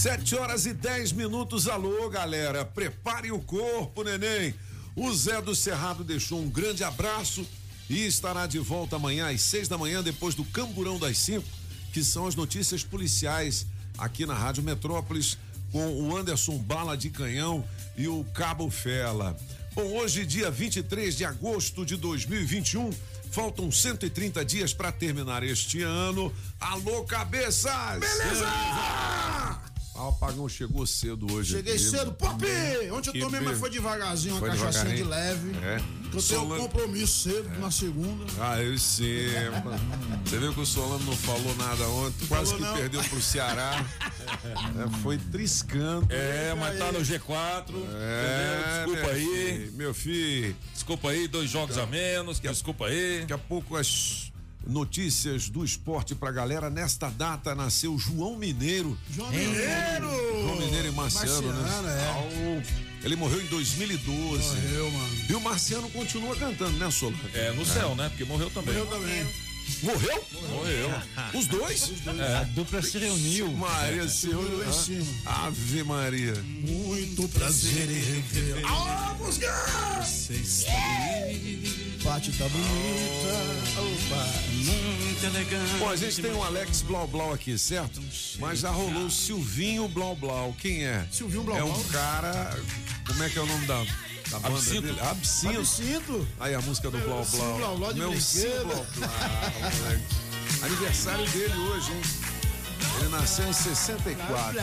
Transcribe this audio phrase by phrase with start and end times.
[0.00, 1.66] Sete horas e dez minutos.
[1.66, 2.64] Alô, galera.
[2.64, 4.54] Prepare o corpo, neném.
[4.94, 7.44] O Zé do Cerrado deixou um grande abraço
[7.90, 11.48] e estará de volta amanhã às seis da manhã, depois do Camburão das Cinco,
[11.92, 13.66] que são as notícias policiais
[13.98, 15.36] aqui na Rádio Metrópolis,
[15.72, 17.64] com o Anderson Bala de Canhão
[17.96, 19.36] e o Cabo Fela.
[19.74, 22.92] Bom, hoje, dia 23 de agosto de 2021,
[23.32, 26.32] faltam 130 dias para terminar este ano.
[26.60, 27.98] Alô, cabeças!
[27.98, 29.47] Beleza!
[30.00, 31.54] Ah, o apagão chegou cedo hoje.
[31.56, 31.82] Cheguei aqui.
[31.82, 32.12] cedo.
[32.12, 32.44] Pop!
[32.92, 35.50] Ontem eu tomei, mas foi devagarzinho, uma Foi cachaçinha de leve.
[35.60, 35.76] É.
[35.78, 38.24] Eu tenho Solano- um compromisso cedo na segunda.
[38.40, 39.28] Ah, eu sei.
[40.24, 42.76] Você viu que o Solano não falou nada ontem, quase falou que não.
[42.76, 43.84] perdeu pro Ceará.
[44.24, 46.06] É, foi triscando.
[46.10, 47.74] É, mas tá no G4.
[48.00, 48.94] É, entendeu?
[48.94, 49.24] Desculpa meu aí.
[49.58, 52.38] filho, Meu filho, Desculpa aí, dois jogos a menos.
[52.38, 53.20] Desculpa aí.
[53.22, 54.30] daqui a pouco as
[54.68, 56.68] notícias do esporte pra galera.
[56.68, 58.96] Nesta data nasceu João Mineiro.
[59.10, 60.10] João Mineiro!
[60.42, 62.62] João Mineiro e Marciano, Marciano, né?
[62.62, 62.88] é.
[63.04, 64.44] Ele morreu em 2012.
[64.44, 65.16] Morreu, mano.
[65.28, 67.18] E o Marciano continua cantando, né, Solano?
[67.32, 68.08] É, no céu, né?
[68.08, 68.74] Porque morreu também.
[68.74, 69.26] Eu também.
[69.82, 70.24] Morreu?
[70.50, 70.90] Morreu.
[71.34, 71.92] Os dois?
[72.40, 73.52] A dupla se reuniu.
[73.52, 75.04] Maria Segura lá em Senhor.
[75.04, 75.22] cima.
[75.26, 76.34] Ave Maria.
[76.34, 78.64] Muito prazer em rever.
[78.66, 79.48] Alô, música!
[82.08, 83.80] Pati tá bonita.
[83.80, 84.24] Opa.
[85.78, 88.00] Bom, a gente tem um Alex Blau Blau aqui, certo?
[88.38, 90.56] Mas já rolou o Silvinho Blau Blau.
[90.58, 91.06] Quem é?
[91.12, 91.84] Silvinho Blau É um Blau?
[91.92, 92.58] cara.
[93.06, 93.84] Como é que é o nome da,
[94.30, 94.80] da banda Absinto.
[94.80, 95.00] dele?
[95.02, 95.58] Absinto.
[95.60, 96.28] Absinto.
[96.40, 97.58] Aí a música do Blau Sim, Blau.
[97.58, 99.10] Blau Blau de Meu sim, Blau Blau.
[100.62, 102.00] Aniversário dele hoje, hein?
[103.00, 104.58] Ele nasceu em 64.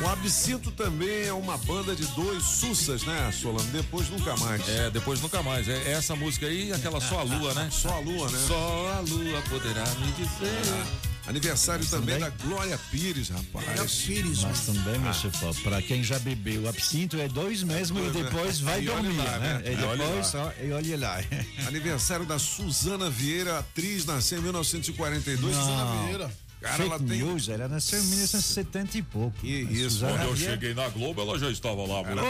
[0.00, 3.70] O Absinto também é uma banda de dois sussas, né, Solano?
[3.70, 4.66] Depois nunca mais.
[4.66, 5.68] É, depois nunca mais.
[5.68, 7.68] É essa música aí e aquela Só a Lua, né?
[7.70, 8.38] Só a lua, né?
[8.48, 11.10] Só a Lua poderá me dizer.
[11.26, 12.30] Aniversário também, também.
[12.38, 13.92] da Glória Pires, rapaz.
[14.06, 14.42] Pires.
[14.42, 18.82] Mas também, meu chefão, para quem já bebeu absinto é dois mesmo e depois vai
[18.82, 19.62] E dormir, lá, né?
[19.62, 19.72] né?
[19.72, 21.20] E E olha depois, ó, e olha lá.
[21.68, 25.54] Aniversário da Suzana Vieira, atriz, nasceu em 1942.
[25.54, 26.06] Não.
[26.06, 26.30] Vieira.
[26.60, 27.22] Cara, ela Fake tem.
[27.22, 29.36] news, ela nasceu em 1970 e pouco.
[29.40, 32.28] Que isso, Suzana Quando eu cheguei na Globo, ela já estava lá, Ela moleque.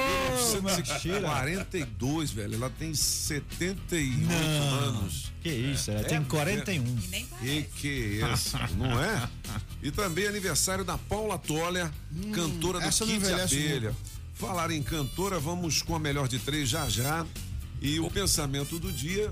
[0.52, 2.54] tem 1942, velho.
[2.54, 4.30] Ela tem 78
[4.84, 5.32] anos.
[5.42, 6.82] Que isso, ela tem 41.
[7.10, 8.56] Nem Que que é isso?
[8.76, 9.28] Não é?
[9.82, 11.90] E também aniversário da Paula Toller,
[12.32, 13.96] cantora do não envelhece Abelha.
[14.34, 17.26] Falar em cantora, vamos com a melhor de três já já.
[17.82, 19.30] E o pensamento do dia.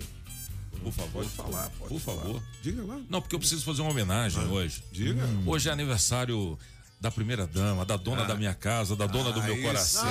[0.82, 1.10] Por favor.
[1.24, 2.22] Pode falar, pode Por falar.
[2.22, 2.42] favor.
[2.62, 3.00] Diga lá.
[3.08, 4.82] Não, porque eu preciso fazer uma homenagem hoje.
[4.92, 5.22] Diga.
[5.46, 6.58] Hoje é aniversário
[7.00, 9.62] da primeira dama, da dona da minha casa, da dona do Ah, meu isso.
[9.64, 10.08] coração.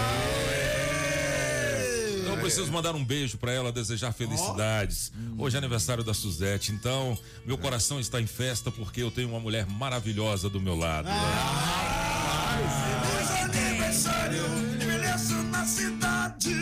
[2.22, 5.12] Então eu preciso mandar um beijo pra ela, desejar felicidades.
[5.38, 9.40] Hoje é aniversário da Suzete, então meu coração está em festa porque eu tenho uma
[9.40, 11.08] mulher maravilhosa do meu lado.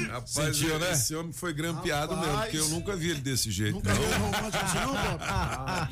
[0.07, 0.91] Rapaz, Sentiu, né?
[0.91, 3.75] esse homem foi grampeado mesmo, porque eu nunca vi ele desse jeito.
[3.75, 4.93] Nunca viu um romântico assim, não?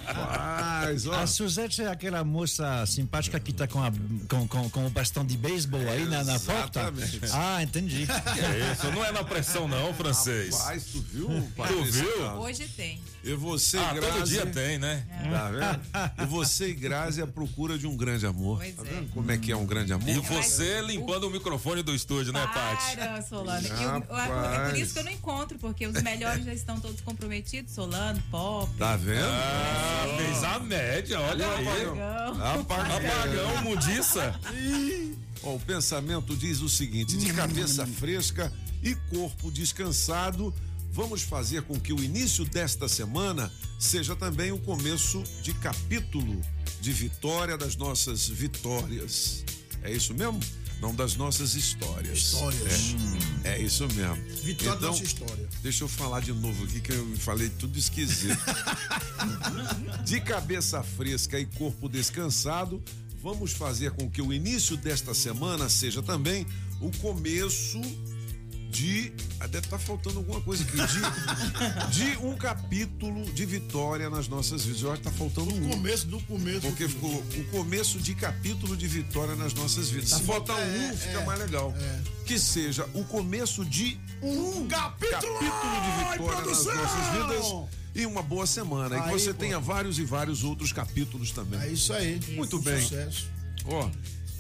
[0.04, 1.14] Rapaz, ó.
[1.16, 3.92] A Suzette é aquela moça simpática que tá com, a,
[4.30, 6.80] com, com, com o bastão de beisebol aí na, na porta?
[6.82, 7.20] Exatamente.
[7.34, 8.04] Ah, entendi.
[8.04, 10.58] É isso, não é na pressão não, francês.
[10.58, 11.28] Rapaz, tu viu?
[11.68, 12.22] Tu viu?
[12.40, 13.02] Hoje tem.
[13.24, 14.12] E você, Ah, Grazi.
[14.14, 15.06] todo dia tem, né?
[15.32, 16.24] Tá vendo?
[16.24, 18.58] E você e Grazi à procura de um grande amor.
[18.58, 18.86] Pois tá é.
[18.86, 20.10] vendo como é que é um grande amor?
[20.10, 22.98] E você limpando o microfone do estúdio, né, Paty?
[22.98, 23.66] Para, Solano.
[23.68, 27.02] E o- é por isso que eu não encontro, porque os melhores já estão todos
[27.02, 27.74] comprometidos.
[27.74, 28.72] Solano, Pop.
[28.78, 29.26] Tá vendo?
[29.26, 31.68] Ah, fez a média, olha aí.
[31.68, 32.42] Apagão.
[32.42, 34.40] Apagão, mudiça.
[35.44, 38.52] Ó, o pensamento diz o seguinte: de cabeça fresca
[38.82, 40.54] e corpo descansado,
[40.92, 46.42] vamos fazer com que o início desta semana seja também o começo de capítulo
[46.80, 49.44] de vitória das nossas vitórias.
[49.82, 50.40] É isso mesmo?
[50.84, 52.18] Não das nossas histórias.
[52.18, 52.94] Histórias.
[53.46, 54.18] É, é isso mesmo.
[54.44, 55.48] Vitória da então, nossa história.
[55.62, 58.38] Deixa eu falar de novo aqui que eu falei tudo esquisito.
[60.04, 62.84] de cabeça fresca e corpo descansado,
[63.22, 66.46] vamos fazer com que o início desta semana seja também
[66.82, 67.80] o começo
[68.74, 69.14] de.
[69.40, 70.76] ah, Deve estar faltando alguma coisa aqui.
[71.92, 74.82] De, de um capítulo de vitória nas nossas vidas.
[74.82, 75.70] Eu acho que está faltando um.
[75.70, 76.62] Começo do começo.
[76.62, 80.10] Porque ficou o começo de capítulo de vitória nas nossas vidas.
[80.10, 81.74] Se botar um, é, fica é, mais legal.
[81.78, 82.00] é.
[82.26, 88.24] Que seja o começo de Um capítulo, capítulo de vitória nas nossas vidas e uma
[88.24, 88.98] boa semana.
[88.98, 89.40] e que Aí, você pô.
[89.40, 91.60] tenha vários e vários outros capítulos também.
[91.62, 92.20] É isso aí.
[92.30, 92.82] Muito Um bem.
[92.82, 93.28] Sucesso.
[93.66, 93.90] Ó,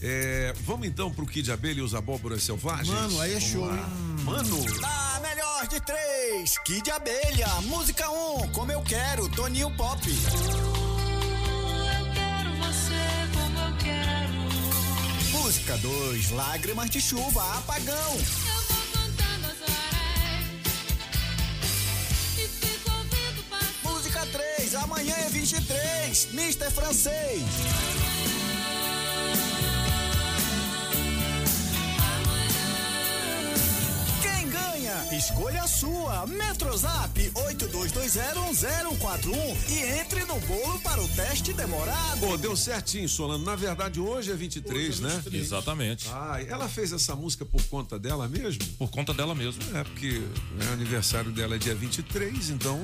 [0.03, 2.89] é, vamos então pro Kid Abelha e os abóboras selvagens?
[2.89, 3.73] Mano, aí é Vamos show, lá.
[3.73, 3.83] hein?
[4.23, 7.47] Mano, Na melhor de três, Kid Abelha.
[7.63, 10.01] Música 1, um, como eu quero, Toninho Pop.
[10.05, 10.15] Eu
[12.13, 13.01] quero você
[13.33, 14.33] como eu quero.
[15.41, 17.95] Música 2, Lágrimas de Chuva, Apagão.
[17.95, 20.47] Eu vou contando as horas
[22.38, 23.44] e fico ouvindo.
[23.83, 26.71] Música 3, Amanhã é 23, Mr.
[26.71, 27.41] Francês.
[35.12, 36.25] Escolha a sua.
[36.27, 42.19] Metrozap 82201041 e entre no bolo para o teste demorado.
[42.19, 43.44] pô, deu certinho, Solano.
[43.45, 45.24] Na verdade, hoje é 23, né?
[45.31, 46.07] Exatamente.
[46.12, 48.63] Ah, ela fez essa música por conta dela mesmo?
[48.77, 49.62] Por conta dela mesmo.
[49.74, 50.19] É, porque
[50.56, 52.81] né, o aniversário dela é dia 23, então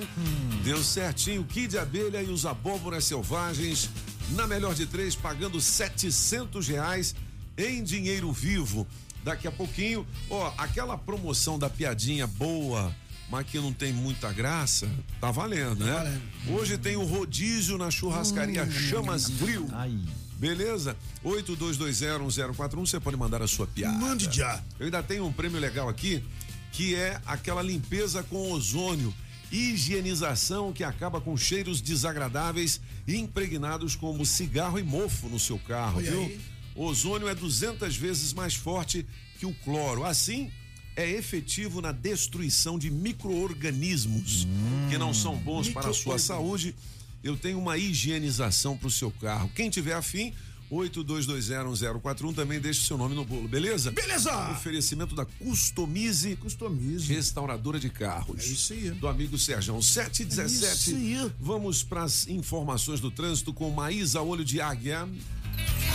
[0.63, 1.43] deu certinho.
[1.43, 3.89] Kid Abelha e os abóboras selvagens,
[4.31, 7.15] na melhor de três, pagando 700 reais
[7.57, 8.87] em dinheiro vivo.
[9.29, 12.91] Daqui a pouquinho, ó, aquela promoção da piadinha boa,
[13.29, 14.89] mas que não tem muita graça,
[15.21, 15.93] tá valendo, né?
[15.93, 16.59] valendo.
[16.59, 19.67] Hoje tem o rodízio na churrascaria Chamas Grill.
[19.71, 19.95] Ai.
[20.39, 20.97] Beleza?
[21.23, 23.99] 82201041, você pode mandar a sua piada.
[23.99, 24.63] Mande já.
[24.79, 26.23] Eu ainda tenho um prêmio legal aqui,
[26.71, 29.13] que é aquela limpeza com ozônio.
[29.51, 35.97] Higienização que acaba com cheiros desagradáveis e impregnados como cigarro e mofo no seu carro,
[35.97, 36.21] Olha viu?
[36.21, 36.41] aí.
[36.75, 39.05] Ozônio é 200 vezes mais forte
[39.39, 40.03] que o cloro.
[40.03, 40.51] Assim,
[40.95, 44.47] é efetivo na destruição de micro-organismos
[44.89, 46.75] que não são bons para a sua saúde.
[47.23, 49.49] Eu tenho uma higienização para o seu carro.
[49.55, 50.33] Quem tiver afim,
[50.71, 53.91] 82201041 também deixe seu nome no bolo, beleza?
[53.91, 54.51] Beleza!
[54.51, 57.11] Oferecimento da Customize Customize.
[57.11, 58.43] Restauradora de Carros.
[58.43, 58.91] É isso aí.
[58.91, 59.81] Do amigo Serjão.
[59.81, 60.65] 717.
[60.65, 61.31] É isso aí.
[61.39, 65.07] Vamos para as informações do trânsito com Maísa Olho de Águia.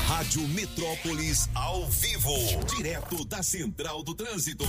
[0.07, 2.35] Rádio Metrópolis ao vivo,
[2.77, 4.65] direto da Central do Trânsito.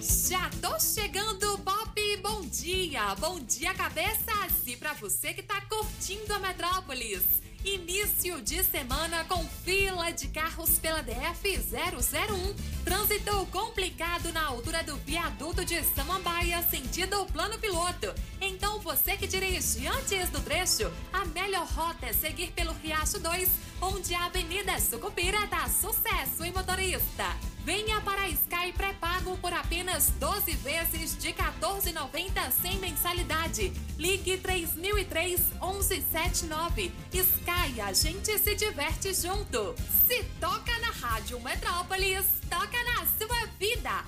[0.00, 2.16] Já tô chegando, Pop.
[2.22, 3.14] Bom dia.
[3.16, 4.66] Bom dia, cabeças.
[4.66, 7.22] E pra você que tá curtindo a Metrópolis.
[7.64, 12.82] Início de semana com fila de carros pela DF 001.
[12.84, 18.12] Trânsito complicado na altura do viaduto de Samambaia, sentido plano piloto.
[18.40, 23.48] Então você que dirige antes do trecho, a melhor rota é seguir pelo Riacho 2,
[23.82, 27.36] onde a Avenida Sucupira dá sucesso em motorista.
[27.64, 33.72] Venha para a Sky pré-pago por apenas 12 vezes de 14,90 sem mensalidade.
[33.98, 36.92] Ligue 3003 1179.
[37.12, 39.74] Sky, a gente se diverte junto.
[40.06, 44.04] Se toca na Rádio Metrópolis, toca na sua vida.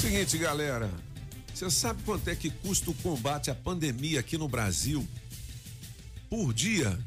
[0.00, 1.13] Seguinte, galera.
[1.54, 5.06] Você sabe quanto é que custa o combate à pandemia aqui no Brasil?
[6.28, 6.98] Por dia,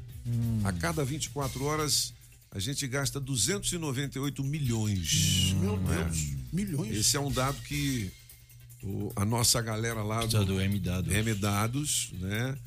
[0.63, 2.13] a cada 24 horas,
[2.51, 5.53] a gente gasta 298 milhões.
[5.59, 6.03] Meu não é?
[6.05, 6.17] Deus.
[6.53, 6.95] Milhões.
[6.95, 8.09] Esse é um dado que
[8.81, 11.11] o- a nossa galera lá Precisa do M dado.
[11.13, 12.57] M Dados, né?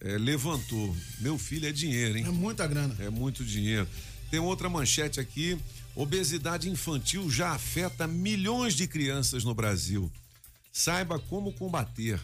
[0.00, 0.96] é, levantou.
[1.20, 2.24] Meu filho é dinheiro, hein?
[2.26, 2.96] É muita grana.
[2.98, 3.86] É muito dinheiro.
[4.28, 5.56] Tem outra manchete aqui.
[5.94, 10.10] Obesidade infantil já afeta milhões de crianças no Brasil.
[10.72, 12.18] Saiba como combater.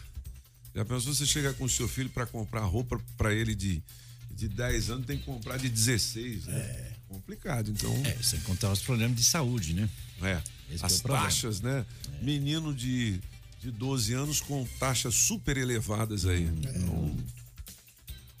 [0.73, 3.83] Já pensou você chegar com o seu filho para comprar roupa para ele de,
[4.31, 6.45] de 10 anos, tem que comprar de 16.
[6.45, 6.57] Né?
[6.57, 6.95] É.
[7.07, 7.93] Complicado, então.
[8.05, 9.89] É, sem contar os problemas de saúde, né?
[10.21, 10.41] É.
[10.69, 11.85] Esse que As é taxas, né?
[12.21, 13.19] Menino de,
[13.59, 16.43] de 12 anos com taxas super elevadas aí.
[16.43, 17.17] Então,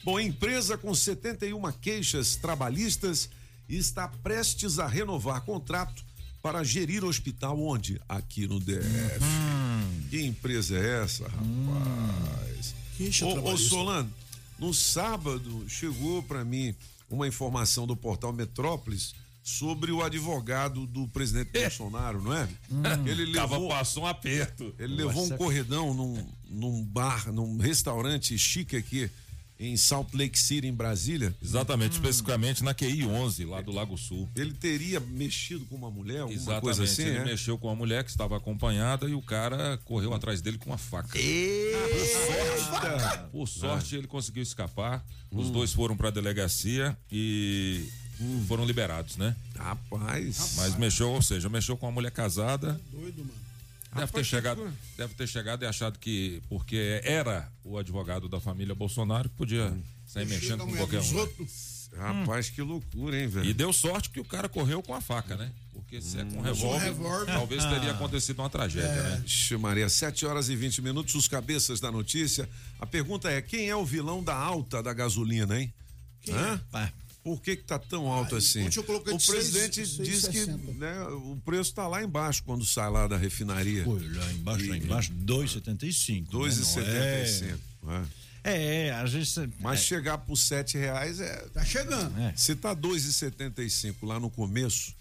[0.03, 3.29] Bom, empresa com 71 queixas trabalhistas
[3.67, 6.03] está prestes a renovar contrato
[6.41, 7.99] para gerir hospital onde?
[8.07, 9.19] Aqui no DF.
[10.09, 12.73] Que empresa é essa, rapaz?
[12.97, 13.57] Queixa Ô, ô.
[13.57, 14.11] Solano,
[14.57, 16.73] no sábado chegou para mim
[17.09, 22.47] uma informação do portal Metrópolis sobre o advogado do presidente Bolsonaro, não é?
[23.05, 24.73] Ele Tava levou, passou um aperto.
[24.77, 29.09] ele levou um corredão num, num bar, num restaurante chique aqui
[29.59, 31.35] em Salt Lake City, em Brasília.
[31.43, 34.29] Exatamente, especificamente na QI 11, lá do Lago Sul.
[34.35, 37.25] Ele teria mexido com uma mulher, alguma Exatamente, coisa assim, ele é?
[37.25, 40.77] mexeu com a mulher que estava acompanhada e o cara correu atrás dele com uma
[40.77, 41.17] faca.
[41.17, 43.29] Eita!
[43.31, 45.03] Por sorte, ele conseguiu escapar.
[45.31, 45.39] Hum.
[45.39, 47.85] Os dois foram para a delegacia e
[48.47, 49.35] foram liberados, né?
[49.57, 50.53] Rapaz.
[50.55, 52.79] Mas mexeu, ou seja, mexeu com uma mulher casada.
[52.91, 53.48] Doido, mano.
[53.95, 58.75] Deve ter, chegado, deve ter chegado e achado que, porque era o advogado da família
[58.75, 61.17] Bolsonaro, que podia sair mexendo com qualquer um.
[61.17, 61.79] outros.
[61.97, 63.49] Rapaz, que loucura, hein, velho?
[63.49, 65.51] E deu sorte que o cara correu com a faca, né?
[65.73, 67.25] Porque se é com revólver, revólver.
[67.25, 69.23] talvez teria acontecido uma tragédia, né?
[69.25, 72.47] Ixi, Maria, 7 horas e 20 minutos, os cabeças da notícia.
[72.79, 75.73] A pergunta é: quem é o vilão da alta da gasolina, hein?
[76.29, 76.61] Hã?
[76.71, 76.93] Pá,
[77.29, 78.67] Por que que tá tão alto assim?
[78.75, 80.73] eu coloquei O de presidente seis- diz que 6,60.
[80.79, 83.83] né, o preço tá lá embaixo quando sai lá da refinaria.
[83.83, 86.31] Foi lá embaixo, lá E- embaixo, 2,75.
[86.31, 87.59] 2,75.
[87.83, 88.07] né?
[88.43, 89.35] É, é, às vezes.
[89.59, 91.35] Mas chegar por 7 reais é.
[91.53, 92.17] Tá chegando.
[92.19, 92.33] É.
[92.35, 94.93] Se tá 2,75 lá no começo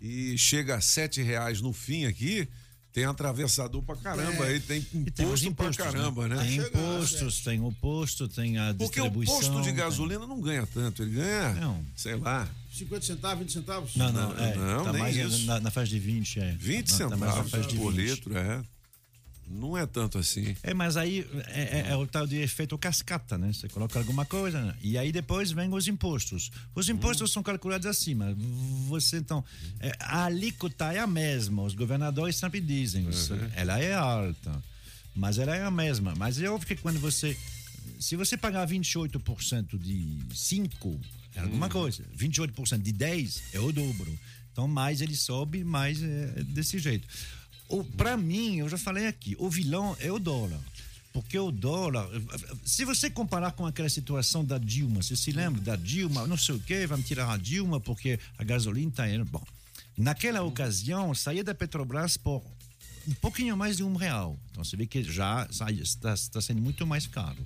[0.00, 2.48] e chega a 7 reais no fim aqui,
[2.94, 4.52] tem atravessador pra caramba É.
[4.52, 6.36] aí, tem E tem imposto pra caramba, né?
[6.36, 9.34] Tem Tá chegando, impostos, tem o posto, tem a Porque o distribuição.
[9.34, 11.84] posto de tem- gasolina não ganha tanto, ele ganha, Não.
[11.96, 13.96] sei lá, 50 centavos, 20 centavos?
[13.96, 14.54] Não, não, é.
[14.54, 15.44] Não, tá nem mais isso.
[15.44, 16.52] na, na faixa de 20, é.
[16.52, 18.06] 20 Tá- tá mais na centavos faixa de por 20.
[18.10, 18.62] litro, é.
[19.48, 20.56] Não é tanto assim.
[20.62, 23.52] É, mas aí é, é- é o tal de efeito cascata, né?
[23.52, 24.74] Você coloca alguma coisa né?
[24.82, 26.50] e aí depois vem os impostos.
[26.74, 28.34] Os impostos são calculados acima.
[28.88, 29.44] Você então,
[29.80, 31.62] é, a alíquota é a mesma.
[31.62, 34.62] Os governadores sempre dizem, isso, ela é alta,
[35.14, 36.14] mas ela é a mesma.
[36.16, 37.36] Mas é óbvio que quando você,
[38.00, 41.00] se você pagar 28% de 5
[41.34, 44.18] é alguma coisa, 28% de 10 é o dobro.
[44.52, 47.06] Então mais ele sobe, mais é desse jeito.
[47.96, 50.60] Para mim, eu já falei aqui, o vilão é o dólar.
[51.12, 52.08] Porque o dólar,
[52.64, 56.56] se você comparar com aquela situação da Dilma, você se lembra da Dilma, não sei
[56.56, 59.24] o quê, vamos tirar a Dilma porque a gasolina está indo.
[59.24, 59.42] Bom,
[59.96, 62.42] naquela ocasião, saía da Petrobras por
[63.06, 64.36] um pouquinho mais de um real.
[64.50, 65.46] Então você vê que já
[65.80, 67.38] está, sendo muito mais caro.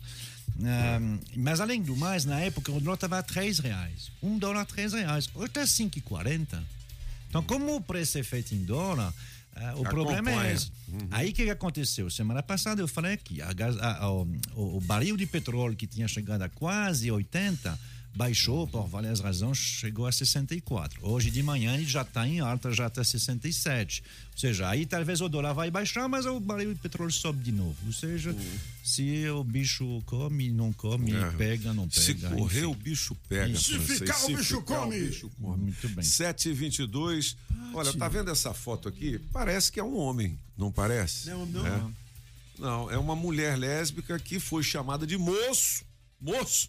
[0.60, 4.10] Ahm, mas além do mais, na época o dólar estava a 3 reais.
[4.22, 5.28] Um dólar a 3 reais.
[5.34, 6.62] Hoje está a 5,40.
[7.28, 9.12] Então, como o preço é feito em dólar,
[9.60, 10.54] ah, o problema é Acompanha.
[10.54, 10.70] esse.
[11.10, 12.08] Aí o que, que aconteceu?
[12.10, 16.06] Semana passada eu falei aqui, a a- a- o, o barril de petróleo que tinha
[16.08, 17.78] chegado a quase 80
[18.14, 20.98] baixou por várias razões, chegou a 64.
[21.06, 24.02] Hoje de manhã ele já está em alta, já está 67.
[24.32, 27.52] Ou seja, aí talvez o dólar vai baixar, mas o barril de petróleo sobe de
[27.52, 27.76] novo.
[27.86, 28.34] Ou seja,
[28.82, 31.30] se o bicho come, não come, É.
[31.32, 32.00] pega, não pega.
[32.00, 32.66] Se correr, enfim.
[32.66, 33.56] o bicho pega.
[33.58, 35.00] Se ficar, o bicho ficar, come.
[35.00, 35.62] O bicho come.
[35.64, 36.04] Muito bem.
[36.04, 37.36] 7h22.
[37.74, 39.18] Olha, tá vendo essa foto aqui?
[39.32, 41.28] Parece que é um homem, não parece?
[41.30, 41.66] Não, não.
[41.66, 41.82] É.
[42.58, 45.84] Não, é uma mulher lésbica que foi chamada de moço,
[46.20, 46.68] moço,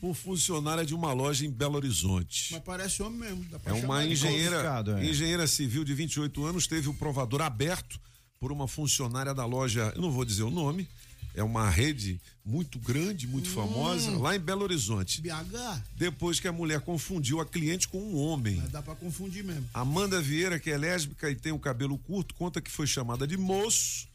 [0.00, 2.52] por funcionária de uma loja em Belo Horizonte.
[2.52, 3.44] Mas parece homem mesmo.
[3.50, 4.62] Dá pra É uma engenheira,
[4.98, 5.04] é.
[5.04, 8.00] engenheira civil de 28 anos, teve o provador aberto
[8.40, 10.88] por uma funcionária da loja, eu não vou dizer o nome,
[11.34, 15.20] é uma rede muito grande, muito famosa, lá em Belo Horizonte.
[15.20, 18.56] BH, Depois que a mulher confundiu a cliente com um homem.
[18.56, 19.68] mas dá pra confundir mesmo.
[19.74, 23.36] Amanda Vieira, que é lésbica e tem o cabelo curto, conta que foi chamada de
[23.36, 24.08] moço,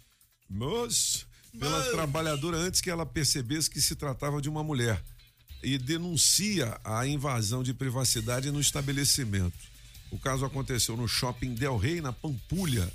[0.49, 1.27] moço,
[1.57, 1.91] pela Moço.
[1.91, 5.01] trabalhadora antes que ela percebesse que se tratava de uma mulher.
[5.63, 9.57] E denuncia a invasão de privacidade no estabelecimento.
[10.11, 12.91] O caso aconteceu no shopping Del Rey, na Pampulha,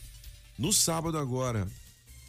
[0.58, 1.66] no sábado agora.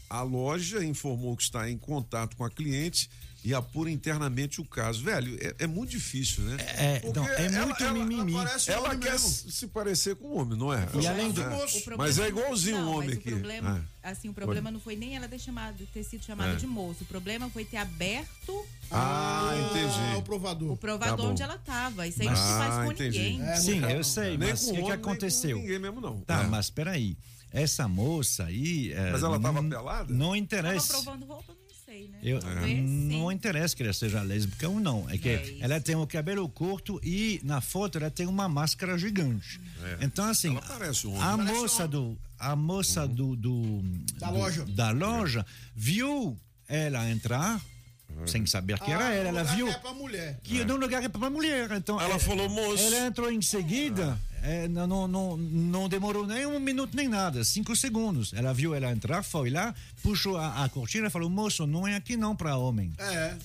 [0.10, 3.10] A loja informou que está em contato com a cliente
[3.44, 5.04] e apura internamente o caso.
[5.04, 6.58] Velho, é, é muito difícil, né?
[6.78, 8.34] É, Porque não, é ela- muito ela- mimimi.
[8.34, 9.28] Parece ela homem quer mesmo.
[9.30, 10.88] se se parecer com um homem, não é?
[11.02, 11.50] E além do- É.
[11.50, 11.78] moço.
[11.80, 13.30] O problema Mas é não- igualzinho um não, homem mas aqui.
[13.30, 14.10] O problema, É.
[14.12, 16.56] assim, o problema não foi nem ela ter chamado, ter sido chamada É.
[16.56, 17.04] de moço.
[17.04, 20.24] O problema foi ter aberto Ah, o entendi.
[20.24, 20.72] provador.
[20.74, 22.08] o provador Tá onde ela estava.
[22.08, 23.20] Isso aí não se Ah, faz com entendi.
[23.20, 23.42] ninguém.
[23.48, 25.58] É, Sim, não- eu sei, Nem mas o que, que homem, nem com aconteceu?
[25.58, 26.20] ninguém mesmo, não.
[26.22, 26.48] Tá, É.
[26.48, 27.18] mas peraí.
[27.54, 28.94] Essa moça aí.
[28.94, 30.14] é, Mas ela tava não- pelada?
[30.14, 30.94] Não Tava interessa.
[30.94, 31.61] provando roupa, não
[31.92, 32.20] sei, né?
[32.24, 32.40] Eu,
[32.82, 35.10] não interessa que ela seja lésbica ou não.
[35.10, 38.98] É que É ela tem o cabelo curto e na foto ela tem uma máscara
[38.98, 39.60] gigante.
[40.00, 42.18] Então, assim, Ela um a moça um do.
[42.40, 43.82] A moça do, do-
[44.18, 44.66] Da do- loja.
[44.66, 45.46] Da loja
[45.76, 46.36] viu
[46.68, 47.62] ela entrar,
[48.26, 49.26] sem saber que era Ah, ela.
[49.26, 50.40] o Ela lugar viu que É pra mulher.
[50.44, 51.72] que no lugar é para mulher.
[51.74, 52.82] Então, Ela é- falou, moço.
[52.84, 57.76] ela entrou em seguida, é, não, não, não, demorou nem um minuto nem nada, cinco
[57.76, 58.34] segundos.
[58.34, 61.96] Ela viu ela entrar, foi lá, puxou a, a cortina e falou: moço, não é
[61.96, 62.92] aqui não para homem.
[62.98, 63.36] É.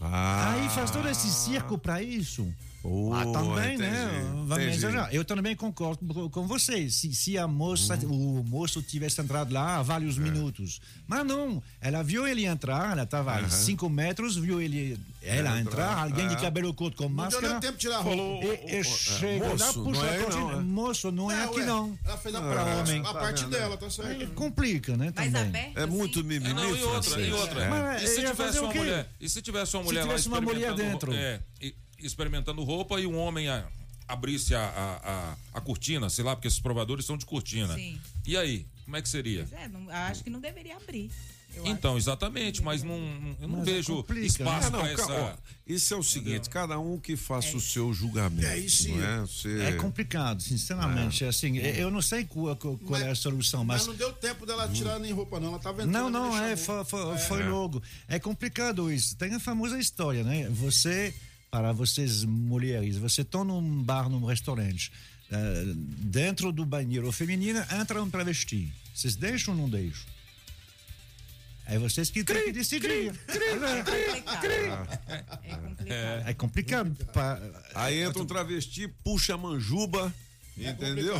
[0.00, 2.46] Ah, Aí faz todo esse circo para isso.
[2.86, 4.22] Oh, ah, também, entendi, né?
[4.46, 5.16] Vamos entendi.
[5.16, 6.90] Eu também concordo com- com você.
[6.90, 10.82] Se, se a moça, o moço tivesse entrado lá há vários minutos.
[11.06, 15.60] Mas não, ela viu ele entrar, ela estava a cinco metros, viu ele, ela Entrar,
[15.60, 16.40] entrar, alguém de é.
[16.40, 17.48] cabelo curto com Não deu máscara.
[17.52, 18.18] nem tempo de tirar a roupa.
[18.18, 20.40] Falou, E, e chega é, lá, moço, puxa não a é, cortina.
[20.42, 20.62] não, é.
[20.62, 21.98] Moço, não é, aqui ué, não.
[22.04, 23.00] Ela fez a, Ah, pra, homem.
[23.00, 23.50] a tá parte vendo?
[23.52, 24.10] dela, tá certo.
[24.10, 25.10] Aí complica, né?
[25.16, 25.48] Mas também.
[25.48, 27.62] aberto, É muito assim, mimimi, Não, e outra, e outra.
[27.64, 27.68] É.
[27.70, 28.78] Mas E se ia tivesse fazer o uma quê?
[28.78, 31.12] mulher, e se tivesse uma Se mulher lá tivesse uma mulher dentro?
[31.12, 31.74] ro- É, e-
[32.06, 33.66] experimentando roupa e um homem a-
[34.06, 37.74] abrisse a, a, a, a cortina, sei lá, porque esses provadores são de cortina.
[37.74, 37.98] Sim.
[38.26, 39.46] E aí, como é que seria?
[39.48, 41.10] Pois é, não- acho que não deveria abrir.
[41.56, 42.96] Eu Então, exatamente, mas não,
[43.40, 45.38] eu não Mas é vejo complica, espaço É, não, para ó, essa.
[45.64, 48.44] isso é o seguinte, cada um que faça o seu julgamento.
[48.44, 49.20] É, isso é?
[49.20, 51.24] Você- É complicado, sinceramente.
[51.24, 53.86] Assim, eu não sei qual, qual- qual é a solução, Mas mas.
[53.86, 55.50] não deu tempo dela tirar nem roupa, não.
[55.50, 55.92] Ela tava entrando.
[55.92, 57.80] Não, não, é, foi, foi, foi logo.
[58.08, 59.14] É complicado isso.
[59.16, 60.48] Tem a famosa história, né?
[60.50, 61.14] Você,
[61.54, 64.90] para vocês mulheres, você está num bar, num restaurante,
[65.30, 68.72] eh, dentro do banheiro feminino entra um travesti.
[68.92, 70.04] Vocês deixam ou não deixam?
[71.64, 73.14] É vocês que têm que decidir.
[73.28, 74.88] É complicado.
[75.44, 76.26] É complicado.
[76.26, 77.54] É complicado.
[77.76, 80.12] Aí entra um travesti, puxa a manjuba,
[80.58, 81.14] entendeu?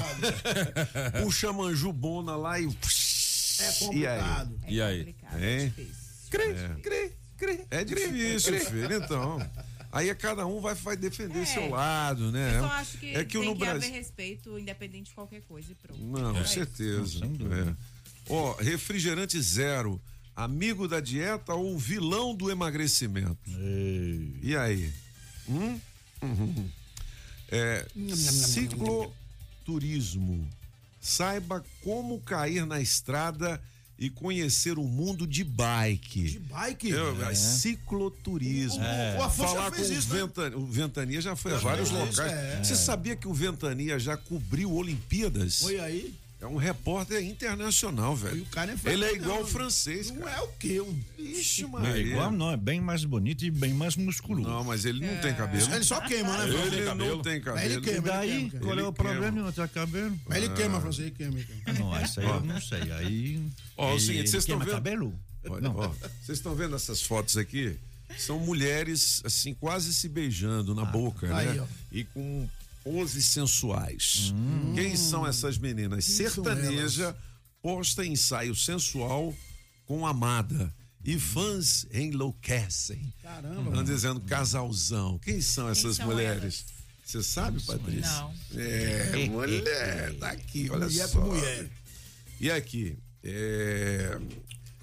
[1.22, 2.64] puxa a manjubona lá e.
[2.64, 4.18] É E aí?
[4.18, 4.60] complicado.
[4.66, 4.98] E aí?
[4.98, 5.74] complicado, Hein?
[7.70, 8.54] é difícil.
[8.54, 9.38] É difícil, filho, então.
[9.94, 11.44] Aí é cada um vai, vai defender É.
[11.46, 12.56] seu lado, né?
[12.56, 13.88] Eu só acho que, é que tem no que Brasil.
[13.88, 16.00] haver respeito, independente de qualquer coisa e pronto.
[16.02, 16.52] Não, É com isso.
[16.54, 17.24] certeza.
[17.24, 17.74] É.
[18.28, 20.00] Ó, refrigerante zero,
[20.34, 23.38] amigo da dieta ou vilão do emagrecimento?
[24.42, 24.92] E aí?
[25.48, 25.78] Hum?
[26.22, 26.68] Uhum.
[27.50, 27.86] É,
[29.14, 30.48] cicloturismo.
[31.00, 33.60] Saiba como cair na estrada
[33.98, 36.24] e conhecer o mundo de bike.
[36.24, 36.90] De bike?
[36.90, 38.82] Eu- é Cicloturismo.
[38.82, 40.22] O- o Falar com fez o, isso, né?
[40.56, 42.32] O Ventania já foi a vários isso, locais.
[42.32, 42.60] é.
[42.62, 45.60] Você sabia que o Ventania já cobriu Olimpíadas?
[45.60, 46.14] Foi aí.
[46.44, 48.42] É um repórter internacional, E velho.
[48.42, 49.44] o cara é Ele é igual não.
[49.44, 50.36] o francês, Não cara.
[50.36, 50.78] é o quê?
[50.78, 51.02] Um...
[51.62, 51.88] Não Maria.
[51.94, 54.46] é igual, não, é bem mais bonito e bem mais musculoso.
[54.46, 55.74] Não, mas ele não tem cabelo.
[55.74, 56.44] Ele só queima, né?
[56.44, 57.64] Ele Ele não tem cabelo.
[57.66, 58.02] Ele E queima.
[58.02, 59.30] daí, ele queima, qual é o problema?
[59.42, 60.20] Não tem cabelo?
[60.28, 61.38] Mas ele queima, francês, ele queima.
[61.38, 61.46] ele.
[61.64, 62.92] Ah, não, isso aí eu não sei.
[62.92, 63.42] Aí.
[63.78, 64.70] Ó, é o ele- seguinte, ele vocês estão vendo?
[64.70, 65.18] cabelo?
[66.22, 67.76] Vocês estão vendo essas fotos aqui?
[68.18, 71.60] São mulheres, assim, quase se beijando na boca, aí, né?
[71.62, 71.66] ó.
[71.90, 72.46] E com
[72.84, 74.32] poses sensuais.
[74.74, 76.04] Quem são essas meninas?
[76.04, 77.16] Quem Sertaneja
[77.62, 79.34] posta ensaio sensual
[79.86, 80.72] com amada.
[81.04, 83.12] E fãs enlouquecem.
[83.22, 83.68] Caramba.
[83.70, 85.18] Estão dizendo casalzão.
[85.18, 86.64] Quem são essas são mulheres?
[87.04, 88.11] Você sabe, Patrícia?
[88.11, 88.35] Não.
[88.56, 91.20] É, mulher, tá aqui, olha Mulher só.
[91.20, 91.70] mulher.
[92.40, 94.18] E aqui, é...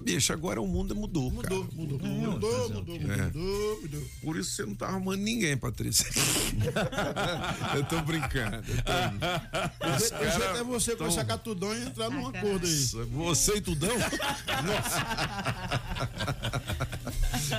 [0.02, 1.54] Bicho, agora o mundo mudou, cara.
[1.54, 3.22] Mudou, mudou, mudou, mudou, mudou, É.
[3.26, 4.02] mudou, mudou.
[4.22, 6.06] Por isso você não tá arrumando ninguém, Patrícia.
[7.76, 8.56] eu tô brincando.
[8.56, 12.76] eu tô- Os cara é você com tão- esse acatudão e entrar num acordo aí.
[13.10, 13.96] Você e Tudão?
[13.96, 14.98] Nossa.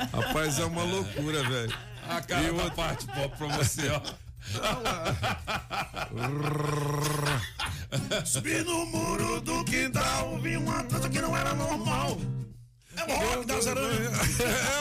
[0.12, 1.74] Rapaz, é uma loucura, velho.
[2.08, 4.02] A cara da parte pop pra você, ó.
[8.26, 12.20] Subi no muro do quintal, vi uma coisa que não era normal.
[12.96, 14.18] É o rock das aranhas.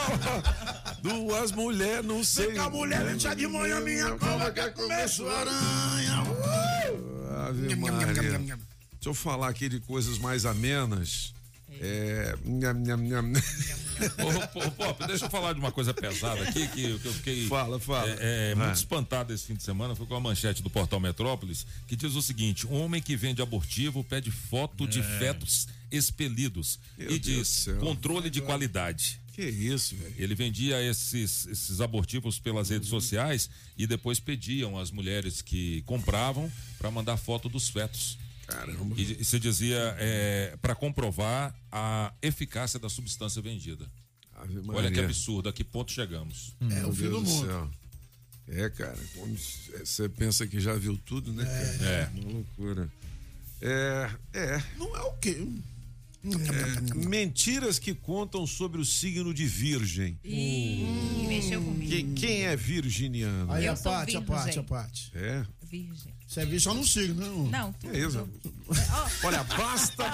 [1.02, 2.48] Duas mulheres, não sei.
[2.48, 6.22] Vem cá, mulher, vem já de manhã, minha cova quer comer sua aranha.
[6.22, 7.22] Uh!
[7.48, 8.06] Ave Maria.
[8.12, 8.58] Deixa
[9.04, 11.34] eu falar aqui de coisas mais amenas.
[11.84, 12.36] É.
[12.44, 13.32] nham, nham, nham.
[14.18, 17.46] Ô, ô, Pop, deixa eu falar de uma coisa pesada aqui que, que eu fiquei
[17.48, 18.08] Fala, fala.
[18.20, 19.94] é, é, muito espantado esse fim de semana.
[19.96, 23.42] Foi com a manchete do portal Metrópolis que diz o seguinte: um homem que vende
[23.42, 29.20] abortivo pede foto de fetos expelidos Meu e Deus diz controle de qualidade.
[29.32, 30.14] Que isso, velho?
[30.18, 36.52] Ele vendia esses, esses abortivos pelas redes sociais e depois pediam às mulheres que compravam
[36.78, 38.18] para mandar foto dos fetos.
[38.46, 38.94] Caramba.
[38.96, 39.96] E, e se dizia
[40.60, 43.86] para comprovar a eficácia da substância vendida.
[44.68, 46.54] Olha que absurdo, a que ponto chegamos?
[46.60, 47.46] É Meu o fim do do mundo.
[47.46, 47.70] céu.
[48.48, 51.88] É, cara, quando você pensa que já viu tudo, né, cara?
[51.88, 52.10] É.
[52.20, 52.92] Uma loucura.
[53.60, 54.62] É, é.
[54.76, 55.46] Não é o quê?
[56.94, 60.18] Mentiras que contam sobre o signo de virgem.
[60.24, 61.90] Ih, mexeu comigo.
[61.90, 63.52] Quem, quem é virginiano?
[63.52, 65.10] Aí a parte, a parte, a parte.
[65.14, 65.44] É?
[65.72, 66.12] Virgem.
[66.28, 67.26] Você é virgem só no signo, né?
[67.26, 67.46] irmão?
[67.48, 67.98] Não, Que tudo.
[67.98, 68.28] isso?
[69.24, 70.04] Olha, basta.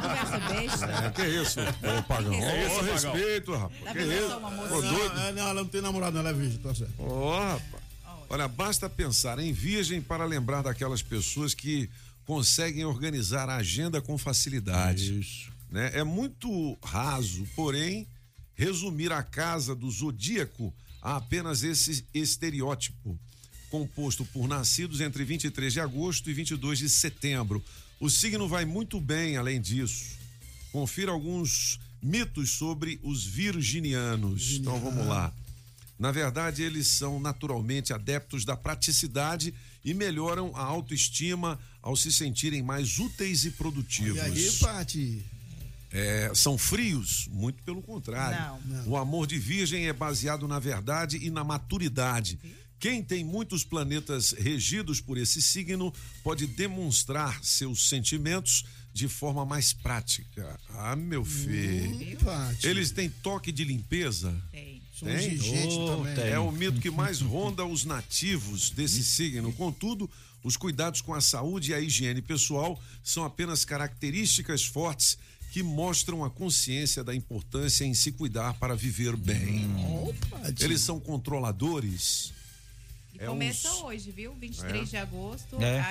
[0.00, 0.86] Conversa besta.
[0.86, 2.32] É, que isso, ô pagão?
[2.32, 3.84] Ô, respeito, rapaz.
[3.84, 4.74] Tá Que isso?
[4.74, 5.14] Ô, doido.
[5.14, 6.94] Não, não, ela não tem namorado, não, ela é virgem, tá certo.
[6.98, 7.84] Ó, rapaz.
[8.30, 11.90] Olha, basta pensar em virgem para lembrar daquelas pessoas que
[12.24, 15.20] conseguem organizar a agenda com facilidade.
[15.20, 15.52] Isso.
[15.70, 15.90] né?
[15.92, 18.08] É muito raso, porém,
[18.54, 23.18] resumir a casa do zodíaco a apenas esse estereótipo,
[23.74, 27.60] composto por nascidos entre 23 de agosto e 22 de setembro.
[27.98, 30.14] O signo vai muito bem além disso.
[30.70, 34.52] Confira alguns mitos sobre os virginianos.
[34.52, 35.32] Então vamos lá.
[35.98, 39.52] Na verdade, eles são naturalmente adeptos da praticidade
[39.84, 44.18] e melhoram a autoestima ao se sentirem mais úteis e produtivos.
[44.18, 45.24] E aí, Pati?
[45.94, 48.60] é, são frios, muito pelo contrário.
[48.66, 48.88] Não.
[48.88, 52.38] O amor de virgem é baseado na verdade e na maturidade.
[52.78, 59.72] Quem tem muitos planetas regidos por esse signo pode demonstrar seus sentimentos de forma mais
[59.72, 60.58] prática.
[60.70, 62.16] Ah, meu filho.
[62.18, 62.66] Pati.
[62.66, 64.34] Eles têm toque de limpeza?
[64.52, 64.82] Tem.
[65.00, 65.38] Tem?
[65.66, 66.14] Oh, também.
[66.14, 66.24] tem.
[66.26, 69.52] É o mito que mais ronda os nativos desse signo.
[69.52, 70.08] Contudo,
[70.44, 75.18] os cuidados com a saúde e a higiene pessoal são apenas características fortes
[75.50, 79.68] que mostram a consciência da importância em se cuidar para viver bem.
[80.60, 82.32] Eles são controladores.
[83.14, 84.34] E É começa uns- hoje, viu?
[84.34, 85.62] 23 de agosto.
[85.62, 85.78] É.
[85.78, 85.90] A, a,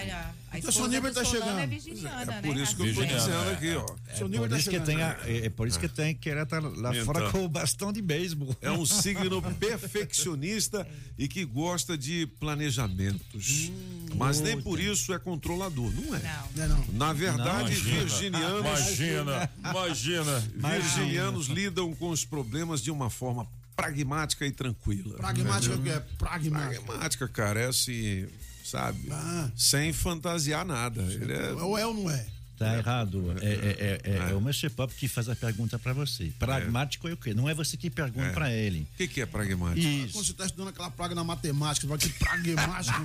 [0.52, 1.60] a Então, esposa seu nível do tá Solano chegando.
[1.60, 2.62] é virginiana, É por né?
[2.64, 3.54] isso que eu tô Virginiana, dizendo é.
[3.54, 3.86] aqui, ó.
[4.16, 4.86] Seu É nível por, tá isso que chegando.
[4.86, 7.32] tem, a- é, é por isso que tem que estar lá fora Então.
[7.32, 8.54] com o bastão de beisebol.
[8.62, 10.86] É um signo perfeccionista
[11.18, 13.72] e que gosta de planejamentos.
[14.16, 16.20] Mas nem por isso é controlador, não é?
[16.56, 16.68] Não.
[16.68, 16.86] Não, não.
[16.94, 18.00] Na verdade, Imagina.
[18.00, 20.40] virginianos Imagina, imagina.
[20.56, 25.16] Virginianos lidam com os problemas de uma forma pragmática e tranquila.
[25.18, 26.82] Pragmática que é pragmática.
[26.82, 28.28] Pragmática, cara, é assim,
[28.64, 29.08] sabe?
[29.12, 29.52] Ah.
[29.56, 31.02] Sem fantasiar nada.
[31.02, 31.54] Ele é.
[31.54, 32.26] Ou é ou não é?
[32.64, 33.36] Tá errado.
[33.42, 34.70] É, é, é, é, é o Mr.
[34.70, 36.32] Pop que faz a pergunta para você.
[36.40, 37.34] Pragmático é o quê?
[37.34, 38.88] Não é você que pergunta para ele.
[38.94, 39.82] O que, que é pragmático?
[39.82, 40.24] Quando Isso.
[40.24, 43.02] você tá estudando aquela praga na matemática, você vai que pragmático.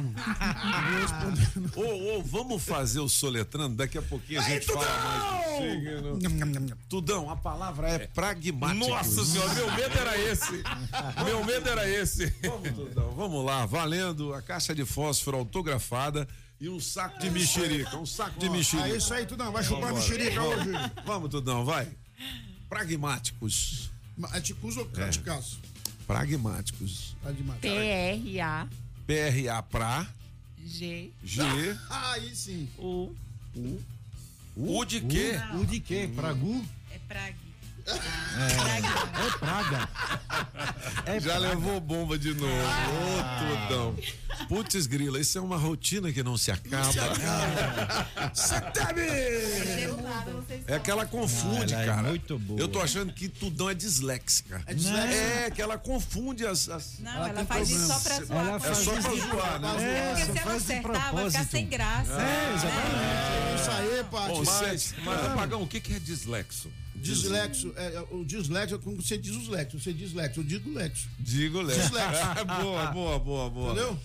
[1.77, 6.69] ô, vamos fazer o soletrando, daqui a pouquinho a gente fala mais.
[6.89, 8.89] Tudão, a palavra é pragmático.
[8.89, 10.63] Nossa senhora, meu medo era esse.
[11.25, 12.35] Meu medo era esse.
[12.43, 16.29] Vamos, Tudão, vamos lá, valendo a caixa de fósforo autografada
[16.61, 17.97] e um saco de mexerica.
[17.97, 18.97] Um saco de É mexerica.
[18.97, 19.53] isso aí, Tudão.
[19.53, 20.71] Vai chupar mexerica hoje.
[21.05, 21.89] Vamos, Tudão, vai.
[22.69, 23.91] Pragmáticos.
[24.33, 25.61] É ticuso ou craticaço?
[26.07, 27.17] Pragmáticos.
[27.23, 27.61] Pragmático.
[27.61, 28.69] P-R-A-G.
[29.07, 30.07] PRA pra
[30.67, 31.11] G.
[31.89, 32.69] Aí sim.
[32.79, 33.15] U.
[34.57, 35.33] O de quê?
[35.55, 36.11] O de quê?
[36.15, 36.65] Pragu?
[36.91, 37.48] É prague.
[37.89, 39.89] É praga.
[41.07, 41.49] É Já praga.
[41.49, 42.53] levou bomba de novo.
[42.53, 43.97] Ô, Tudão.
[44.49, 46.87] Putz, grila, isso é uma rotina que não se acaba.
[50.67, 52.09] É que ela confunde, Ah, ela é cara.
[52.09, 52.61] muito boa.
[52.61, 54.63] Eu tô achando que Tudão é disléxica.
[54.67, 55.15] É disléxica?
[55.15, 56.69] É, que ela confunde as.
[56.69, 58.47] as- Não, Ela ela, faz isso só pra zoar.
[58.47, 59.69] Ela É só pra zoar, né?
[59.83, 62.13] É, Porque só se ela acertar, vai ficar sem graça.
[62.13, 62.99] É, exatamente.
[62.99, 64.29] É isso aí, Paty.
[64.29, 66.71] Bom, Mas, mas apagão, o que que é dislexo?
[67.03, 69.83] Dislexo, é, é, o dislexo é como você diz os lexos.
[69.83, 71.09] Você diz lexo, eu digo lexo.
[71.19, 71.79] Digo, Léo.
[71.81, 72.45] Dislexo.
[72.63, 73.73] boa, boa, boa, boa.
[73.73, 73.99] Entendeu?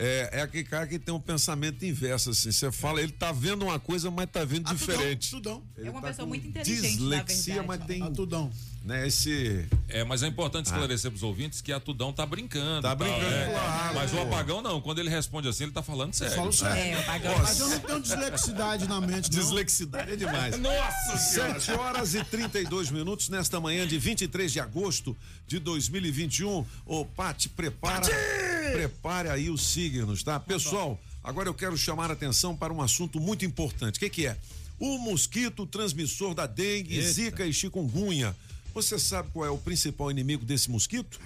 [0.00, 2.52] É, é aquele cara que tem um pensamento inverso, assim.
[2.52, 5.28] Você fala, ele tá vendo uma coisa, mas tá vendo Ah, diferente.
[5.30, 5.60] Tudão.
[5.76, 8.00] É uma tá pessoa muito inteligente, Dislexia, na mas verdade.
[8.00, 8.50] tem Ah, Tudão.
[8.88, 9.66] Né, esse.
[9.86, 12.80] É, mas é importante esclarecer pros ouvintes que a Tudão tá brincando.
[12.80, 13.50] Tá tal, brincando, é.
[13.52, 14.22] claro, Mas o pô.
[14.22, 16.34] apagão não, quando ele responde assim, ele tá falando sério.
[16.34, 16.96] Falo sério.
[16.96, 17.38] É, o pagão.
[17.38, 19.38] Mas eu não tenho dislexidade na mente, não.
[19.38, 20.56] Dislexidade é demais.
[20.58, 21.60] Nossa senhora!
[21.60, 25.14] 7 horas e 32 minutos nesta manhã de 23 de agosto
[25.46, 26.64] de 2021.
[26.86, 28.06] Ô, Pati, prepara.
[28.72, 30.40] Prepare aí os signos, tá?
[30.40, 33.96] Pessoal, agora eu quero chamar a atenção para um assunto muito importante.
[33.96, 34.36] O que, que é?
[34.78, 38.34] O mosquito transmissor da dengue, zika e chikungunya.
[38.74, 41.18] Você sabe qual é o principal inimigo desse mosquito?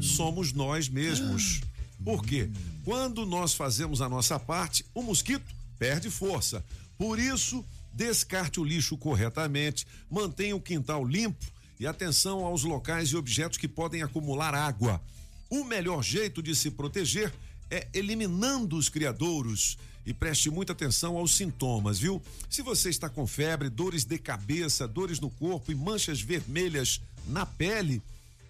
[0.00, 1.60] Somos nós mesmos.
[2.04, 2.48] Por quê?
[2.84, 5.44] Quando nós fazemos a nossa parte, o mosquito
[5.78, 6.64] perde força.
[6.96, 11.44] Por isso, descarte o lixo corretamente, mantenha o quintal limpo
[11.78, 15.00] e atenção aos locais e objetos que podem acumular água.
[15.48, 17.32] O melhor jeito de se proteger
[17.70, 19.78] é eliminando os criadouros.
[20.08, 22.22] E preste muita atenção aos sintomas, viu?
[22.48, 27.44] Se você está com febre, dores de cabeça, dores no corpo e manchas vermelhas na
[27.44, 28.00] pele,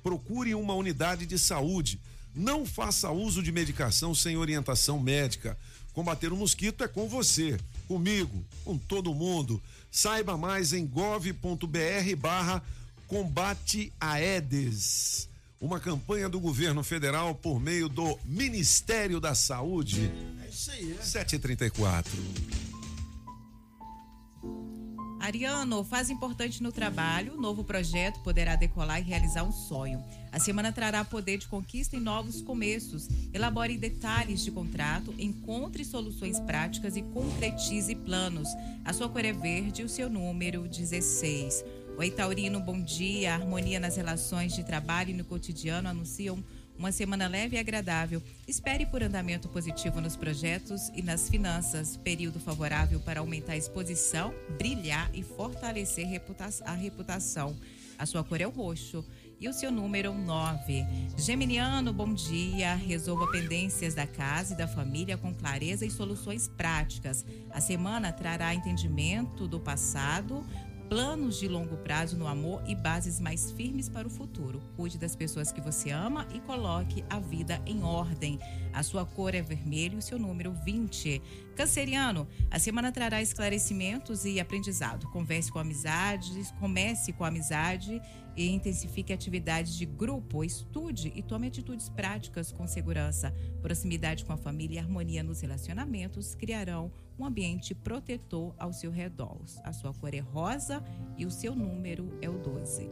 [0.01, 1.99] procure uma unidade de saúde.
[2.33, 5.59] Não faça uso de medicação sem orientação médica.
[5.93, 9.61] Combater o mosquito é com você, comigo, com todo mundo.
[9.91, 12.63] Saiba mais em gov.br barra
[13.09, 15.29] combate Aedes.
[15.61, 20.11] Uma campanha do governo federal por meio do Ministério da Saúde.
[20.45, 21.03] É isso aí, é.
[21.03, 22.13] 734.
[25.21, 30.03] Ariano, fase importante no trabalho, novo projeto poderá decolar e realizar um sonho.
[30.31, 33.09] A semana trará poder de conquista e novos começos.
[33.35, 38.49] Elabore detalhes de contrato, encontre soluções práticas e concretize planos.
[38.85, 41.65] A sua cor é verde e o seu número 16.
[41.99, 43.33] Oi, Taurino, bom dia.
[43.33, 46.45] A harmonia nas relações de trabalho e no cotidiano anunciam
[46.79, 48.23] uma semana leve e agradável.
[48.47, 51.97] Espere por andamento positivo nos projetos e nas finanças.
[51.97, 56.07] Período favorável para aumentar a exposição, brilhar e fortalecer
[56.65, 57.57] a reputação.
[57.99, 59.05] A sua cor é o roxo
[59.41, 60.87] e o seu número 9.
[61.17, 62.77] Geminiano, bom dia.
[62.77, 67.27] Resolva pendências da casa e da família com clareza e soluções práticas.
[67.51, 70.47] A semana trará entendimento do passado
[70.89, 74.63] planos de longo prazo no amor e bases mais firmes para o futuro.
[74.75, 78.39] Cuide das pessoas que você ama e coloque a vida em ordem.
[78.73, 81.21] A sua cor é vermelho e o seu número 20.
[81.55, 85.09] Canceriano, a semana trará esclarecimentos e aprendizado.
[85.11, 88.01] Converse com amizades, comece com amizade
[88.39, 93.35] e intensifique atividades de grupo, estude e tome atitudes práticas com segurança.
[93.61, 99.41] Proximidade com a família e harmonia nos relacionamentos criarão um ambiente protetor ao seu redor.
[99.65, 100.85] A sua cor é rosa
[101.17, 102.89] e o seu número é o 12.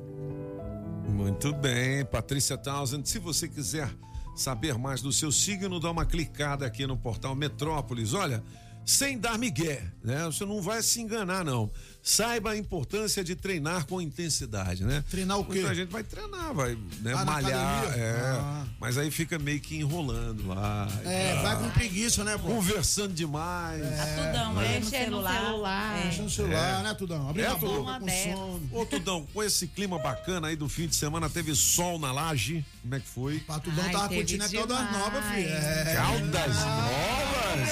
[1.08, 3.08] Muito bem, Patrícia Townsend.
[3.08, 3.88] Se você quiser
[4.34, 8.14] saber mais do seu signo, dá uma clicada aqui no portal Metrópolis.
[8.14, 8.42] Olha,
[8.86, 10.24] sem dar migué, né?
[10.26, 11.68] Você não vai se enganar, não.
[12.08, 15.02] Saiba a importância de treinar com intensidade, né?
[15.10, 15.54] Treinar o quê?
[15.58, 18.14] Muita gente vai treinar, vai né, Ah, malhar, é.
[18.38, 18.64] Ah.
[18.78, 20.86] Mas aí fica meio que enrolando lá.
[21.04, 22.44] É, Ah, vai com preguiça, né, pô?
[22.46, 23.82] Conversando demais.
[23.82, 24.76] Tudão, né?
[24.76, 26.00] é, no celular.
[26.04, 27.28] Deixa no celular, né, Tudão?
[27.28, 28.70] Abre É, a boca com sono.
[28.70, 32.64] Ô, Tudão, com esse clima bacana aí do fim de semana, teve sol na laje.
[32.82, 33.40] Como é que foi?
[33.40, 34.92] Pra Tudão Ai, tava curtindo a Caldas.
[34.92, 35.48] Novas, filho.
[35.48, 35.94] É.
[35.96, 37.68] Caldas Novas?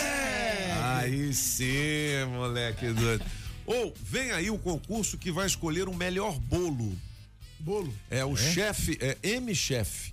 [0.97, 3.25] Aí sim, moleque doido.
[3.67, 6.97] Ou vem aí o concurso que vai escolher o melhor bolo.
[7.59, 7.93] Bolo.
[8.11, 10.13] É o chefe, é M-Chef.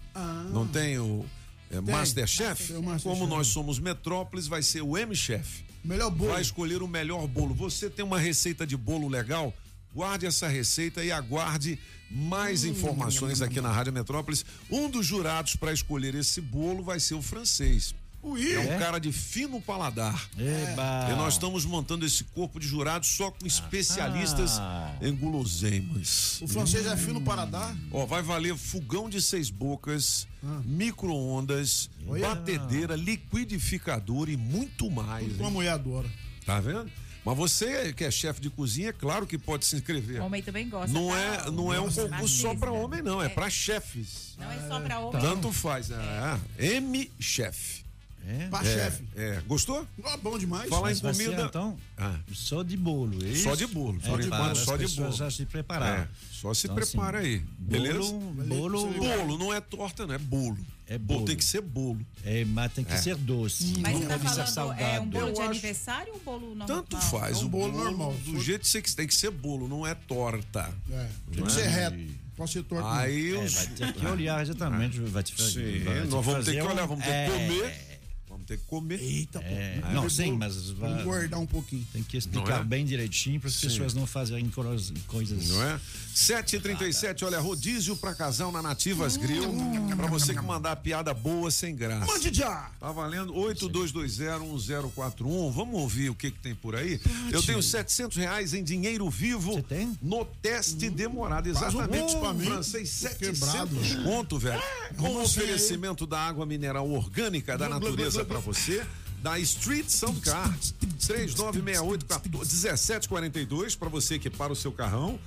[0.51, 1.25] Não tem o
[1.69, 2.67] é, Masterchef?
[2.67, 3.03] Tem o Masterchef.
[3.03, 5.63] Como nós somos Metrópolis, vai ser o M-Chef.
[5.83, 6.31] Melhor bolo.
[6.31, 7.53] Vai escolher o melhor bolo.
[7.55, 9.53] Você tem uma receita de bolo legal?
[9.93, 11.77] Guarde essa receita e aguarde
[12.09, 14.45] mais informações aqui na Rádio Metrópolis.
[14.69, 17.95] Um dos jurados para escolher esse bolo vai ser o francês.
[18.23, 18.53] Ui.
[18.53, 20.29] É um cara de fino paladar.
[20.37, 21.09] Eba.
[21.11, 24.93] E nós estamos montando esse corpo de jurados só com especialistas Ah.
[25.01, 26.39] em guloseimas.
[26.41, 27.75] O francês é fino para dar.
[27.91, 30.27] Ó, vai valer fogão de seis bocas,
[30.63, 32.29] micro-ondas, Olha.
[32.29, 35.27] batedeira, liquidificador e muito mais.
[35.27, 36.09] Tudo uma mulher adora.
[36.45, 36.91] Tá vendo?
[37.23, 40.21] Mas você que é chefe de cozinha, é claro que pode se inscrever.
[40.23, 40.91] Homem também gosta.
[40.91, 41.17] Não tá?
[41.19, 43.21] é, não é um concurso só para homem, não.
[43.21, 44.35] É para chefes.
[44.39, 45.21] Não é só pra homem.
[45.21, 45.91] Tanto faz.
[45.91, 46.75] É.
[46.77, 47.80] M-chefe.
[48.27, 48.47] É?
[48.49, 49.03] Pra É, chefe.
[49.15, 49.41] é.
[49.47, 49.85] Gostou?
[50.03, 50.69] Ah, bom demais.
[50.69, 51.43] Fala Mas em vai ser, comida.
[51.43, 52.15] então, Ah.
[52.33, 53.43] só de bolo, é isso?
[53.43, 55.11] Só de bolo, É, por para enquanto, as só de bolo.
[55.11, 56.01] já se preparar.
[56.01, 57.43] É, só se Então, prepara assim, aí.
[57.57, 57.97] Beleza?
[57.97, 60.57] Bolo, bolo, Bolo não é torta, não é bolo.
[60.87, 61.25] É Bolo bolo.
[61.27, 62.05] tem que ser bolo.
[62.23, 62.97] É, mas tem que É.
[62.97, 63.75] ser doce.
[63.79, 64.81] Mas não você tá falando, salgado.
[64.83, 66.67] é um bolo Eu de acho- aniversário ou um bolo normal?
[66.67, 67.37] Tanto faz.
[67.37, 68.13] É um o bolo normal.
[68.25, 70.69] Do jeito que você tem que ser bolo, não é torta.
[70.91, 71.07] É.
[71.33, 71.97] Tem que ser reto.
[72.35, 72.83] Pode ser torto.
[72.83, 72.91] não.
[72.93, 73.53] Aí É, os.
[73.53, 75.79] vai ter que olhar exatamente, vai te fazer.
[75.79, 77.90] Sim, vai te nós vamos ter que olhar, vamos ter é, que comer.
[78.31, 78.99] Vamos ter que comer.
[79.01, 79.45] Eita, pô.
[79.45, 81.85] é, não, sim, mas vai- engordar um pouquinho.
[81.91, 82.63] tem que explicar é?
[82.63, 85.49] bem direitinho para as pessoas não fazerem coisas.
[85.49, 85.79] Não é?
[86.15, 89.51] 7h37, olha, rodízio pra casal na Nativas Grill.
[89.97, 92.05] Pra você que mandar piada boa sem graça.
[92.05, 92.71] Mande já!
[92.79, 95.51] Tá valendo 82201041.
[95.51, 96.99] Vamos ouvir o que que tem por aí?
[97.31, 99.97] Eu tenho 700 reais em dinheiro vivo Você tem?
[100.01, 101.53] no teste demorado.
[101.53, 102.05] Faz um Exatamente.
[102.07, 102.45] pix pra mim.
[102.45, 103.75] Francês, Tô 700 quebrado.
[104.03, 104.61] conto, velho.
[104.97, 108.83] Com Como assim, oferecimento da água mineral orgânica da Blá, blá, natureza pra você.
[109.21, 110.51] Da Street Sound Car
[110.97, 115.19] 3968-1742 para você que para o seu carrão.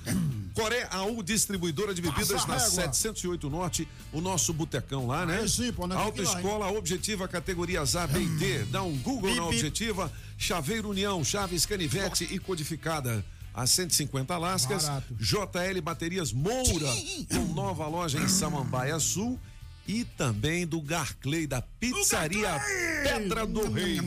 [0.53, 2.59] Coré AU Distribuidora de Bebidas na régua.
[2.59, 5.39] 708 Norte, o nosso botecão lá, né?
[5.39, 8.65] Aí sim, pô, lá, Autoescola Objetiva categorias A, B e D.
[8.65, 9.45] Dá um Google na.
[9.45, 13.23] Objetiva, Chaveiro União, Chaves Canivete e codificada.
[13.53, 15.15] A 150 lascas, Barato.
[15.15, 16.93] JL Baterias Moura,
[17.31, 19.39] com nova loja em Samambaia Sul
[19.87, 22.59] e também do Garclay da Pizzaria
[23.03, 23.99] Pedra do Rei.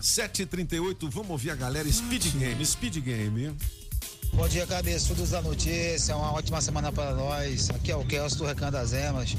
[0.00, 3.56] 738, vamos ouvir a galera Speed Game, Speed Game.
[4.32, 6.16] Bom dia, cabeçudos da notícia.
[6.16, 7.68] Uma ótima semana para nós.
[7.70, 9.36] Aqui é o Kelso do Recanto das Emas.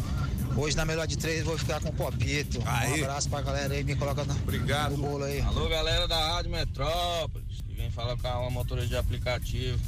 [0.56, 2.62] Hoje, na melhor de três, vou ficar com o Popito.
[2.65, 2.89] Aê.
[2.89, 3.84] Um abraço pra galera aí.
[3.84, 4.97] Me coloca no, Obrigado.
[4.97, 5.39] no bolo aí.
[5.39, 9.80] Alô, galera da Rádio Metrópolis, que vem falar com a motorista de aplicativo.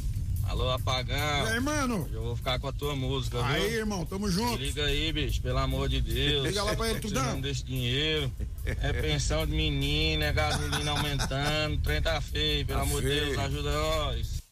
[0.47, 1.15] Alô, apagão.
[1.17, 2.07] E aí, mano?
[2.11, 3.45] Eu vou ficar com a tua música, viu?
[3.45, 4.61] Aí, irmão, tamo Se junto.
[4.61, 6.45] liga aí, bicho, pelo amor de Deus.
[6.47, 7.21] Liga lá pra ele, Tudão.
[7.21, 8.31] precisando desse dinheiro.
[8.65, 13.07] É pensão de menina, é gasolina aumentando, trem tá feio, pelo Tá amor de.
[13.07, 14.43] Deus, ajuda nós.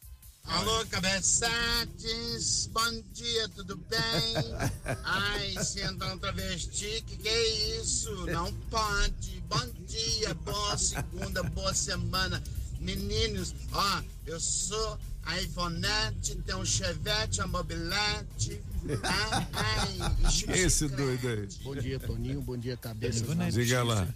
[0.44, 4.56] Alô, cabeçates, bom dia, tudo bem?
[5.04, 8.26] Ai, senta um travesti, que que é isso?
[8.26, 9.42] Não pode.
[9.48, 12.42] Bom dia, boa segunda, boa semana.
[12.80, 18.62] Meninos, ó, eu sou a Ivonete, tem um chevette, a mobilete.
[19.04, 21.48] Ai, ai, Esse doido aí.
[21.64, 22.42] Bom dia, Toninho.
[22.42, 23.24] Bom dia, cabeça.
[23.52, 24.08] Diga lá.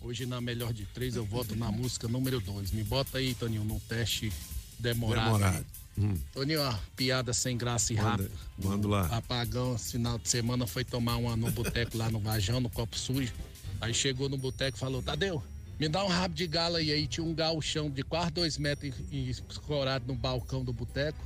[0.00, 2.72] Hoje, na melhor de três, eu voto na música número dois.
[2.72, 4.32] Me bota aí, Toninho, num teste
[4.78, 5.24] demorado.
[5.24, 5.66] Demorado.
[5.98, 6.14] Hum.
[6.32, 8.30] Toninho, ó, piada sem graça e rápida.
[8.58, 9.06] manda lá.
[9.06, 12.98] Apagão, esse final de semana, foi tomar uma no boteco lá no Vajão, no copo
[12.98, 13.32] sujo.
[13.80, 15.42] Aí chegou no boteco e falou: Tadeu,
[15.82, 16.92] me dá um rabo de galo aí.
[16.92, 21.18] Aí tinha um galchão de quase dois metros escorado no balcão do boteco.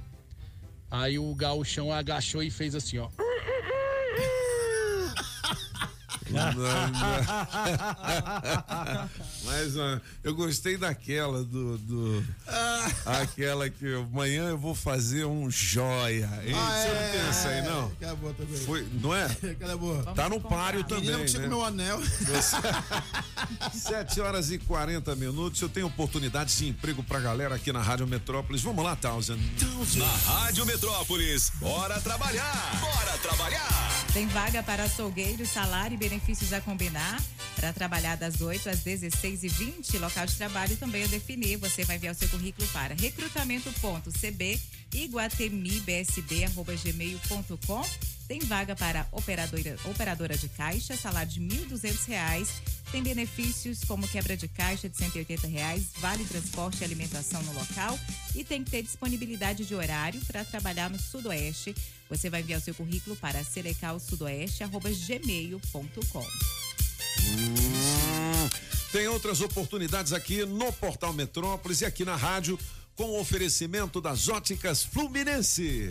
[0.90, 3.10] Aí o gauchão agachou e fez assim, ó.
[9.44, 12.24] Mas ó, eu gostei daquela do, do
[13.04, 16.28] aquela que amanhã eu vou fazer um joia.
[16.44, 16.54] Hein?
[16.54, 17.92] Ah, Você é, não tem essa aí não?
[18.00, 18.56] É boa também.
[18.58, 19.26] Foi, não é?
[19.66, 20.02] É boa.
[20.14, 21.48] Tá no páreo também, Menina, não chega né?
[21.48, 22.00] meu anel.
[22.00, 22.56] Você-
[23.78, 25.60] 7 horas e 40 minutos.
[25.60, 28.62] Eu tenho oportunidades de emprego pra galera aqui na Rádio Metrópolis.
[28.62, 29.40] Vamos lá, Townsend.
[29.96, 32.80] Na Rádio Metrópolis, bora trabalhar!
[32.80, 33.95] Bora trabalhar!
[34.16, 37.22] Tem vaga para açougueiro, salário e benefícios a combinar.
[37.54, 41.58] Para trabalhar das 8 às 16 e 20 local de trabalho também a definir.
[41.58, 44.58] Você vai enviar o seu currículo para recrutamento.cb
[44.94, 47.84] iguatemibsb.gmail.com
[48.26, 52.48] Tem vaga para operadora, operadora de caixa, salário de R$ 1.200.
[52.96, 57.98] Tem benefícios como quebra de caixa de 180 reais, vale transporte e alimentação no local
[58.34, 61.74] e tem que ter disponibilidade de horário para trabalhar no Sudoeste.
[62.08, 66.26] Você vai enviar o seu currículo para selecalsudoeste.gmail.com.
[67.20, 68.48] Hum,
[68.90, 72.58] tem outras oportunidades aqui no Portal Metrópolis e aqui na rádio
[72.94, 75.90] com o oferecimento das óticas Fluminense.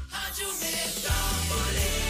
[0.11, 2.01] Rádio Metrópolis.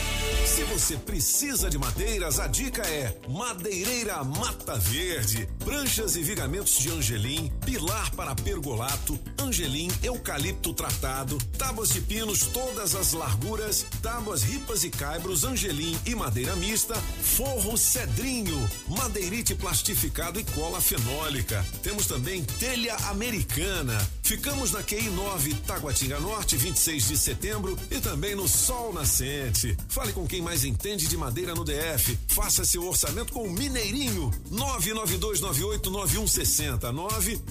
[0.52, 5.48] Se você precisa de madeiras, a dica é Madeireira Mata Verde.
[5.64, 12.96] Pranchas e vigamentos de angelim, pilar para pergolato, angelim, eucalipto tratado, tábuas de pinos todas
[12.96, 20.44] as larguras, tábuas ripas e caibros, angelim e madeira mista, forro cedrinho, madeirite plastificado e
[20.44, 21.66] cola fenólica.
[21.82, 23.98] Temos também telha americana.
[24.22, 29.78] Ficamos na QI 9, Taguatinga Norte, 26 de setembro e também no Sol Nascente.
[29.90, 32.18] Fale com quem mais entende de madeira no DF.
[32.30, 34.32] Faça seu orçamento com o Mineirinho.
[34.50, 36.80] 992989160.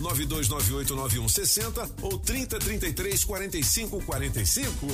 [0.00, 4.86] 992989160 ou 3033 4545.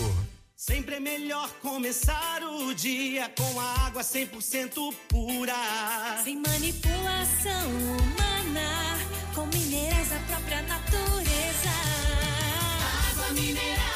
[0.56, 5.54] Sempre é melhor começar o dia com a água 100% pura.
[6.24, 8.98] Sem manipulação humana,
[9.34, 11.70] com minerais da própria natureza.
[13.10, 13.95] Água mineral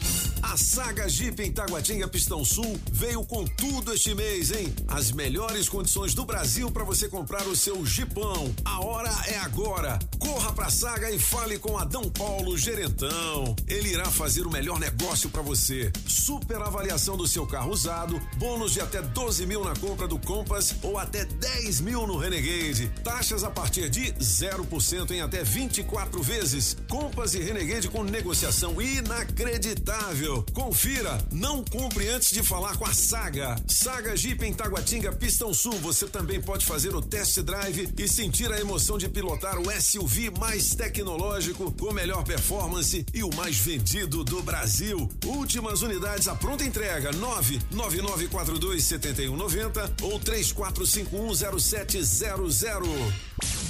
[0.41, 4.73] A saga Jeep em Taguatinga Pistão Sul veio com tudo este mês, hein?
[4.87, 8.53] As melhores condições do Brasil para você comprar o seu Jeepão.
[8.65, 9.99] A hora é agora.
[10.19, 13.55] Corra pra saga e fale com Adão Paulo Gerentão.
[13.67, 15.91] Ele irá fazer o melhor negócio para você.
[16.07, 20.75] Super avaliação do seu carro usado, bônus de até 12 mil na compra do Compass
[20.81, 22.91] ou até 10 mil no Renegade.
[23.03, 26.75] Taxas a partir de 0% em até 24 vezes.
[26.89, 30.30] Compass e Renegade com negociação inacreditável.
[30.53, 33.55] Confira, não compre antes de falar com a Saga.
[33.67, 35.73] Saga Jeep em Taguatinga, Pistão Sul.
[35.79, 40.31] Você também pode fazer o test drive e sentir a emoção de pilotar o SUV
[40.39, 45.09] mais tecnológico, com melhor performance e o mais vendido do Brasil.
[45.25, 53.11] Últimas unidades à pronta entrega: 999427190 ou 34510700.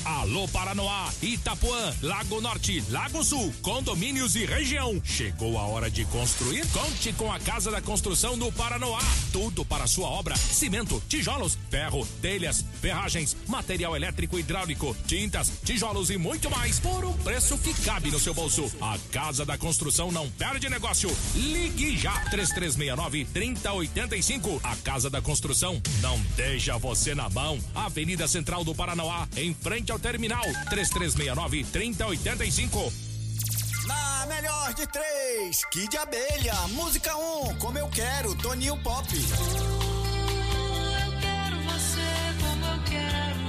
[0.03, 4.99] Alô Paranoá, Itapuã, Lago Norte, Lago Sul, condomínios e região.
[5.05, 6.51] Chegou a hora de construir?
[6.74, 8.99] Conte com a Casa da Construção do Paranoá.
[9.32, 16.10] Tudo para sua obra: cimento, tijolos, ferro, telhas, ferragens, material elétrico e hidráulico, tintas, tijolos
[16.10, 18.70] e muito mais por um preço que cabe no seu bolso.
[18.82, 21.10] A Casa da Construção não perde negócio.
[21.36, 24.60] Ligue já 3369 3085.
[24.62, 27.58] A Casa da Construção não deixa você na mão.
[27.74, 33.11] Avenida Central do Paranoá, em frente ao terminal 3369 3085.
[33.92, 39.08] Na melhor de três, Kid Abelha, música 1, um, como eu quero, Toninho Pop.
[39.14, 39.22] Eu
[41.20, 42.08] quero você
[42.39, 43.39] como eu quero.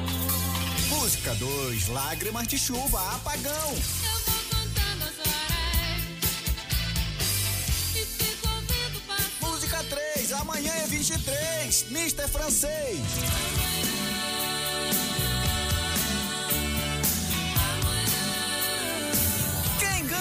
[0.99, 3.53] Música 2, Lágrimas de Chuva, Apagão.
[3.53, 6.03] Eu vou contando as horas
[7.95, 8.01] e
[8.49, 9.31] ouvindo passar.
[9.41, 12.27] Música 3, Amanhã é 23, Mr.
[12.29, 12.99] Francês.
[13.61, 13.72] Quem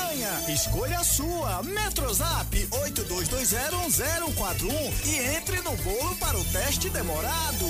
[0.01, 0.31] ganha?
[0.49, 1.61] Escolha a sua.
[1.63, 7.65] Metrozap 82201041 e entre no bolo para o teste demorado.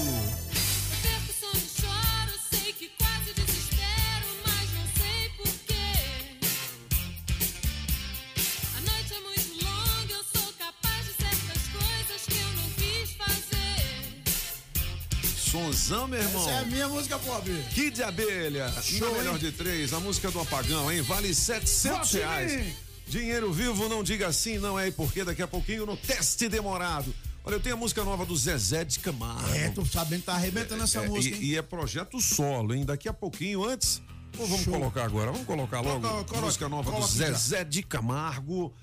[15.52, 16.42] Sonzão, meu irmão.
[16.42, 17.50] Essa é a minha música pop.
[17.74, 21.02] Kid de Abelha, Show, melhor de três, a música do apagão, hein?
[21.02, 22.20] Vale 700 Posso ir?
[22.22, 22.74] reais.
[23.06, 27.14] Dinheiro vivo, não diga assim, não é, porque daqui a pouquinho no teste demorado.
[27.44, 29.50] Olha, eu tenho a música nova do Zezé de Camargo.
[29.54, 31.46] É, tô sabendo que tá arrebentando essa É, música, e, hein?
[31.48, 32.86] e é projeto solo, hein?
[32.86, 34.02] Daqui a pouquinho, antes.
[34.38, 34.74] Ou vamos Show.
[34.74, 35.32] colocar agora?
[35.34, 37.26] Vamos colocar logo Coloca- a coloca- música nova do coloca já.
[37.34, 38.74] Zezé de Camargo.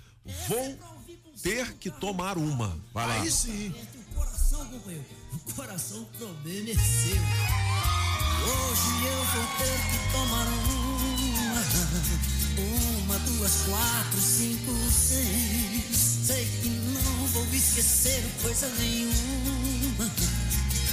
[0.46, 0.78] Vou
[1.42, 2.78] ter que tomar uma.
[2.92, 3.14] Vai lá.
[3.22, 3.72] Aí sim.
[4.58, 7.22] Companheiro, o coração, o problema é seu.
[8.42, 11.62] Hoje eu vou ter que tomar uma.
[12.58, 15.96] Uma, duas, quatro, cinco, seis.
[16.26, 20.10] Sei que não vou esquecer coisa nenhuma.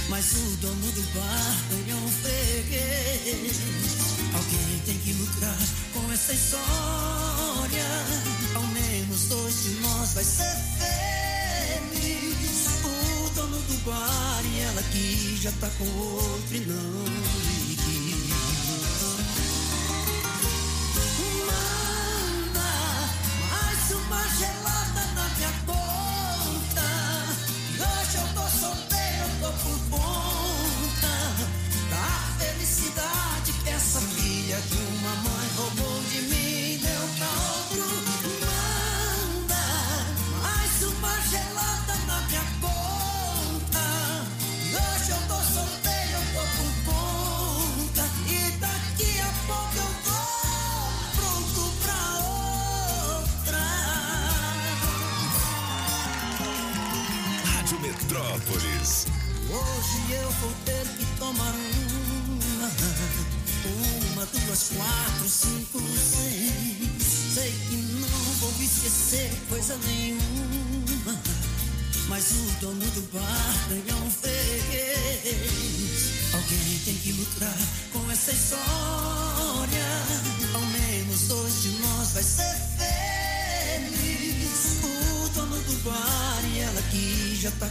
[0.08, 1.56] Mas o dono do bar
[1.88, 3.56] é um freguês.
[4.32, 5.58] Alguém tem que lucrar
[5.92, 7.84] com essa história.
[8.54, 12.45] Ao menos dois de nós vai ser feliz.
[13.36, 17.04] Dono do bar e ela que já tá com outro e não
[17.44, 18.32] ligue.
[21.44, 22.70] Manda
[23.50, 26.88] mais uma gelada na minha conta.
[27.76, 31.14] Hoje eu tô solteiro, eu tô por conta
[31.90, 32.08] da
[32.38, 33.25] felicidade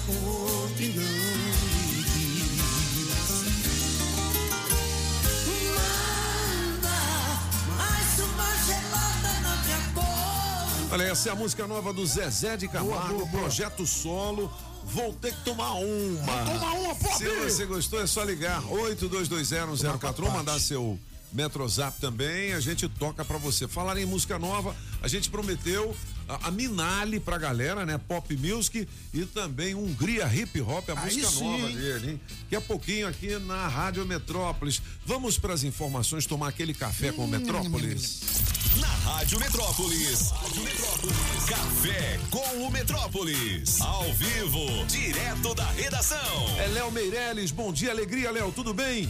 [0.07, 0.99] não ligue.
[5.75, 6.89] Manda
[7.77, 9.79] mais uma gelada na minha.
[10.91, 14.51] Olha, essa é a música nova do Zezé de Camargo, Boa, boa, projeto solo.
[14.83, 16.43] Vou ter que tomar uma.
[16.43, 17.17] Vou tomar uma, Pop!
[17.17, 20.99] Se você gostou, é só ligar 82201041, mandar seu
[21.33, 23.67] Metrozap também, a gente toca pra você.
[23.67, 25.95] Falar em música nova, a gente prometeu
[26.27, 27.97] a, a Minali pra galera, né?
[27.97, 32.21] Pop Music e também Hungria Hip Hop, a Aí música sim, nova dele, hein?
[32.43, 34.81] Daqui a pouquinho aqui na Rádio Metrópolis.
[35.05, 38.21] Vamos pras informações, tomar aquele café com o Metrópolis.
[38.79, 40.31] Na Rádio Metrópolis.
[41.47, 43.79] Café com o Metrópolis.
[43.81, 46.59] Ao vivo, direto da redação.
[46.59, 49.09] É Léo Meirelles, bom dia, alegria, Léo, tudo bem?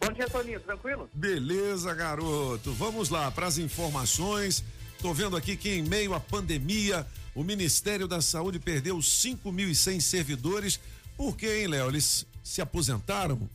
[0.00, 1.10] Bom dia, Toninho, tranquilo?
[1.12, 2.72] Beleza, garoto.
[2.72, 4.64] Vamos lá para as informações.
[5.00, 10.78] Tô vendo aqui que em meio à pandemia, o Ministério da Saúde perdeu 5.100 servidores.
[11.16, 11.88] Por quê, hein, Léo?
[11.88, 13.48] Eles se aposentaram?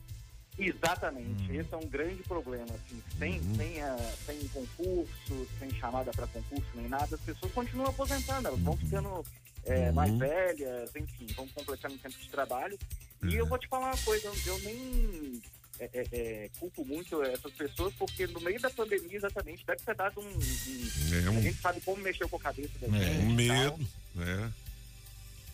[0.58, 6.10] Exatamente, esse é um grande problema, assim, sem, sem, a, sem em concurso, sem chamada
[6.12, 9.22] para concurso nem nada, as pessoas continuam aposentando, elas vão ficando
[9.66, 12.78] é, mais velhas, enfim, vão completando o tempo de trabalho.
[13.22, 15.42] E eu vou te falar uma coisa, eu nem
[15.78, 19.94] é, é, é, culpo muito essas pessoas, porque no meio da pandemia, exatamente, deve ter
[19.94, 20.24] dado um.
[20.24, 23.24] um- É, um- A gente sabe como mexeu com a cabeça da É, gente.
[23.26, 24.52] um e medo, né?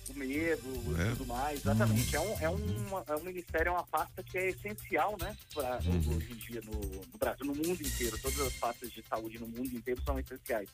[0.09, 1.07] o medo É.
[1.07, 2.15] e tudo mais, exatamente.
[2.17, 5.79] É um, é, uma, é um ministério, é uma pasta que é essencial, né, pra,
[5.85, 6.17] Uhum.
[6.17, 8.19] hoje em dia no, no Brasil, no mundo inteiro.
[8.19, 10.69] Todas as pastas de saúde no mundo inteiro são essenciais.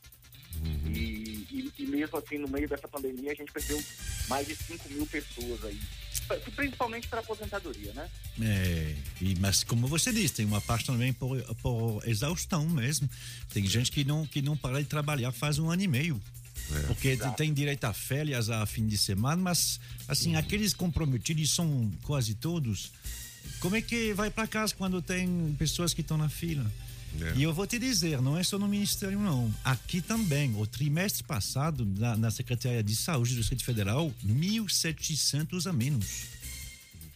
[0.65, 0.93] Uhum.
[0.93, 3.83] E, e, e mesmo assim, no meio dessa pandemia, a gente perdeu
[4.29, 5.81] mais de 5 mil pessoas aí.
[6.55, 8.11] Principalmente para aposentadoria, né?
[8.43, 13.09] É, e, mas como você disse, tem uma parte também por, por exaustão mesmo.
[13.53, 16.21] Tem gente que não, que não para de trabalhar faz um ano e meio.
[16.87, 17.37] Porque Exato.
[17.37, 22.93] tem direito a férias a fim de semana, mas assim, aqueles comprometidos são quase todos.
[23.61, 26.71] Como é que vai para casa quando tem pessoas que estão na fila?
[27.37, 29.53] E eu vou te dizer, não é só no Ministério, não.
[29.65, 35.73] Aqui também, o trimestre passado, na, na Secretaria de Saúde do Distrito Federal, 1.700 a
[35.73, 36.38] menos.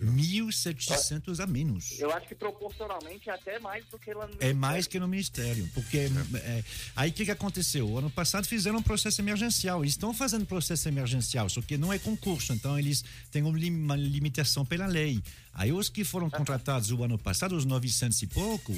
[0.04, 1.98] 1.700 a menos.
[1.98, 5.08] Eu acho que proporcionalmente é até mais do que lá no É mais que no
[5.08, 6.64] Ministério, porque é,
[6.96, 7.96] aí o que, que aconteceu?
[7.96, 11.98] Ano passado fizeram um processo emergencial, eles estão fazendo processo emergencial, só que não é
[11.98, 15.22] concurso, então eles têm um uma limitação pela lei.
[15.54, 18.72] Aí os que foram contratados o ano passado, os 900 e pouco,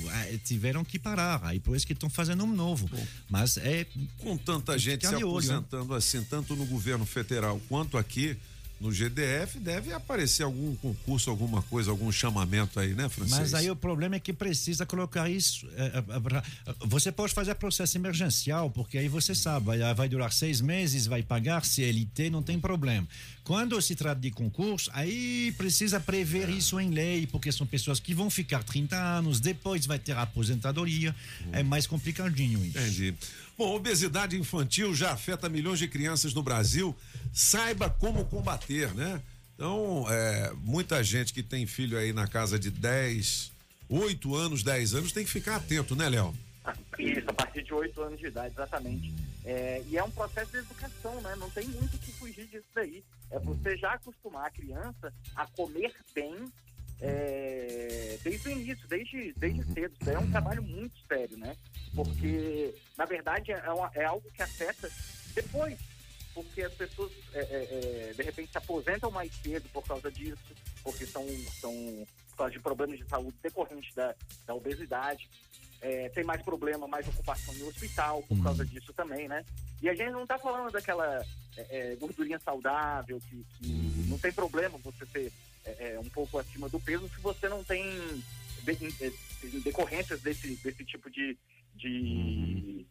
[0.44, 2.90] tiveram que parar, aí por isso que estão fazendo um novo.
[3.30, 3.86] Mas é...
[4.18, 5.28] Com tanta gente se olho, né?
[5.28, 8.36] aposentando assim, tanto no governo federal quanto aqui
[8.80, 13.38] no GDF, deve aparecer algum concurso, alguma coisa, algum chamamento aí, né, Francês?
[13.38, 15.66] Mas aí o problema é que precisa colocar isso.
[15.76, 19.66] é, é, é, Você pode fazer processo emergencial, porque aí você sabe,
[19.96, 23.06] vai, durar seis meses, vai pagar CLT, não tem problema.
[23.42, 28.14] Quando se trata de concurso, aí precisa prever isso em lei, porque são pessoas que
[28.14, 31.14] vão ficar 30 anos, depois vai ter a aposentadoria.
[31.52, 32.78] É mais complicadinho isso.
[32.78, 33.14] Entendi.
[33.56, 36.94] Bom, obesidade infantil já afeta milhões de crianças no Brasil.
[37.35, 39.20] Saiba como combater, né?
[39.55, 43.51] Então, é, muita gente que tem filho aí na casa de 10,
[43.89, 46.32] 8 anos, 10 anos, tem que ficar atento, né, Léo?
[46.99, 49.12] Isso, a partir de 8 anos de idade, exatamente.
[49.45, 51.35] É, e é um processo de educação, né?
[51.37, 53.03] Não tem muito o que fugir disso daí.
[53.30, 56.35] É você já acostumar a criança a comer bem
[57.01, 59.93] é, desde o início, desde, desde cedo.
[59.93, 61.55] Isso daí é um trabalho muito sério, né?
[61.95, 64.91] Porque, na verdade, é, uma- é algo que afeta
[65.35, 65.76] depois.
[66.35, 70.53] Porque as pessoas, é, é, é, de repente, se aposentam mais cedo por causa disso,
[70.82, 71.24] porque são,
[71.61, 71.72] são
[72.30, 74.14] por causa de problemas de saúde decorrentes da,
[74.47, 75.28] da obesidade.
[75.80, 79.45] É, tem mais problema, mais ocupação no hospital por causa disso também, né?
[79.82, 81.24] E a gente não está falando daquela
[81.57, 83.68] é, é, gordurinha saudável, que, que
[84.09, 85.32] não tem problema você ser
[86.01, 87.85] um pouco acima do peso se você não tem
[88.62, 89.12] de- é,
[89.62, 91.37] decorrências desse, desse tipo de,
[91.74, 92.87] de,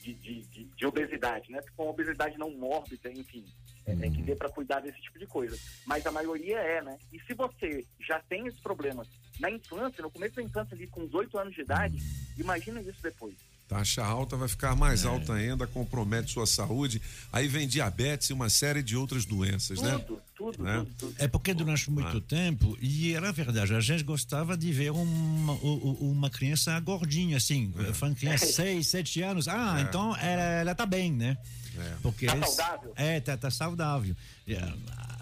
[0.00, 1.60] de, de- de- de obesidade, né?
[1.76, 3.44] Com obesidade não mórbida, enfim,
[3.86, 5.58] é, que dê para cuidar desse tipo de coisa.
[5.86, 6.98] Mas a maioria é, né?
[7.12, 11.02] E se você já tem esses problemas na infância, no começo da infância, ali com
[11.02, 11.98] os 8 anos de idade,
[12.38, 13.34] imagina isso depois.
[13.70, 17.00] Taxa alta vai ficar mais alta ainda, compromete sua saúde.
[17.32, 19.96] Aí vem diabetes e uma série de outras doenças, né?
[19.98, 20.84] Tudo, tudo, Né?
[20.98, 21.14] tudo.
[21.18, 22.20] É porque durante muito Ah.
[22.20, 25.52] tempo, e era verdade, a gente gostava de ver uma,
[26.00, 29.82] uma criança gordinha, assim, falando criança 6, 7 anos, ah, É.
[29.82, 31.38] então ela, ela tá bem, né?
[32.02, 32.92] Porque Tá saudável?
[32.96, 34.16] É, tá, tá saudável.
[34.48, 34.60] É,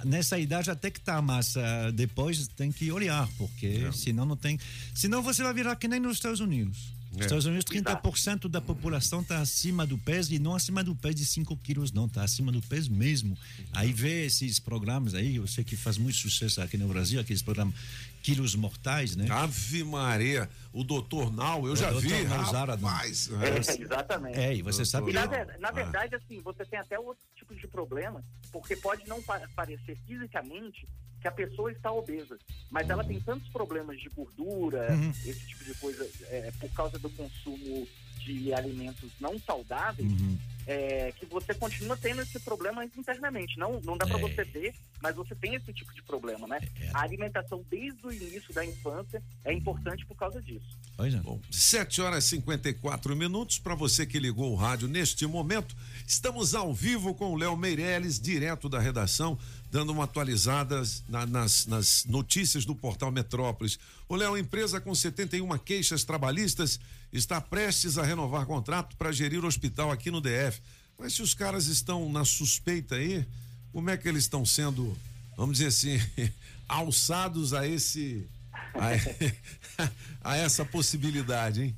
[0.05, 3.93] Nessa idade até que tá, mas ah, depois tem que olhar, porque É.
[3.93, 4.59] senão não tem.
[4.95, 6.95] Senão você vai virar que nem nos Estados Unidos.
[7.19, 7.27] Nos É.
[7.27, 11.25] Estados Unidos, 30% da população está acima do peso e não acima do peso de
[11.25, 13.37] 5 quilos, não, está acima do peso mesmo.
[13.73, 17.43] Aí vê esses programas aí, eu sei que faz muito sucesso aqui no Brasil, aqueles
[17.43, 17.75] programas
[18.23, 19.27] Quilos Mortais, né?
[19.31, 22.01] Ave Maria, o doutor Nau, eu O já Dr.
[22.01, 23.29] vi, Nausara, rapaz.
[23.33, 24.39] É, exatamente.
[24.39, 25.73] É, e você sabe E na, ver- na Ah.
[25.73, 30.87] verdade, assim, você tem até outros tipos de problema, porque pode não pa- parecer fisicamente
[31.21, 32.39] que a pessoa está obesa,
[32.71, 35.11] mas ela tem tantos problemas de gordura, Uhum.
[35.11, 37.87] esse tipo de coisa, é, por causa do consumo
[38.35, 40.39] de alimentos não saudáveis, Uhum.
[40.67, 43.59] é, que você continua tendo esse problema internamente.
[43.59, 44.09] Não, não dá É.
[44.09, 46.61] para você ver, mas você tem esse tipo de problema, né?
[46.93, 50.67] A alimentação desde o início da infância é importante por causa disso.
[50.97, 51.19] Pois é.
[51.21, 53.59] Bom, 7 horas e 54 minutos.
[53.59, 55.75] Para você que ligou o rádio neste momento,
[56.07, 59.39] estamos ao vivo com o Léo Meirelles, direto da redação,
[59.71, 63.79] dando uma atualizada na- nas, nas notícias do portal Metrópolis.
[64.09, 66.81] O Léo, empresa com 71 queixas trabalhistas,
[67.13, 70.61] está prestes a renovar contrato para gerir o hospital aqui no DF.
[70.99, 73.27] Mas se os caras estão na suspeita aí,
[73.73, 74.97] como é que eles estão sendo,
[75.37, 76.01] vamos dizer assim,
[76.69, 78.27] alçados a esse.
[78.75, 79.91] a,
[80.33, 81.77] a essa possibilidade, hein?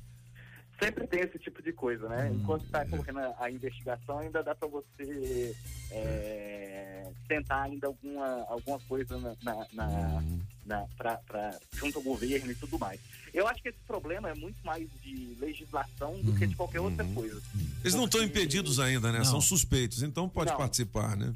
[0.81, 2.29] Sempre tem esse tipo de coisa, né?
[2.31, 5.55] Hum, Enquanto está correndo a, a investigação, ainda dá para você
[5.91, 10.23] é, tentar ainda alguma, alguma coisa na, na, na,
[10.65, 12.99] na- pra, pra- junto ao governo e tudo mais.
[13.33, 17.05] Eu acho que esse problema é muito mais de legislação do que de qualquer outra
[17.13, 17.39] coisa.
[17.81, 19.19] Eles não estão impedidos ainda, né?
[19.19, 19.25] Não.
[19.25, 20.57] São suspeitos, então pode Não.
[20.57, 21.31] participar, né?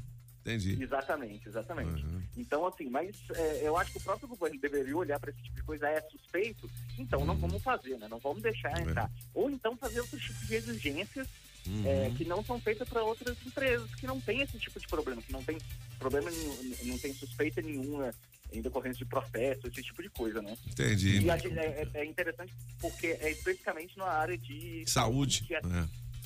[0.46, 0.80] Entendi.
[0.80, 2.04] Exatamente, exatamente.
[2.04, 2.22] Uhum.
[2.36, 5.56] Então, assim, mas é, eu acho que o próprio governo deveria olhar para esse tipo
[5.56, 8.06] de coisa, é suspeito, então não vamos fazer, né?
[8.08, 9.10] Não vamos deixar entrar.
[9.34, 11.26] Ou então fazer outros tipos de exigências
[11.66, 11.82] Uhum.
[11.84, 15.20] é, que não são feitas para outras empresas, que não tem esse tipo de problema,
[15.20, 15.58] que não tem
[15.98, 18.14] problema nenhum, não tem suspeita nenhuma
[18.52, 20.56] em decorrência de processo, esse tipo de coisa, né?
[20.68, 21.18] Entendi.
[21.22, 25.42] E a gente- é, é interessante porque é especificamente na área de Saúde.
[25.42, 25.56] que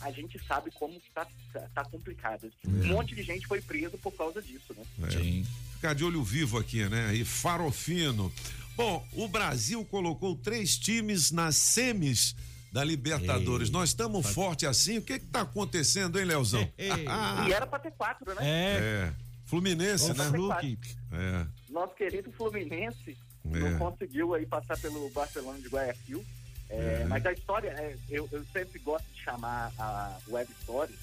[0.00, 0.12] a, é.
[0.12, 1.26] gente sabe como que tá,
[1.74, 2.50] tá, complicado.
[2.64, 2.68] É.
[2.68, 5.10] Um monte de gente foi preso por causa disso, né?
[5.10, 5.46] Sim.
[5.74, 7.14] Ficar de olho vivo aqui, né?
[7.14, 8.32] E farofino.
[8.76, 12.34] Bom, o Brasil colocou três times nas semis
[12.72, 13.70] da Libertadores.
[13.70, 14.98] Nós estamos forte assim.
[14.98, 16.68] O que que tá acontecendo, hein, Leozão?
[16.78, 18.40] E era pra ter quatro, né?
[18.40, 19.12] É.
[19.44, 20.38] Fluminense, Era né?
[20.38, 20.78] quatro.
[21.12, 21.46] É.
[21.68, 23.58] Nosso querido Fluminense É.
[23.58, 26.24] não conseguiu aí passar pelo Barcelona de Guayaquil.
[26.70, 27.04] É, É.
[27.08, 30.94] Mas a história, é, eu, eu sempre gosto de chamar a web story,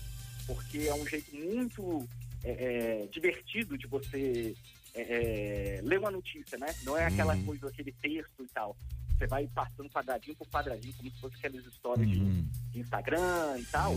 [0.46, 2.08] porque é um jeito muito
[2.44, 2.52] é,
[3.04, 4.56] é, divertido de você
[4.96, 6.74] é, ler uma notícia, né?
[6.84, 7.46] Não é aquela Uhum.
[7.46, 8.76] coisa, aquele texto e tal.
[9.18, 12.48] Você vai passando quadradinho por quadradinho, como se fosse aquelas histórias de- Uhum.
[12.72, 13.96] de, Instagram e tal.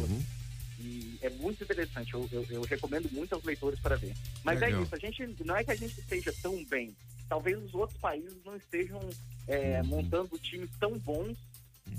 [0.78, 4.14] E é muito interessante, eu, eu- eu recomendo muito aos leitores para ver.
[4.42, 4.80] Mas Legal.
[4.80, 6.94] é isso, a gente não é que a gente esteja tão bem.
[7.28, 8.98] Talvez os outros países não estejam
[9.46, 11.36] é, montando times tão bons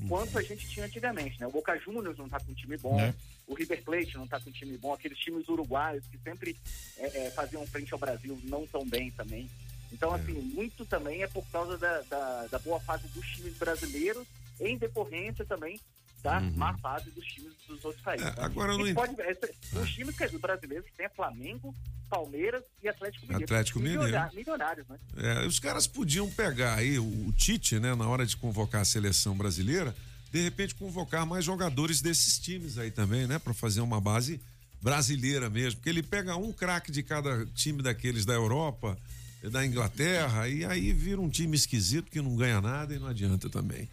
[0.07, 1.47] quanto a gente tinha antigamente, né?
[1.47, 3.13] O Boca Juniors não tá com um time bom, Né?
[3.47, 6.57] o River Plate não tá com um time bom, aqueles times uruguaios que sempre
[6.97, 9.49] é, é, faziam frente ao Brasil não tão bem também.
[9.91, 14.25] Então, assim, muito também é por causa da, da, da boa fase dos times brasileiros,
[14.59, 15.79] em decorrência também
[16.23, 18.27] da má fase dos times dos outros países.
[18.27, 18.35] É, né?
[18.37, 19.37] agora não pode, é,
[19.73, 21.73] Os times que- brasileiros que tem é Flamengo,
[22.09, 23.43] Palmeiras e Atlético Mineiro.
[23.45, 24.03] Atlético Mineiro.
[24.03, 24.97] Milionários, milionários, né?
[25.17, 28.85] É, os caras podiam pegar aí o, o Tite, né, na hora de convocar a
[28.85, 29.95] seleção brasileira,
[30.31, 34.39] de repente convocar mais jogadores desses times aí também, né, para fazer uma base
[34.81, 38.97] brasileira mesmo, porque ele pega um craque de cada time daqueles da Europa,
[39.43, 43.49] da Inglaterra, e aí vira um time esquisito que não ganha nada e não adianta
[43.49, 43.87] também.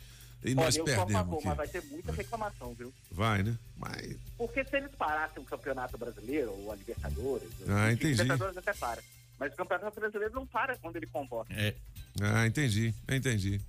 [0.45, 1.47] E nós Olha, eu sou a perdemos favor, aqui.
[1.49, 2.93] mas vai ter muita reclamação, viu?
[3.11, 3.57] Vai, né?
[3.77, 8.23] Mas Porque se eles parassem o Campeonato Brasileiro, ou a Libertadores, Ah, enfim, entendi.
[8.23, 9.03] Libertadores até para.
[9.39, 11.53] Mas o Campeonato Brasileiro não para quando ele convoca.
[11.53, 11.75] É.
[12.23, 13.61] Ah, entendi, entendi.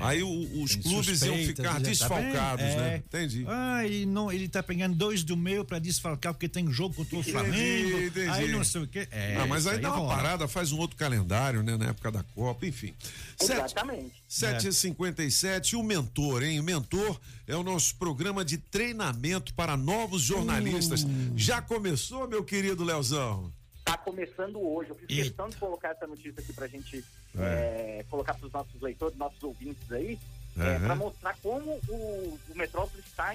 [0.00, 2.76] Aí o- os clubes iam ficar já tá desfalcados, bem?
[2.76, 2.94] né?
[2.94, 2.96] É.
[2.96, 3.44] Entendi.
[3.46, 7.16] Ah, ele, não, ele tá pegando dois do meu pra desfalcar porque tem jogo contra
[7.16, 7.98] o Entendi, Flamengo.
[8.02, 8.28] entendi.
[8.30, 9.06] Aí não sei o quê.
[9.10, 10.16] É, ah, mas isso aí dá uma rola.
[10.16, 11.76] parada, faz um outro calendário, né?
[11.76, 12.94] Na época da Copa, enfim.
[13.40, 14.12] Exatamente.
[14.28, 16.58] 7h57, o Mentor, hein?
[16.60, 21.04] O Mentor é o nosso programa de treinamento para novos jornalistas.
[21.04, 21.32] Hum.
[21.36, 23.52] Já começou, meu querido Leozão?
[23.84, 24.90] Tá começando hoje.
[24.90, 27.04] Eu fiz questão de colocar essa notícia aqui pra gente
[27.38, 30.18] é, colocar pros nossos leitores, nossos ouvintes aí,
[30.58, 30.86] é, Aham.
[30.86, 33.34] para mostrar como o, o Metrópolis está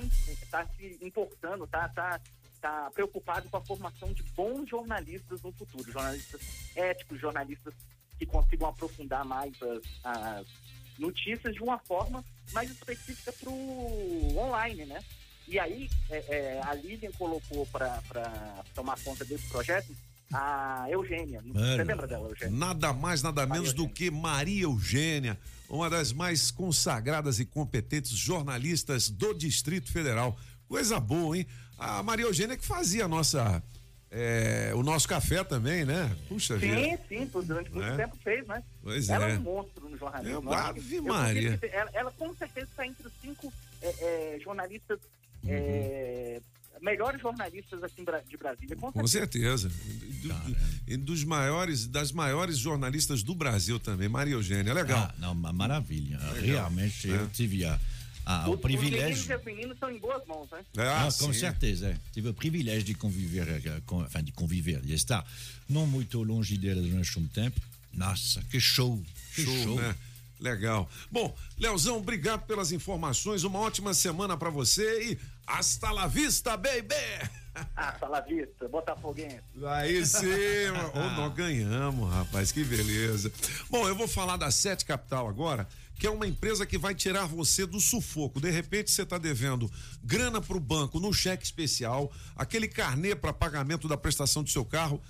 [0.52, 2.20] tá se importando, tá, tá,
[2.60, 6.42] tá preocupado com a formação de bons jornalistas no futuro, jornalistas
[6.76, 7.74] éticos, jornalistas
[8.18, 10.48] que consigam aprofundar mais as, as
[11.00, 12.24] notícias de uma forma
[12.54, 15.04] mais específica para o online, né?
[15.48, 18.02] E aí, é, é, a Lilian colocou para
[18.74, 19.96] tomar conta desse projeto
[20.34, 21.42] a Eugênia.
[21.42, 21.84] Você Mano.
[21.84, 22.58] lembra dela, Eugênia?
[22.58, 25.38] Nada mais, nada menos do que Maria Eugênia,
[25.70, 30.38] uma das mais consagradas e competentes jornalistas do Distrito Federal.
[30.68, 31.46] Coisa boa, hein?
[31.78, 33.62] A Maria Eugênia que fazia a nossa,
[34.10, 36.16] é, o nosso café também, né?
[36.28, 36.76] Puxa vida.
[36.76, 37.98] Sim, sim, durante muito É.
[37.98, 38.64] tempo fez, né?
[38.82, 39.36] Pois ela é.
[39.36, 40.54] é um monstro no jornalismo.
[40.54, 41.60] É, Eu Ave Maria.
[41.72, 43.52] Ela, ela com certeza está entre os cinco
[43.82, 45.00] é, é, jornalistas,
[45.44, 45.52] Uhum.
[46.76, 49.70] É, melhores jornalistas assim Bra- de Brasília, com, Com certeza.
[49.70, 50.58] Do- do-
[50.88, 54.74] E dos maiores, das maiores jornalistas do Brasil também, Maria Eugênia.
[54.74, 55.00] Legal.
[55.10, 56.18] Ah, não, ma- maravilha.
[56.18, 56.42] Legal.
[56.42, 57.16] Realmente, É.
[57.16, 57.80] eu tive a,
[58.26, 59.30] a- o Os meninos privilégio.
[59.30, 60.60] e as meninas estão em boas mãos, né?
[60.78, 61.88] Ah, com certeza.
[61.90, 61.98] é.
[62.14, 65.26] Tive o privilégio de conviver, eh, com, enfin, de conviver, de estar
[65.70, 67.60] não muito longe delas durante um tempo.
[67.94, 69.02] Nossa, que show!
[69.34, 69.76] Que Show, show!
[69.82, 69.96] né?
[70.40, 70.90] Legal.
[71.12, 73.44] Bom, Leozão, obrigado pelas informações.
[73.44, 76.96] Uma ótima semana pra você e hasta la vista, baby!
[77.74, 79.42] Ah, Sala Vista, Botafoguense.
[79.66, 80.28] Aí sim.
[80.94, 83.32] Ô, nós ganhamos, rapaz, que beleza.
[83.70, 85.66] Bom, eu vou falar da Sete Capital agora,
[85.98, 88.42] que é uma empresa que vai tirar você do sufoco.
[88.42, 89.72] De repente você está devendo
[90.04, 95.02] grana pro banco no cheque especial, aquele carnê para pagamento da prestação do seu carro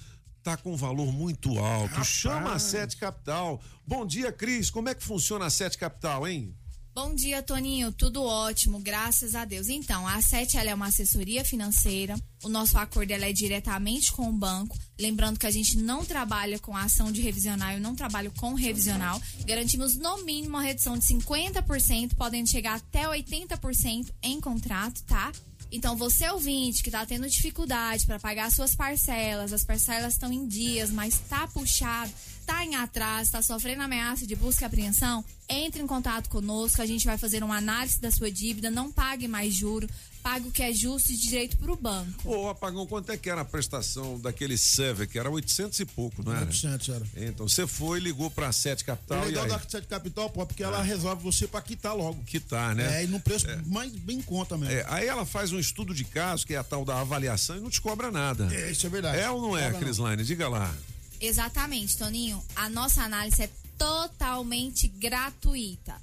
[0.45, 2.03] tá com um valor muito alto.
[2.05, 3.59] Chama a Sete Capital.
[3.85, 4.69] Bom dia, Cris.
[4.69, 6.55] Como é que funciona a Sete Capital, hein?
[6.93, 7.91] Bom dia, Toninho.
[7.91, 9.67] Tudo ótimo, graças a Deus.
[9.67, 12.15] Então, a SET ela é uma assessoria financeira.
[12.41, 14.77] O nosso acordo ela é diretamente com o banco.
[14.97, 19.21] Lembrando que a gente não trabalha com ação de revisional, eu não trabalho com revisional.
[19.45, 25.33] Garantimos no mínimo uma redução de 50%, podendo chegar até 80% em contrato, tá?
[25.75, 30.47] Então, você ouvinte que está tendo dificuldade para pagar suas parcelas, as parcelas estão em
[30.47, 32.09] dias, mas está puxado,
[32.39, 36.85] está em atraso, está sofrendo ameaça de busca e apreensão, entre em contato conosco, a
[36.85, 39.89] gente vai fazer uma análise da sua dívida, não pague mais juro,
[40.25, 42.27] pague o que é justo e direito para o banco.
[42.27, 46.23] Ô, Apagão, quanto é que era a prestação daquele Sever, que era 800 e pouco,
[46.23, 46.47] não era?
[46.47, 47.05] 800 era.
[47.15, 49.49] Então, você foi, ligou pra Sete O Capital e legal aí?
[49.51, 50.83] da Sete Capital, pô, porque ela É.
[50.83, 52.23] resolve você pra quitar logo.
[52.23, 53.01] Quitar, né?
[53.01, 54.73] É, e num preço mais bem em conta mesmo.
[54.73, 57.59] É, aí ela faz um estudo de caso, que é a tal da avaliação, e
[57.59, 58.49] não te cobra nada.
[58.51, 59.19] É, isso é verdade.
[59.19, 59.71] É ou não é.
[59.73, 60.23] Crislaine?
[60.23, 60.75] Diga lá.
[61.21, 62.43] Exatamente, Toninho.
[62.55, 65.93] A nossa análise é totalmente gratuita.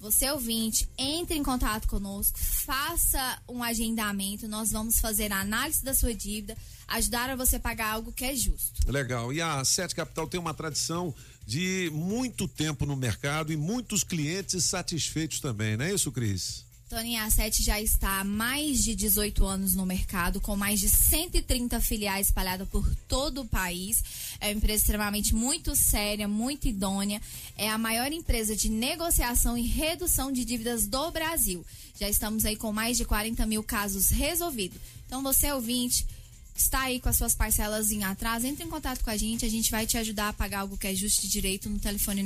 [0.00, 5.92] Você ouvinte, entre em contato conosco, faça um agendamento, nós vamos fazer a análise da
[5.92, 6.56] sua dívida,
[6.88, 8.90] ajudar a você pagar algo que é justo.
[8.90, 9.30] Legal.
[9.30, 11.14] E a Sete Capital tem uma tradição
[11.46, 16.64] de muito tempo no mercado e muitos clientes satisfeitos também, não é isso, Cris?
[16.90, 20.88] Toninho, a Sete já está há mais de 18 anos no mercado, com mais de
[20.88, 24.02] 130 filiais espalhadas por todo o país.
[24.40, 27.22] É uma empresa extremamente muito séria, muito idônea.
[27.56, 31.64] É a maior empresa de negociação e redução de dívidas do Brasil.
[31.96, 34.80] Já estamos aí com mais de 40 mil casos resolvidos.
[35.06, 36.04] Então, você ouvinte,
[36.60, 39.48] está aí com as suas parcelas em atraso, entre em contato com a gente, a
[39.48, 42.22] gente vai te ajudar a pagar algo que é justo de direito no telefone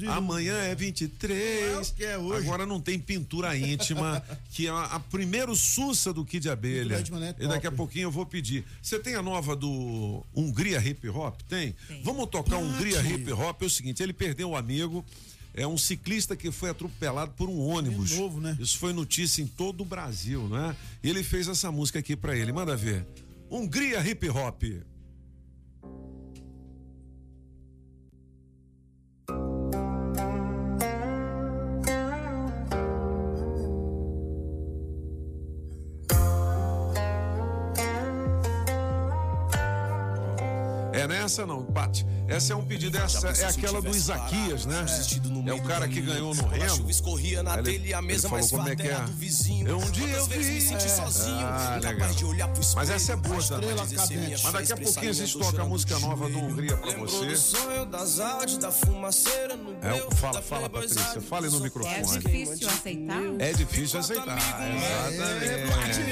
[0.07, 1.93] Amanhã é 23.
[2.37, 6.99] Agora não tem pintura íntima, que é a, a primeiro sussa do Kid Abelha.
[6.99, 7.35] Íntima, né?
[7.39, 8.63] E daqui a pouquinho eu vou pedir.
[8.81, 11.41] Você tem a nova do Hungria Hip Hop?
[11.49, 11.75] Tem?
[12.03, 13.61] Vamos tocar Hungria Hip Hop.
[13.61, 15.03] É o seguinte, ele perdeu um amigo.
[15.55, 18.11] É um ciclista que foi atropelado por um ônibus.
[18.11, 18.57] novo, né?
[18.59, 20.75] Isso foi notícia em todo o Brasil, né?
[21.03, 22.51] E ele fez essa música aqui pra ele.
[22.51, 23.05] Manda ver.
[23.51, 24.63] Hungria Hip Hop.
[41.03, 42.05] É nessa não, Pati.
[42.29, 44.85] Essa é um pedido, essa é aquela do Isaquias, né?
[45.45, 46.89] É o cara que ganhou no Remo.
[46.89, 48.99] escorria na e a ele mesa falou mais como é é.
[49.01, 49.77] do vizinho.
[49.77, 50.37] Um dia eu vi.
[50.37, 50.87] me senti É.
[50.87, 52.13] sozinho, Ah, incapaz legal.
[52.13, 52.77] de olhar pro espelho.
[52.77, 53.69] Mas essa é boa também.
[53.75, 57.25] Mas daqui a pouquinho a gente toca a música nova do Hungria pra Lembrou você.
[57.25, 61.21] do sonho das artes, da fumaceira É, fala, fala, Playboy Patrícia.
[61.21, 61.95] Fale no microfone.
[61.95, 63.21] É difícil aceitar?
[63.39, 66.03] É difícil aceitar, exatamente.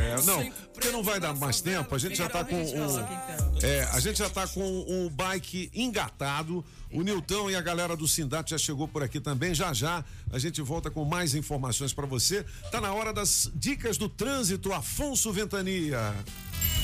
[0.00, 1.94] É, não, porque não vai dar mais tempo.
[1.94, 6.64] A gente já tá com o, é, a gente já tá com o bike engatado.
[6.92, 9.54] O Nilton e a galera do Sindato já chegou por aqui também.
[9.54, 12.44] Já já a gente volta com mais informações pra você.
[12.70, 14.72] Tá na hora das dicas do trânsito.
[14.72, 16.14] Afonso Ventania.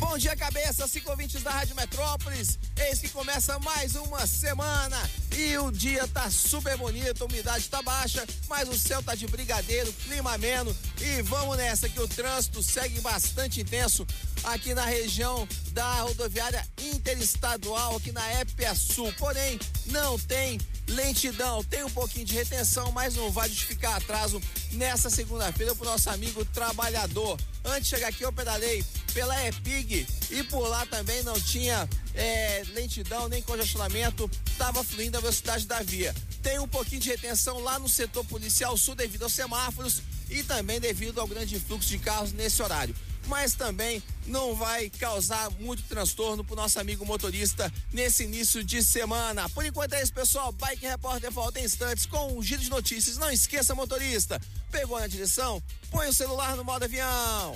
[0.00, 2.58] Bom dia, cabeça, cinco ouvintes da Rádio Metrópolis.
[2.88, 4.98] Eis que começa mais uma semana
[5.36, 9.26] e o dia tá super bonito, a umidade tá baixa, mas o céu tá de
[9.26, 14.06] brigadeiro, clima ameno e vamos nessa que o trânsito segue bastante intenso
[14.42, 19.12] aqui na região da rodoviária interestadual, aqui na Épia Sul.
[19.18, 24.40] Porém, não tem lentidão, tem um pouquinho de retenção, mas não vai justificar atraso
[24.72, 27.38] nessa segunda-feira pro nosso amigo trabalhador.
[27.64, 32.62] Antes de chegar aqui, eu pedalei pela EPIG e por lá também não tinha é,
[32.74, 36.14] lentidão nem congestionamento, estava fluindo a velocidade da via.
[36.42, 40.80] Tem um pouquinho de retenção lá no setor policial sul devido aos semáforos e também
[40.80, 42.94] devido ao grande fluxo de carros nesse horário.
[43.26, 49.48] Mas também não vai causar muito transtorno pro nosso amigo motorista nesse início de semana.
[49.50, 50.52] Por enquanto é isso, pessoal.
[50.52, 53.16] Bike Repórter volta em instantes com um giro de notícias.
[53.16, 54.40] Não esqueça, motorista,
[54.70, 55.62] pegou na direção?
[55.90, 57.54] Põe o celular no modo avião.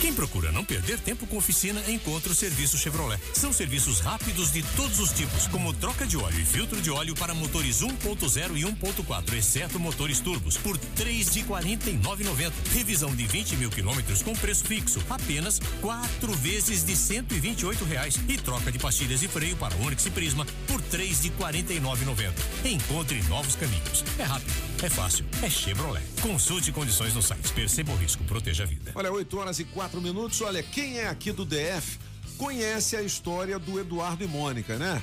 [0.00, 3.20] Quem procura não perder tempo com oficina, encontra o serviço Chevrolet.
[3.34, 7.16] São serviços rápidos de todos os tipos, como troca de óleo e filtro de óleo
[7.16, 12.52] para motores 1.0 e 1.4, exceto motores turbos, por R$ 3 de 49,90.
[12.72, 18.18] Revisão de 20 mil quilômetros com preço fixo, apenas quatro vezes de 128 reais.
[18.28, 22.32] E troca de pastilhas e freio para Onix e Prisma por 3 de 49,90.
[22.64, 24.04] Encontre novos caminhos.
[24.18, 24.52] É rápido,
[24.82, 26.04] é fácil, é Chevrolet.
[26.20, 27.52] Consulte condições no site.
[27.52, 28.92] Perceba o risco, proteja a vida.
[28.94, 30.40] Olha, 8 horas e 4 minutos.
[30.40, 31.98] Olha, quem é aqui do DF
[32.36, 35.02] conhece a história do Eduardo e Mônica, né?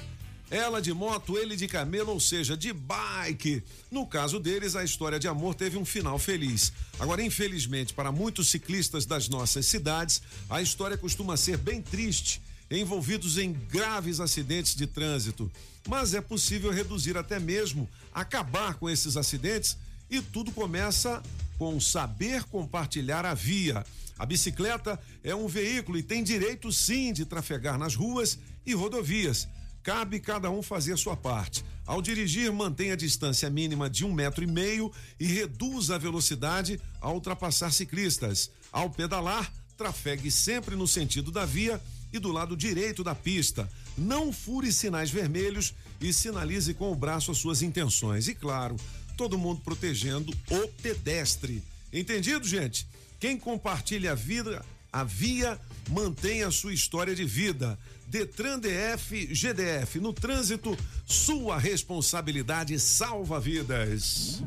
[0.49, 3.63] Ela de moto, ele de camelo, ou seja, de bike.
[3.89, 6.71] No caso deles, a história de amor teve um final feliz.
[6.99, 13.37] Agora, infelizmente, para muitos ciclistas das nossas cidades, a história costuma ser bem triste, envolvidos
[13.37, 15.51] em graves acidentes de trânsito.
[15.87, 19.77] Mas é possível reduzir até mesmo, acabar com esses acidentes
[20.09, 21.23] e tudo começa
[21.57, 23.83] com saber compartilhar a via.
[24.17, 29.47] A bicicleta é um veículo e tem direito sim de trafegar nas ruas e rodovias.
[29.85, 31.63] Cabe cada um fazer a sua parte.
[31.85, 36.81] Ao dirigir, mantenha a distância mínima de um metro e meio e reduza a velocidade
[36.99, 38.49] ao ultrapassar ciclistas.
[38.71, 41.79] Ao pedalar, trafegue sempre no sentido da via
[42.11, 43.71] e do lado direito da pista.
[43.95, 48.27] Não fure sinais vermelhos e sinalize com o braço as suas intenções.
[48.27, 48.77] E claro,
[49.15, 51.61] todo mundo protegendo o pedestre.
[51.93, 52.87] Entendido, gente?
[53.19, 55.59] Quem compartilha a vida, a via,
[55.91, 57.77] mantém a sua história de vida.
[58.07, 59.99] Detran DF GDF.
[59.99, 64.41] No trânsito, sua responsabilidade salva vidas.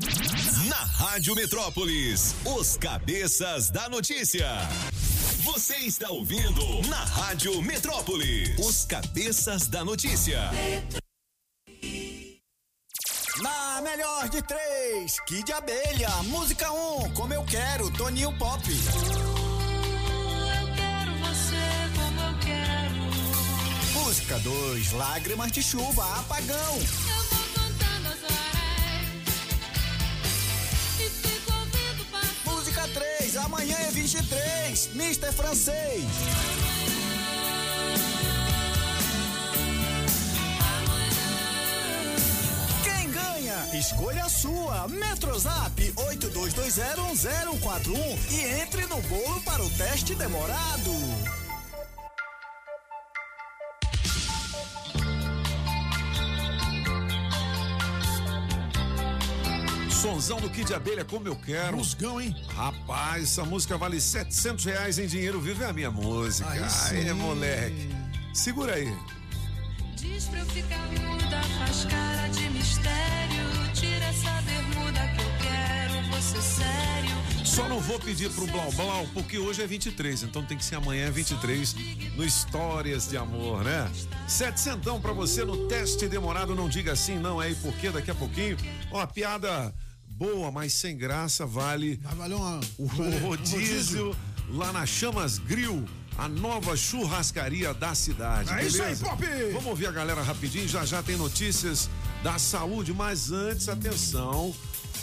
[0.67, 4.47] Na Rádio Metrópolis, os cabeças da notícia.
[5.43, 10.39] Você está ouvindo na Rádio Metrópolis, os cabeças da notícia.
[13.41, 18.61] Na melhor de três, Kid Abelha, música 1, um, como eu quero, Toninho Pop.
[24.29, 26.55] Música 2, Lágrimas de Chuva, Apagão.
[26.55, 28.35] Eu vou contando as horas
[30.99, 32.35] e fico ouvindo passar.
[32.45, 36.03] Música 3, Amanhã é 23, Mister Francês.
[42.83, 43.67] Quem ganha?
[43.79, 44.87] Escolha a sua.
[44.89, 47.97] Metrozap 82201041
[48.29, 51.48] e entre no bolo para o teste demorado.
[60.29, 61.77] Sonzão do Kid Abelha, como eu quero.
[61.77, 62.35] Musgão, hein?
[62.49, 66.47] Rapaz, essa música vale 700 reais em dinheiro vivo, é a minha música.
[66.51, 67.11] Aí sim.
[67.13, 67.89] moleque.
[68.31, 68.95] Segura aí.
[69.95, 73.73] Diz pra eu ficar muda, faz cara de mistério.
[73.73, 77.09] Tira essa bermuda que eu quero, você sério.
[77.43, 80.75] Só não vou pedir pro Blau Blau, porque hoje é 23, então tem que ser
[80.75, 81.75] amanhã 23
[82.15, 83.89] no Histórias de Amor, né?
[84.27, 88.15] Setecentão pra você no teste demorado, não diga assim, não é e porque daqui a
[88.15, 88.57] pouquinho,
[88.91, 89.73] ó, piada
[90.19, 92.85] boa, mas sem graça, vale Vai valer uma, o
[93.23, 94.13] rodízio
[94.49, 98.51] lá na Chamas Grill, a nova churrascaria da cidade.
[98.51, 99.05] É isso aí, beleza?
[99.05, 99.23] Pop!
[99.53, 101.89] Vamos ouvir a galera rapidinho, já já tem notícias
[102.21, 104.53] da saúde, mas antes, atenção,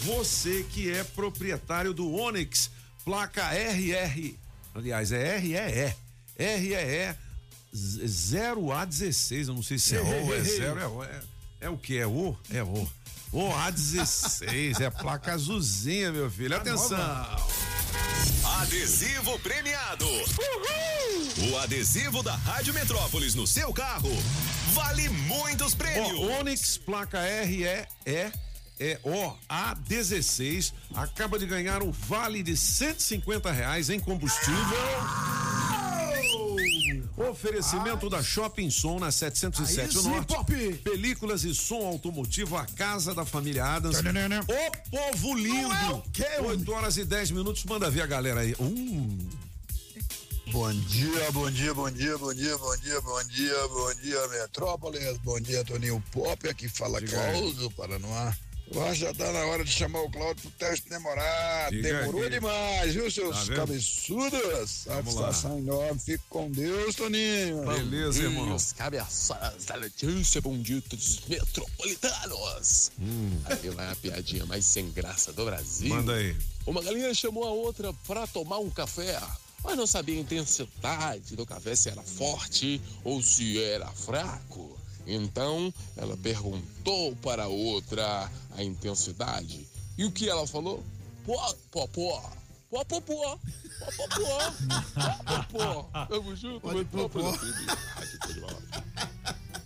[0.03, 2.71] você que é proprietário do Onix,
[3.03, 4.35] placa RR,
[4.75, 5.95] aliás, é REE,
[6.37, 7.17] REE
[7.75, 11.21] 0A16, eu não sei se é O é 0, é, O, é,
[11.63, 11.97] é o que?
[11.97, 12.37] É O?
[12.51, 12.87] É O.
[13.33, 16.57] O A16, é placa azulzinha, meu filho.
[16.57, 16.97] Atenção!
[18.61, 20.07] Adesivo premiado.
[21.51, 24.11] O adesivo da Rádio Metrópolis no seu carro
[24.73, 26.19] vale muitos prêmios.
[26.19, 27.87] Ó, Onix, placa RE é
[28.79, 34.57] é o A16 acaba de ganhar um vale de 150 reais em combustível.
[37.17, 40.35] Oferecimento da Shopping Som na 707 Aí sim, Norte.
[40.35, 40.75] Pop.
[40.85, 43.97] Películas e som automotivo, a casa da família Adams.
[43.97, 44.41] Tananana.
[44.43, 45.69] O povo lindo.
[45.69, 47.65] Não é o quê, 8 horas e 10 minutos.
[47.65, 48.55] Manda ver a galera aí.
[48.61, 49.19] Hum.
[50.53, 55.19] Bom dia, bom dia, bom dia, bom dia, bom dia, bom dia, bom dia, Metrópolis,
[55.25, 57.03] bom dia, Toninho Pop, aqui fala.
[57.03, 58.33] Cláudio Paranoá.
[58.73, 61.71] Eu acho que já tá na hora de chamar o Cláudio pro teste demorado.
[61.71, 64.71] Diga Demorou demais, viu, seus Tá cabeçudos?
[64.71, 67.65] Satisfação enorme, fique com Deus, Toninho.
[67.65, 68.55] Beleza, irmão.
[68.55, 72.91] Os cabeças da notícia benditos metropolitanos.
[73.45, 75.89] Aí vai a piadinha mais sem graça do Brasil.
[75.89, 76.37] Manda aí.
[76.67, 79.21] Uma galinha chamou a outra para tomar um café,
[79.63, 84.76] mas não sabia a intensidade do café, se era forte ou se era fraco.
[85.07, 89.67] Então ela perguntou para a outra a intensidade.
[89.97, 90.83] E o que ela falou?
[91.25, 91.39] Pô,
[91.71, 92.21] pô, pô.
[92.69, 93.39] Pode pôr pó.
[93.79, 94.53] Pode pôr pó.
[95.25, 96.07] Pode pôr pó.
[96.07, 97.41] Tamo junto, Metrópolis.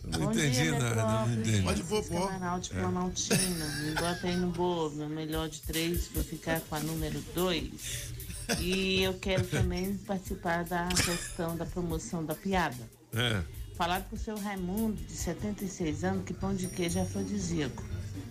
[0.04, 1.62] Não Bom entendi dia, nada, não entendi.
[1.62, 2.26] Pode pôr, pô.
[2.26, 2.80] Planalto, É.
[2.80, 3.66] Planaltina.
[3.82, 8.12] Me bota aí no bolo, meu melhor de três, pra ficar com a número dois.
[8.58, 12.90] E eu quero também participar da questão da promoção da piada.
[13.14, 13.42] É.
[13.80, 17.82] Falar pro seu Raimundo, de 76 anos, que pão de queijo é afrodisíaco.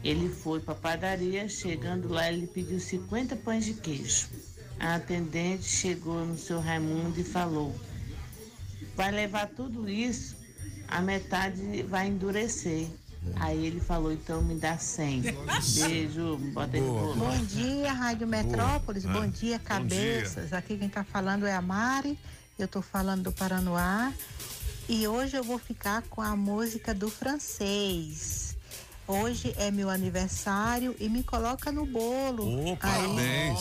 [0.03, 4.27] Ele foi pra padaria, chegando lá, ele pediu 50 pães de queijo.
[4.79, 7.75] A atendente chegou no seu Raimundo e falou:
[8.95, 10.37] Vai levar tudo isso,
[10.87, 12.87] a metade vai endurecer.
[13.37, 15.23] Aí ele falou, então me dá 100.
[15.79, 17.15] Beijo, bota aí no.
[17.15, 19.03] Bom dia, Rádio Metrópolis.
[19.03, 19.21] Boa.
[19.21, 20.53] Bom dia, Bom cabeças.
[20.53, 22.19] Aqui quem está falando é a Mari.
[22.59, 24.13] Eu estou falando do Paranoá.
[24.89, 28.57] E hoje eu vou ficar com a música do francês.
[29.07, 32.71] Hoje é meu aniversário e me coloca no bolo.
[32.71, 33.59] Ô, parabéns.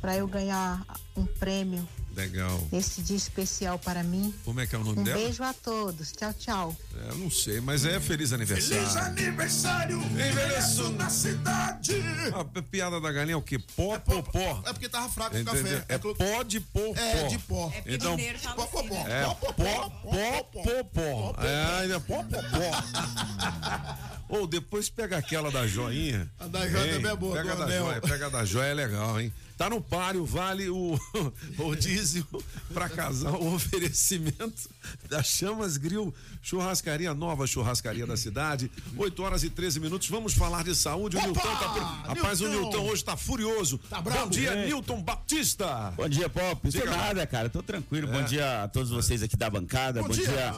[0.00, 0.86] Para eu ganhar
[1.16, 1.84] um prêmio
[2.14, 2.68] Legal.
[2.72, 4.34] nesse dia especial para mim.
[4.44, 5.18] Como é que é o nome Um dela?
[5.18, 6.12] beijo a todos.
[6.12, 6.76] Tchau, tchau.
[6.96, 8.76] É, eu não sei, mas é feliz aniversário.
[8.82, 11.92] Feliz aniversário, envelheço na cidade.
[12.34, 13.58] A p- piada da galinha é o quê?
[13.58, 14.62] Pó, pó, pó.
[14.66, 15.62] É porque tava fraco o Entendeu?
[15.80, 15.84] café.
[15.88, 17.28] É pó de pó, É, pó.
[17.28, 17.72] de pó.
[17.74, 19.04] É Então, fala pó, pó, assim, pó.
[19.04, 19.22] né?
[19.22, 21.42] é pó, pó, pó, pó.
[21.42, 24.14] É, ainda pó, pó, pó.
[24.28, 26.30] Ou depois pega aquela da joinha.
[26.40, 27.84] A da joia também é boa, Pega da anel.
[27.86, 29.32] joia, pega da joia, é legal, hein?
[29.56, 30.98] Tá no páreo, vale o
[31.56, 32.26] rodízio
[32.72, 34.68] pra casal, o oferecimento
[35.08, 36.12] da Chamas Grill,
[36.42, 38.68] churrascaria nova, churrascaria da cidade.
[38.96, 40.08] 8 horas e 13 minutos.
[40.08, 41.16] Vamos falar de saúde.
[41.16, 42.02] O Nilton tá.
[42.08, 42.80] Rapaz, o Nilton!
[42.88, 43.78] Hoje tá furioso.
[43.88, 44.24] bravo?
[44.24, 44.66] Bom dia, É.
[44.66, 45.92] Nilton Batista.
[45.96, 46.66] Bom dia, Pop.
[46.68, 46.96] Isso Diga lá.
[46.96, 47.48] nada, cara.
[47.48, 48.08] Tô tranquilo.
[48.08, 48.12] É.
[48.12, 50.02] Bom dia a todos vocês aqui da bancada.
[50.02, 50.26] Bom Bom, dia.
[50.26, 50.54] dia.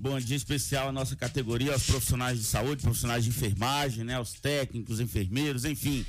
[0.00, 4.14] Bom dia especial à nossa categoria, aos profissionais de saúde, profissionais de enfermagem, né?
[4.14, 6.04] Aos técnicos, enfermeiros, enfim.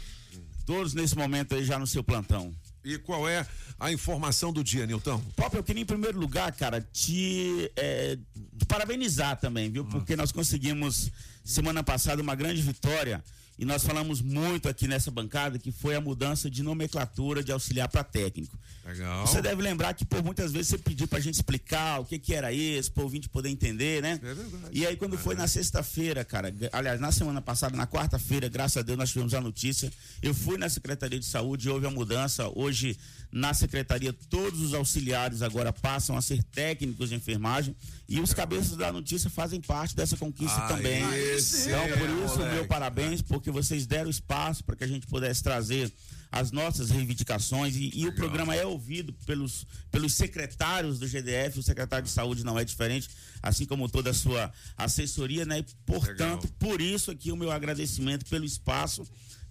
[0.66, 2.54] Todos nesse momento aí já no seu plantão.
[2.84, 3.46] E qual é
[3.80, 5.20] a informação do dia, Nilton?
[5.36, 8.18] Pop, eu queria em primeiro lugar, cara, te, é,
[8.58, 9.86] te parabenizar também, viu?
[9.86, 11.12] Porque nós conseguimos
[11.44, 13.24] semana passada uma grande vitória
[13.58, 17.88] e nós falamos muito aqui nessa bancada que foi a mudança de nomenclatura de auxiliar
[17.88, 18.58] para técnico.
[18.86, 19.26] Legal.
[19.26, 22.34] Você deve lembrar que por muitas vezes você pediu pra gente explicar o que que
[22.34, 24.20] era isso, para o ouvinte poder entender, né?
[24.22, 24.70] É verdade.
[24.72, 28.82] E aí quando foi na sexta-feira, cara, aliás, na semana passada, na quarta-feira, graças a
[28.82, 29.92] Deus nós tivemos a notícia.
[30.22, 32.50] Eu fui na Secretaria de Saúde, houve a mudança.
[32.54, 32.98] Hoje
[33.36, 37.76] na secretaria todos os auxiliares agora passam a ser técnicos de enfermagem
[38.08, 41.40] e os cabeças da notícia fazem parte dessa conquista Aí também.
[41.40, 42.56] sim, então por isso moleque.
[42.56, 45.92] meu parabéns porque vocês deram espaço para que a gente pudesse trazer
[46.32, 51.64] as nossas reivindicações e, e o programa é ouvido pelos, pelos secretários do GDF, o
[51.64, 53.10] secretário de saúde não é diferente,
[53.42, 55.60] assim como toda a sua assessoria, né?
[55.60, 59.08] E, portanto, por isso aqui o meu agradecimento pelo espaço,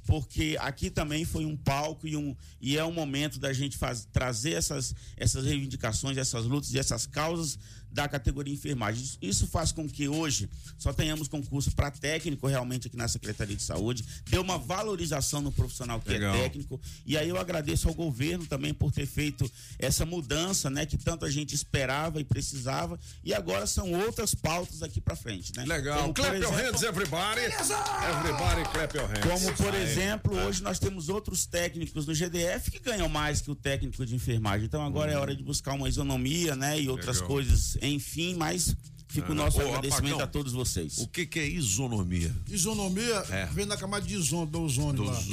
[0.07, 4.07] porque aqui também foi um palco e, um, e é um momento da gente faz,
[4.13, 7.59] trazer essas, essas reivindicações, essas lutas e essas causas
[7.95, 9.09] da categoria enfermagem.
[9.23, 13.63] Isso- faz com que hoje só tenhamos concurso para técnico realmente aqui na Secretaria de
[13.63, 16.35] Saúde, deu uma valorização no profissional que Legal.
[16.35, 16.81] é técnico.
[17.07, 21.25] E aí eu agradeço ao governo também por ter feito essa mudança, né, que tanto
[21.25, 22.99] a gente esperava e precisava.
[23.23, 25.65] E agora são outras pautas aqui para frente, né?
[25.65, 26.01] Legal.
[26.03, 27.41] Como, Clap your exemplo- hands, everybody.
[27.41, 29.21] Everybody clap your hands.
[29.23, 29.83] como, por Aí.
[29.83, 34.15] exemplo, hoje nós temos outros técnicos no GDF que ganham mais que o técnico de
[34.15, 34.67] enfermagem.
[34.67, 36.81] Então agora é hora de buscar uma isonomia, né?
[36.81, 37.29] E outras Legal.
[37.29, 38.75] coisas, enfim, mas
[39.09, 40.99] fica o Ah, nosso ô, agradecimento Apagão, a todos vocês.
[40.99, 42.35] O que, que é isonomia?
[42.49, 43.47] Isonomia É.
[43.47, 45.21] vem da camada de ozônio, do ozônio lá.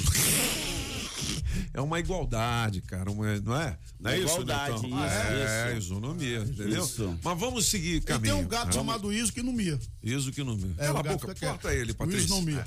[1.74, 3.78] É uma igualdade, cara, uma- não é?
[4.00, 4.88] Não é isso, Igualdade, Nilton?
[5.06, 5.78] isso, É, isso.
[5.86, 6.84] isonomia, entendeu?
[6.84, 7.20] Isso.
[7.24, 8.36] Mas vamos seguir E caminho.
[8.36, 8.76] tem um gato Vamos.
[8.76, 9.80] chamado Iso que não mia.
[10.04, 10.74] Iso que não mia.
[10.78, 12.26] É, Cala o a boca, corta ele, O Patrícia.
[12.26, 12.66] Iso não mia.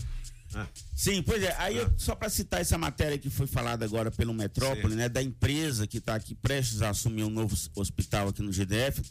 [0.55, 0.67] É.
[0.95, 1.55] Sim, pois é.
[1.59, 4.97] Aí, eu- só para citar essa matéria que foi falada agora pelo Metrópole, Sim.
[4.99, 9.03] né, da empresa que está aqui prestes a assumir um novo hospital aqui no GDF,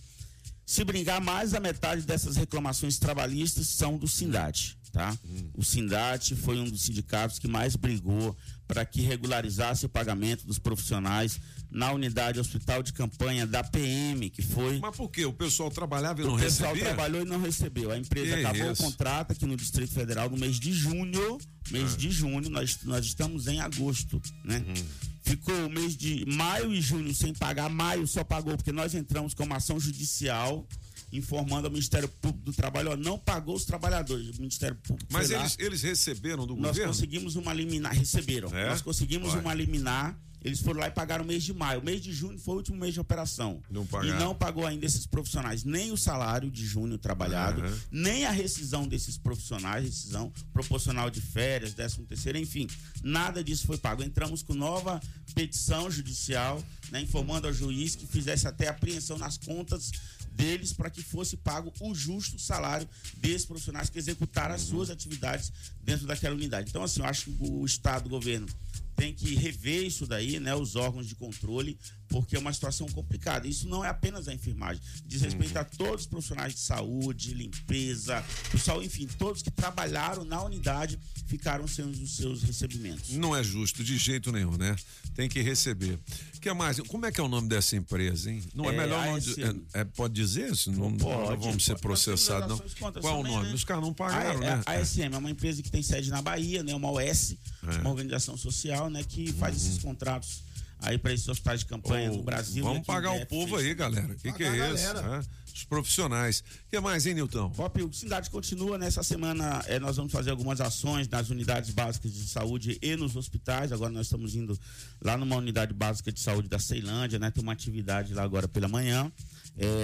[0.66, 5.18] se brincar, mais da metade dessas reclamações trabalhistas são do Sindate, tá?
[5.56, 8.36] O Sindate foi um dos sindicatos que mais brigou
[8.68, 11.40] para que regularizasse o pagamento dos profissionais
[11.70, 15.26] na unidade hospital de campanha da PM, que foi Mas por quê?
[15.26, 16.94] O pessoal trabalhava e não o pessoal recebia?
[16.94, 17.92] trabalhou e não recebeu.
[17.92, 18.82] A empresa Que acabou isso?
[18.84, 21.38] o contrato aqui no Distrito Federal no mês de junho.
[21.72, 21.98] Mês Ah.
[21.98, 24.64] de junho, nós, nós estamos em agosto, né?
[24.66, 24.86] Uhum.
[25.24, 27.70] Ficou o mês de maio e junho sem pagar.
[27.70, 30.68] Maio só pagou porque nós entramos com uma ação judicial
[31.14, 34.36] informando ao Ministério Público do Trabalho, ó, não pagou os trabalhadores.
[34.38, 36.92] O Ministério Público Mas lá, eles, eles receberam do nós governo?
[36.92, 38.50] conseguimos uma liminar, receberam.
[38.50, 38.70] É?
[38.70, 39.40] Nós conseguimos Ué.
[39.40, 41.80] uma liminar eles foram lá e pagaram o mês de maio.
[41.80, 43.62] O mês de junho foi o último mês de operação.
[43.70, 47.80] Não e não pagou ainda esses profissionais nem o salário de junho trabalhado, Aham.
[47.92, 52.68] nem a rescisão desses profissionais, rescisão proporcional de férias, 13 terceiro, enfim,
[53.02, 54.04] nada disso foi pago.
[54.04, 55.02] Entramos com nova
[55.34, 59.92] petição judicial, né, informando ao juiz que fizesse até apreensão nas contas
[60.36, 62.88] deles para que fosse pago o justo salário
[63.18, 66.70] desses profissionais que executaram as suas atividades dentro daquela unidade.
[66.70, 68.48] Então, assim, eu acho que o Estado, o governo,
[68.96, 70.56] tem que rever isso daí, né?
[70.56, 71.78] Os órgãos de controle,
[72.22, 73.48] porque é uma situação complicada.
[73.48, 78.24] Isso não é apenas a enfermagem, diz respeito a todos os profissionais de saúde, limpeza,
[78.52, 83.10] pessoal, enfim, todos que trabalharam na unidade ficaram sem os seus recebimentos.
[83.12, 84.76] Não é justo de jeito nenhum, né?
[85.16, 86.00] Tem que receber.
[86.36, 86.80] O que mais?
[86.82, 88.44] Como é que é o nome dessa empresa, hein?
[88.54, 89.44] Não é, É, melhor di-
[89.74, 90.72] é, é, pode dizer isso?
[90.72, 92.58] Não, Pode, não vamos ser processados, não.
[92.80, 93.48] Contra Qual é o nome?
[93.48, 93.54] né?
[93.56, 94.62] Os caras não pagaram, a, né?
[94.66, 96.76] A ASM é uma empresa que tem sede na Bahia, né?
[96.76, 97.78] Uma OS, É.
[97.80, 99.04] uma organização social, né?
[99.04, 100.44] Que faz esses contratos
[100.84, 102.64] aí para esses hospitais de campanha Ô, no Brasil.
[102.64, 103.68] Vamos né, pagar o povo fez.
[103.68, 104.14] aí, galera.
[104.14, 104.84] O que, que é a isso?
[104.84, 105.18] galera.
[105.18, 105.54] É?
[105.54, 106.44] Os profissionais.
[106.68, 107.50] O que mais, hein, Nilton?
[107.52, 108.78] Pop, o Cidade continua.
[108.78, 113.16] Nessa semana eh, nós vamos fazer algumas ações nas unidades básicas de saúde e nos
[113.16, 113.72] hospitais.
[113.72, 114.60] Agora nós estamos indo
[115.02, 117.32] lá numa unidade básica de saúde da Ceilândia, né?
[117.32, 119.12] Tem uma atividade lá agora pela manhã.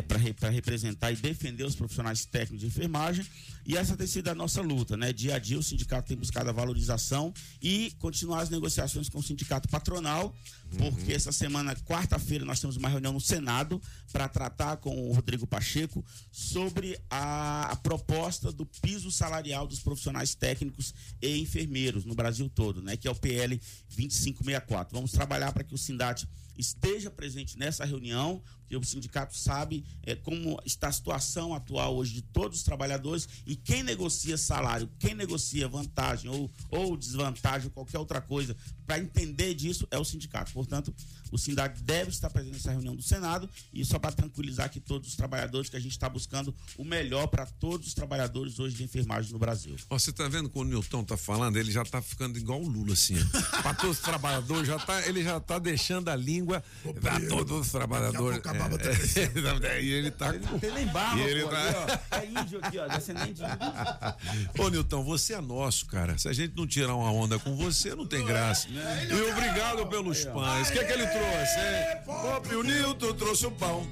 [0.07, 3.25] Para representar e defender os profissionais técnicos de enfermagem.
[3.65, 5.13] E essa tem sido a nossa luta, né?
[5.13, 9.23] Dia a dia o sindicato tem buscado a valorização e continuar as negociações com o
[9.23, 10.35] sindicato patronal,
[10.77, 13.79] porque essa semana, quarta-feira, nós temos uma reunião no Senado
[14.11, 20.33] para tratar com o Rodrigo Pacheco sobre a, a proposta do piso salarial dos profissionais
[20.33, 22.97] técnicos e enfermeiros no Brasil todo, né?
[22.97, 24.95] Que é o PL 2564.
[24.95, 28.41] Vamos trabalhar para que o Sindate esteja presente nessa reunião,
[28.77, 33.55] o sindicato sabe é, como está a situação atual hoje de todos os trabalhadores e
[33.55, 38.55] quem negocia salário, quem negocia vantagem ou, ou desvantagem ou qualquer outra coisa
[38.85, 40.51] para entender disso é o sindicato.
[40.51, 40.93] Portanto,
[41.31, 45.09] o sindicato deve estar presente nessa reunião do Senado e só para tranquilizar aqui todos
[45.09, 48.83] os trabalhadores que a gente está buscando o melhor para todos os trabalhadores hoje de
[48.83, 49.75] enfermagem no Brasil.
[49.89, 52.67] Ó, você tá vendo quando o Nilton tá falando, ele já tá ficando igual o
[52.67, 53.15] Lula, assim.
[53.15, 53.61] ó.
[53.61, 56.63] pra todos os trabalhadores, já tá, ele já tá deixando a língua
[56.99, 58.41] pra todos os trabalhadores.
[58.59, 60.29] Barba tá É, é, e ele tá.
[60.35, 61.75] Ele não tem nem barba, E ele pô, tá- aqui,
[62.11, 62.15] ó.
[62.17, 64.63] É índio aqui, ó, descendente de índio.
[64.65, 66.17] Ô, Nilton, você é nosso, cara.
[66.17, 68.67] Se a gente não tirar uma onda com você, não tem graça.
[68.69, 70.69] E obrigado pelos pães.
[70.69, 72.01] O que é que ele trouxe, hein?
[72.05, 73.87] Pop, o Nilton trouxe o pão.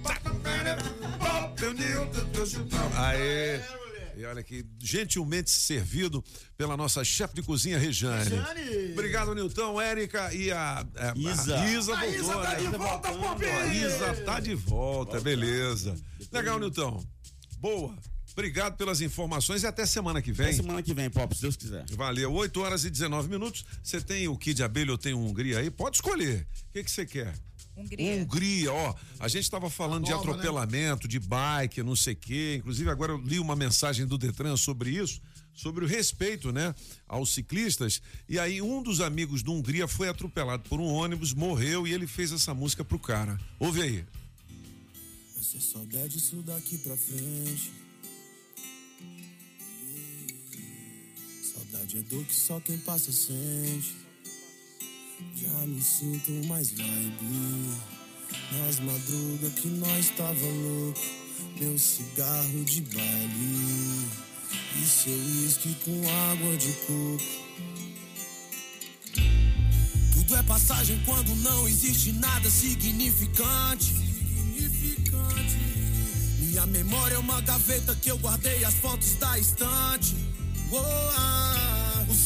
[1.20, 2.92] Pop, o Nilton trouxe o pão.
[2.96, 3.60] Aê.
[4.18, 6.24] E olha aqui, gentilmente servido
[6.58, 8.30] pela nossa chefe de cozinha, Rejane.
[8.32, 8.92] Rejane.
[8.94, 11.66] Obrigado, Nilton, Érica e a, a- a Isa.
[11.68, 12.56] Isa A Isa voltou, tá né?
[12.72, 13.46] de volta, Pop!
[13.46, 15.96] A Isa tá de volta, beleza.
[16.32, 17.06] Legal, Nilton.
[17.60, 17.96] Boa.
[18.34, 20.48] Obrigado pelas informações e até semana que vem.
[20.48, 21.86] Até semana que vem, Pop, se Deus quiser.
[21.92, 23.66] Valeu, 8 horas e 19 minutos.
[23.84, 25.70] Você tem o Kid Abelha ou tem o Hungria aí?
[25.72, 26.48] Pode escolher.
[26.70, 27.34] O que que você quer?
[27.78, 28.24] Hungria.
[28.24, 28.96] Hungria, ó.
[29.20, 30.32] A gente estava falando de Nova, né?
[30.32, 32.56] atropelamento, de bike, não sei o quê.
[32.58, 35.22] Inclusive, agora eu li uma mensagem do Detran sobre isso,
[35.54, 36.74] sobre o respeito, né,
[37.08, 38.02] aos ciclistas.
[38.28, 42.08] E aí, um dos amigos do Hungria foi atropelado por um ônibus, morreu e ele
[42.08, 43.40] fez essa música pro cara.
[43.60, 44.06] Ouve aí.
[45.36, 47.72] Vai ser saudade disso daqui pra frente.
[51.54, 54.07] Saudade é dor que só quem passa sente.
[55.36, 57.78] Já não sinto mais vibe.
[58.52, 61.02] Nas madrugas que nós tava louco.
[61.60, 64.08] Meu cigarro de baile.
[64.76, 66.02] E seu uísque com
[66.32, 67.48] água de coco.
[70.14, 73.94] Tudo é passagem quando não existe nada significante.
[76.40, 80.16] Minha memória é uma gaveta que eu guardei as fotos da estante.
[80.72, 81.67] Oh, ah,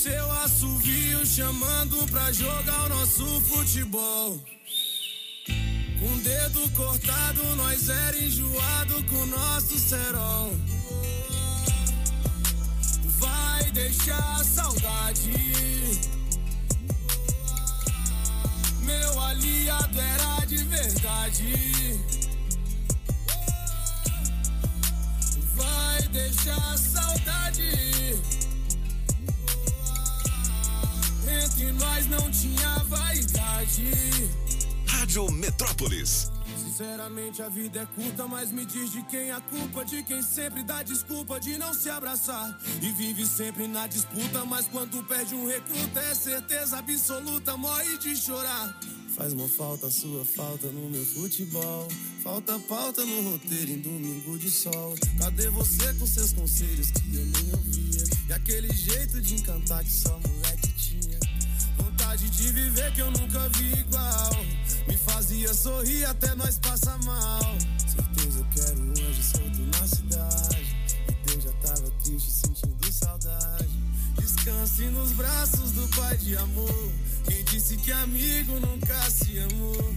[0.02, 4.44] seu assovio chamando pra jogar o nosso futebol.
[6.00, 10.54] Com dedo cortado, nós era enjoado com o nosso cerol.
[13.20, 15.32] Vai deixar saudade.
[18.82, 21.54] Meu aliado era de verdade.
[25.56, 28.41] Vai deixar saudade.
[31.44, 33.92] Entre nós não tinha vaidade.
[34.88, 36.32] Rádio Metrópolis.
[36.58, 40.64] Sinceramente a vida é curta, mas me diz de quem a culpa, de quem sempre
[40.64, 45.48] dá desculpa de não se abraçar e vive sempre na disputa, mas quando perde um
[45.48, 48.80] recruta é certeza absoluta, morre de chorar.
[49.16, 51.88] Faz uma falta sua falta no meu futebol,
[52.24, 54.96] falta pauta no roteiro em domingo de sol.
[55.20, 58.04] Cadê você com seus conselhos que eu nem ouvia?
[58.30, 60.61] E aquele jeito de encantar que só moleque.
[62.12, 64.32] Vontade de viver que eu nunca vi igual.
[65.86, 67.40] e até nós passa mal.
[67.88, 70.76] Certeza eu quero um anjo solto na cidade.
[71.08, 73.70] E Deus já tava triste, sentindo saudade.
[74.20, 76.92] Descanse nos braços do Pai de amor.
[77.30, 79.96] Quem disse que amigo nunca se amou?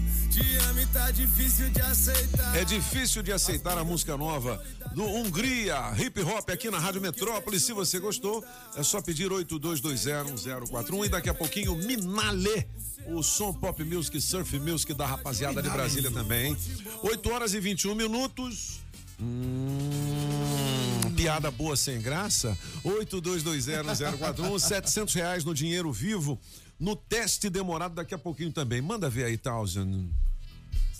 [0.92, 2.56] Tá difícil de aceitar.
[2.56, 4.60] É difícil de aceitar a música nova
[4.92, 7.60] do Hungria Hip Hop aqui na Rádio Metrópole.
[7.60, 8.44] Se você gostou,
[8.76, 12.66] é só pedir 82201041 e daqui a pouquinho Minale,
[13.06, 16.52] o som pop music, surf music da rapaziada de Brasília também.
[16.52, 16.56] hein?
[17.02, 18.80] 8 horas e 21 minutos.
[19.20, 22.56] Hum, piada boa sem graça?
[22.84, 26.40] 82201041, 700 reais no dinheiro vivo.
[26.78, 28.80] No teste demorado daqui a pouquinho também.
[28.82, 30.10] Manda ver aí, Townsend.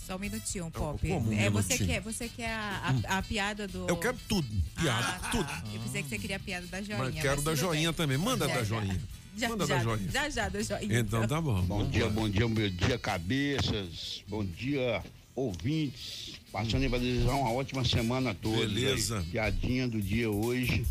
[0.05, 0.99] Só um minutinho, Pop.
[1.07, 1.89] como um é, você minutinho?
[1.89, 3.87] quer, você quer a, a- a piada do.
[3.87, 5.29] Eu quero tudo, piada, Ah, tá.
[5.31, 5.49] tudo.
[5.73, 7.03] Eu pensei que você queria a piada da joinha.
[7.03, 7.93] Mas quero da tudo joinha bem.
[7.97, 8.17] também.
[8.17, 9.01] Manda Já, da joinha.
[9.37, 10.11] Já, Manda já, da joinha.
[10.11, 10.99] Já, já, da joinha.
[10.99, 11.61] Então tá bom.
[11.63, 14.23] Bom dia, bom dia, meu dia, cabeças.
[14.29, 15.03] Bom dia,
[15.35, 16.35] ouvintes.
[16.51, 18.59] Passando para desejar uma ótima semana a todos.
[18.71, 19.19] Beleza.
[19.19, 19.25] aí.
[19.25, 20.85] Piadinha do dia hoje.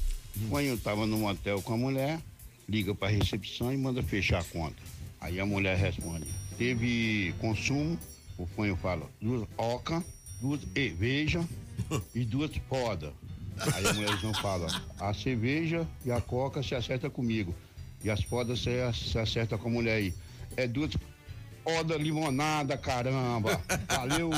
[0.51, 2.21] Quando eu tava num hotel com a mulher,
[2.69, 4.77] liga pra recepção e manda fechar a conta.
[5.21, 6.27] Aí a mulher responde:
[6.59, 7.99] teve consumo,
[8.39, 10.05] o fanho fala, duas oca,
[10.41, 11.45] duas cerveja
[12.15, 13.13] e duas foda.
[13.75, 14.67] Aí a mulherzão fala,
[14.99, 17.55] a cerveja e a coca se acerta comigo.
[18.03, 20.15] E as fodas se, se acerta com a mulher aí.
[20.57, 20.95] É duas
[21.67, 23.59] Oda limonada, caramba.
[23.89, 24.31] Valeu,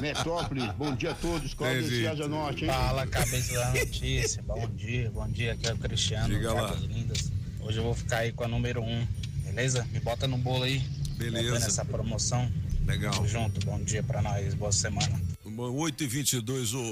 [0.00, 0.62] Metrópole.
[0.78, 1.52] Bom dia a todos.
[1.52, 2.02] Cláudio Entendi.
[2.02, 2.70] César Norte, hein?
[2.70, 4.42] Fala, cabeça da notícia.
[4.44, 5.54] Bom dia, bom dia.
[5.54, 6.32] Aqui é o Cristiano.
[6.32, 6.70] Diga lá.
[6.74, 7.32] Lindas.
[7.60, 9.06] Hoje eu vou ficar aí com a número 1, um,
[9.44, 9.84] beleza?
[9.90, 10.78] Me bota no bolo aí.
[11.16, 11.48] Beleza.
[11.48, 12.48] Botando essa promoção.
[12.88, 13.12] Legal.
[13.12, 14.54] Tamo junto, bom dia pra nós.
[14.54, 15.20] Boa semana.
[15.44, 16.90] 8 e 22 o.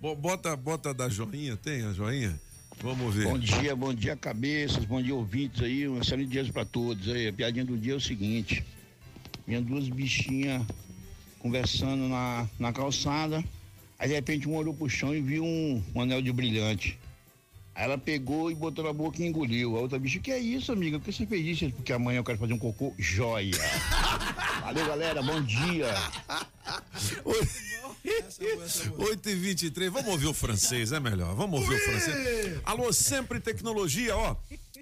[0.00, 2.40] Bo- bota, bota da joinha, tem a joinha?
[2.82, 3.24] Vamos ver.
[3.24, 7.28] Bom dia, bom dia, cabeças, bom dia, ouvintes aí, um excelente dia para todos aí.
[7.28, 8.64] A piadinha do dia é o seguinte:
[9.46, 10.62] vinha duas bichinhas
[11.38, 13.44] conversando na, na calçada,
[13.98, 16.98] aí de repente uma olhou pro chão e viu um, um anel de brilhante.
[17.74, 19.76] Aí ela pegou e botou na boca e engoliu.
[19.76, 20.98] A outra bicha, que é isso, amiga?
[20.98, 21.72] Por que você fez isso?
[21.76, 23.52] Porque amanhã eu quero fazer um cocô joia.
[24.62, 25.94] Valeu, galera, bom dia.
[28.98, 31.34] 8 e 23 vamos ouvir o francês, é melhor.
[31.34, 32.60] Vamos ouvir o francês.
[32.64, 34.36] Alô, sempre tecnologia, ó.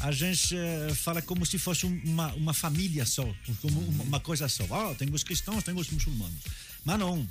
[0.00, 3.24] a gente eh, fala como se fosse um- uma, uma família só,
[3.60, 4.64] como uma, uma coisa só.
[4.70, 6.38] Ah, tem os cristãos, tem os muçulmanos.
[6.84, 7.28] Mas não.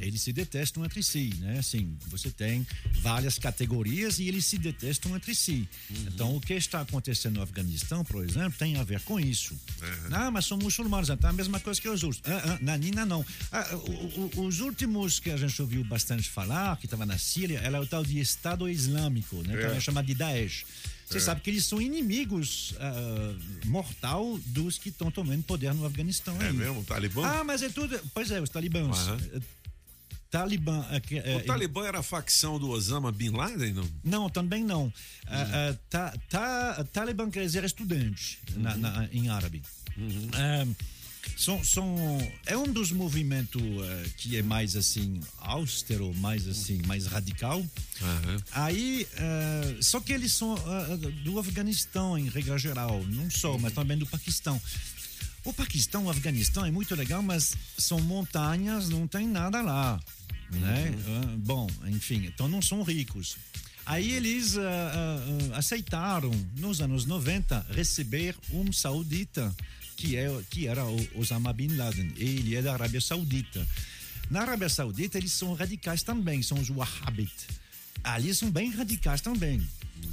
[0.00, 1.58] Eles se detestam entre si, né?
[1.58, 2.66] Assim, você tem
[3.02, 5.68] várias categorias e eles se detestam entre si.
[5.90, 9.54] Então, o que está acontecendo no Afeganistão, por exemplo, tem a ver com isso.
[10.10, 12.22] Ah, mas são muçulmanos, então é a mesma coisa que os outros.
[12.24, 13.24] Ah, ah, na Nina, não.
[13.52, 17.58] Ah, o- o- os últimos que a gente ouviu bastante falar, que estava na Síria,
[17.58, 19.54] era o tal de Estado Islâmico, né?
[19.54, 19.66] É.
[19.66, 20.64] Também chamado de Daesh.
[21.08, 21.20] Você É.
[21.20, 26.36] sabe que eles são inimigos ah, mortal dos que estão tomando poder no Afeganistão.
[26.42, 26.52] É aí.
[26.52, 27.26] mesmo, o Talibã?
[27.26, 27.98] Ah, mas é tudo.
[28.12, 28.96] Pois é, os talibãs.
[29.32, 29.40] Eh,
[30.30, 30.84] Talibã.
[30.90, 33.88] é é, O Talibã era a facção do Osama Bin Laden, não?
[34.04, 34.82] Não, também não.
[34.84, 34.92] Uhum.
[35.26, 39.62] ah, ta, ta, Talibã quer dizer estudante na- na- em árabe.
[40.34, 40.66] Ah,
[41.36, 41.96] são, são,
[42.46, 47.64] é um dos movimentos eh, que é mais assim austero, mais assim, mais radical.
[48.52, 53.72] Aí, eh, só que eles são eh, do Afeganistão em regra geral, não só, mas
[53.72, 54.60] também do Paquistão.
[55.44, 60.00] O Paquistão, o Afeganistão é muito legal, mas são montanhas, não tem nada lá,
[60.50, 60.92] né?
[61.06, 63.36] Ah, bom, enfim, então não são ricos.
[63.86, 64.54] Aí eles
[65.54, 69.54] aceitaram, nos anos 90, receber um saudita,
[69.98, 70.84] que, é, que era
[71.16, 72.12] Osama Bin Laden.
[72.16, 73.66] Ele é da Arábia Saudita.
[74.30, 77.34] Na Arábia Saudita, eles são radicais também, são os Wahhabit.
[78.04, 79.60] Ali são bem radicais também.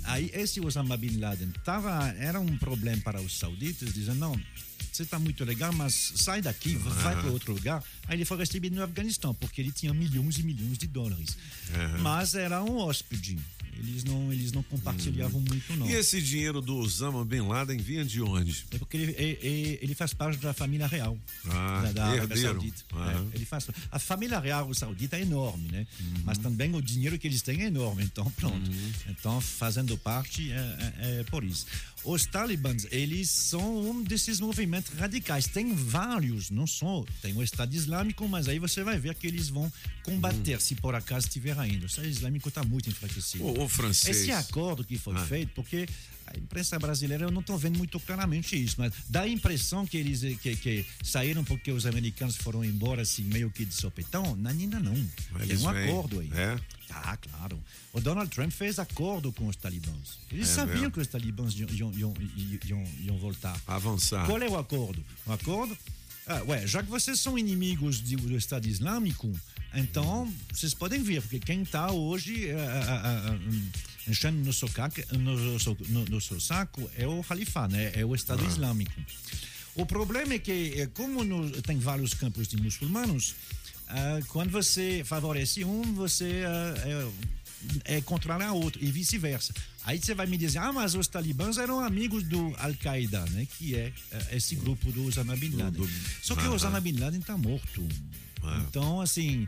[0.03, 4.41] Aí esse Osama Bin Laden tava, era um problema para os sauditas, dizendo, não,
[4.91, 7.83] você está muito legal, mas sai daqui, vai para outro lugar.
[8.07, 11.37] Aí ele foi recebido no Afeganistão, porque ele tinha milhões e milhões de dólares.
[11.75, 11.97] Aham.
[11.99, 13.37] Mas era um hóspede.
[13.77, 15.87] Eles não, eles não compartilhavam muito, não.
[15.89, 18.65] E esse dinheiro do Osama Bin Laden vinha de onde?
[18.71, 22.37] É porque ele, é- ele faz parte da família real Ah, da, da Arábia.
[22.37, 22.83] Saudita.
[22.93, 23.27] Aham.
[23.31, 25.85] É, ele faz, a família real saudita é enorme, né?
[25.99, 26.21] Uhum.
[26.23, 28.03] Mas também o dinheiro que eles têm é enorme.
[28.03, 28.69] Então, pronto.
[29.07, 31.65] Então, fazendo parte, é, é- é por isso.
[32.05, 35.47] Os talibãs, eles são um desses movimentos radicais.
[35.47, 37.03] Tem vários, não só.
[37.21, 39.71] Tem o Estado Islâmico, mas aí você vai ver que eles vão
[40.03, 41.83] combater, se por acaso estiver ainda.
[41.83, 43.43] O Estado Islâmico está muito enfraquecido.
[43.43, 44.17] O- o francês.
[44.17, 45.25] Esse acordo que foi Ah.
[45.25, 45.87] feito, porque
[46.27, 49.97] a imprensa brasileira eu não estou vendo muito claramente isso, mas dá a impressão que
[49.97, 54.35] eles eh, que, que saíram porque os americanos foram embora assim meio que de sopetão.
[54.35, 54.93] Não, ainda não.
[54.93, 55.83] Tem Eles um vêm.
[55.89, 56.29] acordo aí.
[56.33, 56.59] É?
[56.91, 57.59] Ah, claro.
[57.93, 60.19] O Donald Trump fez acordo com os talibãs.
[60.31, 60.91] Eles É sabiam mesmo?
[60.91, 62.13] que os talibãs iam, iam, iam,
[62.65, 63.59] iam- iam voltar.
[63.67, 64.25] Avançar.
[64.25, 65.03] Qual é o acordo?
[65.25, 65.75] O acordo?
[66.27, 69.31] Ah, ué, já que vocês são inimigos de- do Estado Islâmico,
[69.73, 73.69] então vocês podem vir, porque quem está hoje ah, ah, ah, ah, hum,
[74.07, 77.91] enchendo no seu, caco, no, no- seu saco é o Califá, né?
[77.93, 78.91] é o Estado Islâmico.
[79.75, 83.35] O problema é que, eh, como no- tem vários campos de muçulmanos,
[83.87, 87.11] ah, quando você favorece um, você ah,
[87.83, 89.53] é, é contrário a outro, e vice-versa.
[89.83, 93.47] Aí você vai me dizer, ah, mas os talibãs eram amigos do Al-Qaeda, né?
[93.57, 95.87] Que é eh, esse grupo do Osama Bin Laden.
[96.21, 96.53] Só que o.
[96.53, 97.87] Osama Bin Laden está morto.
[98.67, 99.47] Então, assim,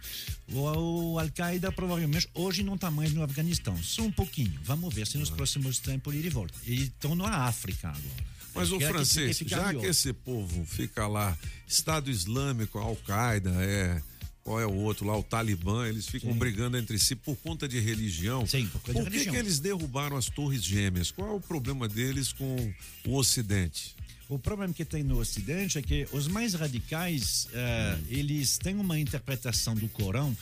[0.51, 3.77] o, o Al-Qaeda provavelmente hoje não está mais no Afeganistão.
[3.81, 4.59] Só um pouquinho.
[4.63, 6.53] Vamos ver se nos próximos tempos ele volta.
[6.65, 8.37] Eles estão na África agora.
[8.55, 13.51] Mas o Que é que francês, já que esse povo fica lá, Estado Islâmico, Al-Qaeda,
[13.59, 14.01] é.
[14.47, 16.39] Qual é o outro lá, o Talibã, eles ficam Sim.
[16.39, 18.47] brigando entre si por conta de religião.
[18.47, 19.33] Sim, por conta de Por que, religião.
[19.33, 21.11] que eles derrubaram as Torres Gêmeas?
[21.11, 22.73] Qual é o problema deles com
[23.05, 23.93] o Ocidente?
[24.29, 28.97] O problema que tem no Ocidente é que os mais radicais, eh, eles têm uma
[28.97, 30.33] interpretação do Corão.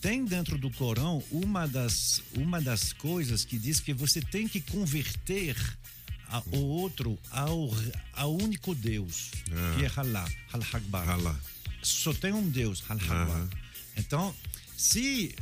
[0.00, 4.60] Tem dentro do Corão uma das, uma das coisas que diz que você tem que
[4.60, 5.56] converter
[6.28, 7.68] a- o outro ao,
[8.12, 9.74] ao único Deus, Ah.
[9.76, 11.36] que é Allah, Allah Akbar.
[11.82, 13.48] Só tem um Deus, Allah Akbar.
[13.96, 14.34] Então,
[14.76, 15.34] se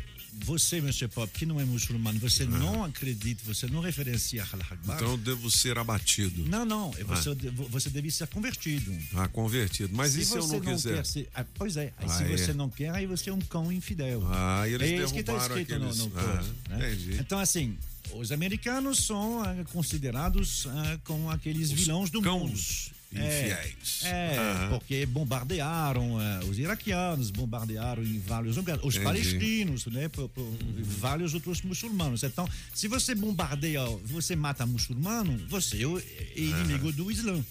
[0.45, 1.09] você, Mr.
[1.09, 5.17] Pop, que não é muçulmano, você não acredita, você não referencia Allah Akbar, Então eu
[5.17, 6.45] devo ser abatido.
[6.47, 6.91] não, não.
[6.91, 7.35] Você,
[7.71, 8.95] você deve ser convertido.
[9.15, 9.95] Ah, convertido.
[9.95, 11.03] Mas e se eu você não quiser?
[11.03, 11.93] quer ah, pois é.
[11.99, 12.37] Ah, se é.
[12.37, 14.23] você não quer, aí você é um cão infidel.
[14.31, 16.93] Ah, eles é isso que está escrito no, no aqueles- coisa, Ah, né?
[16.93, 17.17] entendi.
[17.19, 17.77] Então, assim,
[18.13, 22.96] os americanos são ah, considerados ah, como aqueles Os vilões do cãos mundo.
[23.19, 24.01] Infiéis.
[24.05, 24.69] É, é, Aham.
[24.71, 29.05] porque bombardearam ah, os iraquianos, bombardearam em vários lugares, os Entendi.
[29.05, 30.45] palestinos, né, por, por
[30.83, 32.23] vários outros muçulmanos.
[32.23, 37.43] Então, se você bombardeia, você mata muçulmano, você é inimigo do Islã.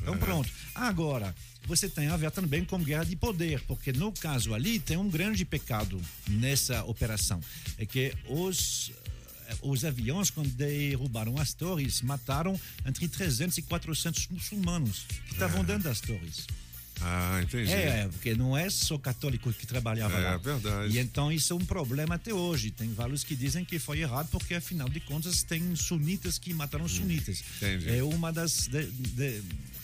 [0.00, 0.48] Então, pronto.
[0.74, 1.34] Agora,
[1.66, 5.08] você tem a ver também com guerra de poder, porque no caso ali tem um
[5.08, 7.40] grande pecado nessa operação.
[7.78, 8.90] É que os,
[9.62, 15.84] os aviões, quando derrubaram as torres, mataram entre 300 e 400 muçulmanos que estavam dentro
[15.84, 16.46] das torres.
[17.02, 17.72] Ah, entendi.
[17.72, 20.36] É, porque não é só católico que trabalhava É, lá.
[20.36, 20.94] verdade.
[20.94, 22.70] E então isso é um problema até hoje.
[22.70, 26.86] Tem vários que dizem que foi errado, porque afinal de contas tem sunitas que mataram
[26.86, 27.42] sunitas.
[27.56, 27.88] entendi.
[27.96, 28.66] É uma das.
[28.66, 29.42] de- de-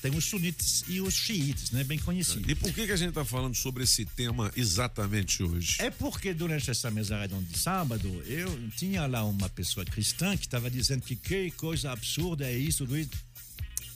[0.09, 1.83] tem os sunitas e os xiitas, né?
[1.83, 2.49] Bem conhecidos.
[2.49, 5.77] E por que, que a gente está falando sobre esse tema exatamente hoje?
[5.81, 10.47] É porque durante essa mesa redonda de sábado, eu tinha lá uma pessoa cristã que
[10.47, 13.09] estava dizendo que que coisa absurda é isso, Luiz.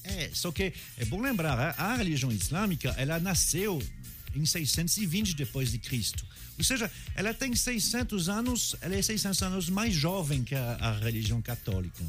[0.02, 3.80] É, só que é bom lembrar, a religião islâmica, ela nasceu
[4.34, 6.26] em 620 depois de Cristo.
[6.58, 10.98] Ou seja, ela tem 600 anos, ela é 600 anos mais jovem que a, a
[10.98, 12.02] religião católica.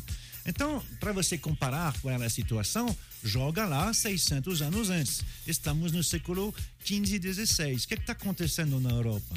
[0.46, 5.24] Então, para você comparar com ela a situação, joga lá 600 anos antes.
[5.46, 6.54] Estamos no século
[6.84, 7.84] 15 e 16.
[7.84, 9.36] O que está acontecendo na Europa?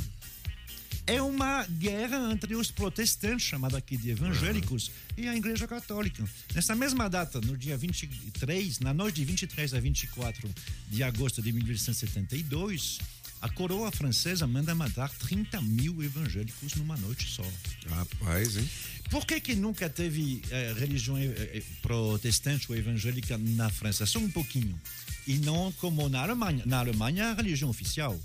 [1.07, 6.25] é uma guerra entre os protestantes, chamada aqui de evangélicos, e a Igreja Católica.
[6.55, 10.51] Nessa mesma data, no dia 23, na noite de 23 a 24
[10.89, 12.99] de agosto de 1872,
[13.45, 17.45] a coroa francesa manda matar 30 mil evangélicos numa noite só.
[17.91, 18.67] Rapaz, hein?
[19.11, 24.07] Por que, que nunca teve eh, religião eh, eh, protestante ou evangélica na França?
[24.07, 24.81] Só um pouquinho.
[25.27, 26.63] E não como na Alemanha.
[26.65, 28.19] Na Alemanha, a religião oficial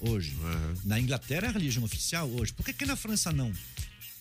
[0.00, 0.34] hoje.
[0.86, 2.54] Na Inglaterra, a religião oficial hoje.
[2.54, 3.52] Por que, que na França não?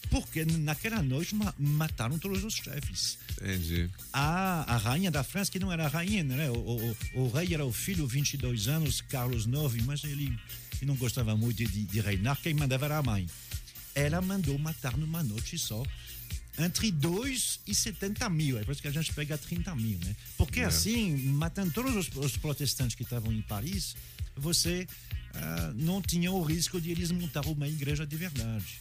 [0.10, 3.18] Porque naquela noite ma- mataram todos os chefes.
[3.42, 3.90] Entendi.
[4.12, 6.50] A, a rainha da França, que não era rainha, né?
[6.50, 10.86] O, o, o- o rei era o filho, 22 anos, Carlos IX, mas ele, ele
[10.86, 13.26] não gostava muito de, de reinar, quem mandava era a mãe.
[13.96, 15.84] Ela mandou matar numa noite só
[16.60, 18.58] entre 2 e 70 mil.
[18.60, 20.16] É por isso que a gente pega 30 mil, né?
[20.38, 20.66] Porque É.
[20.66, 23.96] assim, matando todos os, os protestantes que estavam em Paris,
[24.36, 24.86] você
[25.34, 28.80] ah, não tinha o risco de eles montar uma igreja de verdade.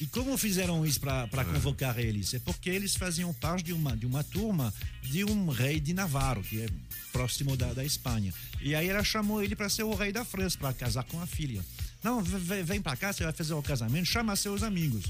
[0.00, 2.34] E como fizeram isso para convocar eles?
[2.34, 6.42] É porque eles faziam parte de uma, de uma turma de um rei de Navarro,
[6.42, 6.68] que é
[7.12, 8.32] próximo da, da Espanha.
[8.60, 11.26] E aí ela chamou ele para ser o rei da França, para casar com a
[11.26, 11.64] filha.
[12.02, 15.04] Não, v- v- vem para cá, você vai fazer o casamento, chama seus amigos.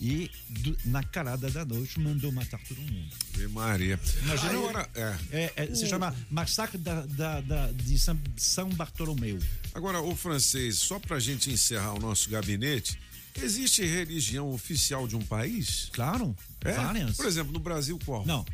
[0.00, 3.08] E do- na calada da noite mandou matar todo mundo.
[3.34, 3.98] Ave Maria.
[4.22, 4.90] Imagina agora.
[4.94, 5.16] é.
[5.32, 7.98] É, é, se chama Massacre da, da- da- de
[8.36, 9.38] São, Bartolomeu.
[9.72, 12.98] Agora, o francês, só pra gente encerrar o nosso gabinete,
[13.42, 15.88] existe religião oficial de um país?
[15.92, 16.72] Claro, É?
[16.72, 17.16] várias.
[17.16, 18.24] Por exemplo, no Brasil, qual?
[18.26, 18.44] Não.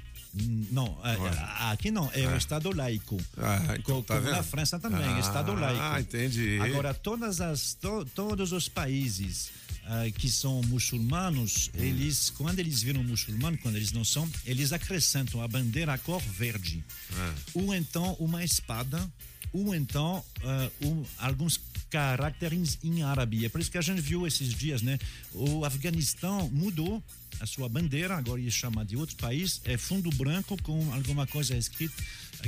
[0.70, 1.30] Não, é, Ué.
[1.72, 2.36] aqui não, é o Ah.
[2.36, 3.18] Estado laico.
[3.36, 5.80] Ah, então tá como na França também, Ah, Estado laico.
[5.82, 6.56] Ah, entendi.
[6.60, 9.50] Agora, todas as, to- todos os países
[9.86, 11.82] ah, que são muçulmanos, Hum.
[11.82, 16.22] eles, quando eles viram muçulmano, quando eles não são, eles acrescentam a bandeira a cor
[16.22, 16.84] verde.
[17.12, 17.34] Ah.
[17.54, 19.10] Ou então uma espada,
[19.52, 21.56] ou então ah, um- alguns
[21.90, 23.44] caracteres em árabe.
[23.44, 24.98] É por isso que a gente viu esses dias, né?
[25.32, 27.02] O Afeganistão mudou
[27.40, 31.56] a sua bandeira, agora ele chama de outro país, é fundo branco com alguma coisa
[31.56, 31.94] escrita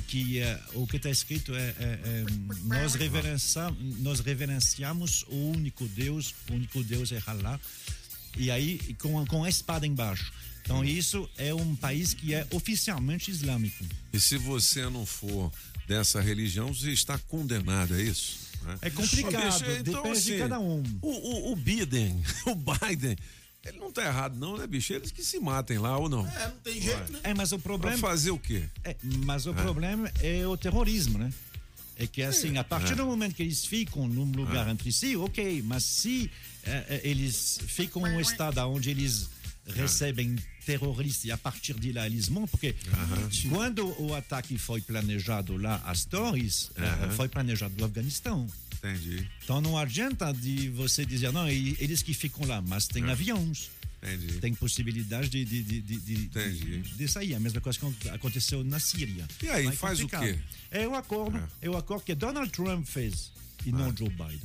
[0.07, 2.25] que eh, o que está escrito é, é- é,
[2.65, 7.61] nós, reverencia, nós reverenciamos o único Deus, o único Deus é Allah,
[8.37, 10.33] e aí com, com a espada embaixo.
[10.63, 13.85] Então isso é um país que é oficialmente islâmico.
[14.13, 15.53] E se você não for
[15.87, 18.52] dessa religião, você está condenado, é isso?
[18.63, 18.79] Né?
[18.83, 20.83] É complicado, Bicho, depende de cada um.
[21.03, 23.17] O, o, o Biden, o Biden,
[23.65, 24.93] ele não tá errado não, né, bicho?
[24.93, 26.27] Eles que se matem lá ou não?
[26.27, 27.21] É, não tem jeito, né?
[27.23, 27.97] É, mas o problema.
[27.99, 28.65] Pra fazer o quê?
[28.85, 29.55] É, mas o Ah.
[29.55, 31.33] problema é o terrorismo, né?
[31.97, 32.97] É que assim, a partir Ah.
[32.97, 36.31] do momento que eles ficam num lugar entre si, ok, mas se
[36.65, 39.29] eh, eles ficam em um estado onde eles
[39.67, 40.37] recebem
[40.67, 42.75] terroristas e a partir de lá eles montam, porque
[43.49, 47.11] quando o ataque foi planejado lá às torres, Aham.
[47.11, 48.47] foi planejado no Afeganistão.
[48.77, 49.29] Entendi.
[49.45, 53.11] Então não adianta de você dizer, não, eles que ficam lá, mas tem É.
[53.11, 53.71] aviões.
[54.03, 54.39] Entendi.
[54.41, 57.37] Tem possibilidade de, de, de, de, de, de, sair.
[57.37, 59.25] A mesma coisa que aconteceu na Síria.
[59.41, 60.25] E aí, Lá é faz o complicado.
[60.25, 60.39] quê?
[60.73, 61.71] É o acordo, é.
[61.71, 63.31] o acordo que Donald Trump fez
[63.65, 63.73] e Ah.
[63.77, 64.41] não Joe Biden.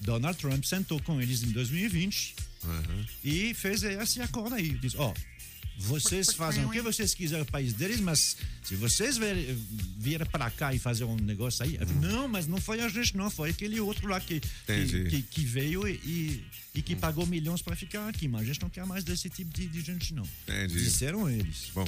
[0.00, 2.34] Donald Trump sentou com eles em 2020
[2.64, 3.06] Aham.
[3.24, 4.70] e fez esse acordo aí.
[4.78, 5.14] Diz, ó,
[5.78, 9.54] vocês fazem o que vocês quiserem no país deles, mas se vocês vier-
[9.96, 13.30] vierem para cá e fazer um negócio aí, não, mas não foi a gente, não,
[13.30, 16.44] foi aquele outro lá que, que, que, que veio e, e,
[16.74, 19.52] e que pagou milhões para ficar aqui, mas a gente não quer mais desse tipo
[19.52, 20.28] de, de gente, não.
[20.48, 20.82] Entendi.
[20.82, 21.70] Disseram eles.
[21.74, 21.86] Bom,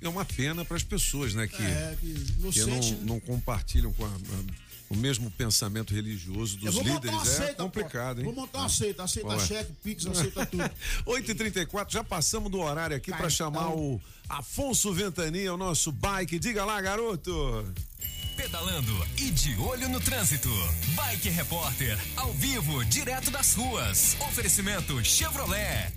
[0.00, 2.14] é uma pena para as pessoas, né, que, É, que
[2.52, 2.98] que não, né?
[3.04, 7.16] não compartilham com a- a- o mesmo pensamento religioso dos vou montar líderes.
[7.16, 8.20] uma É seita, complicado, pô.
[8.20, 8.24] hein?
[8.26, 9.46] Vou montar uma seita, aceita Ué.
[9.46, 10.70] cheque, pix, aceita tudo.
[11.06, 13.36] 8h34, já passamos do horário aqui para Cartão.
[13.36, 16.38] chamar o Afonso Ventania, o nosso bike.
[16.38, 17.32] Diga lá, garoto.
[18.36, 20.48] Pedalando e de olho no trânsito.
[20.94, 24.16] Bike Repórter, ao vivo, direto das ruas.
[24.20, 25.92] Oferecimento Chevrolet.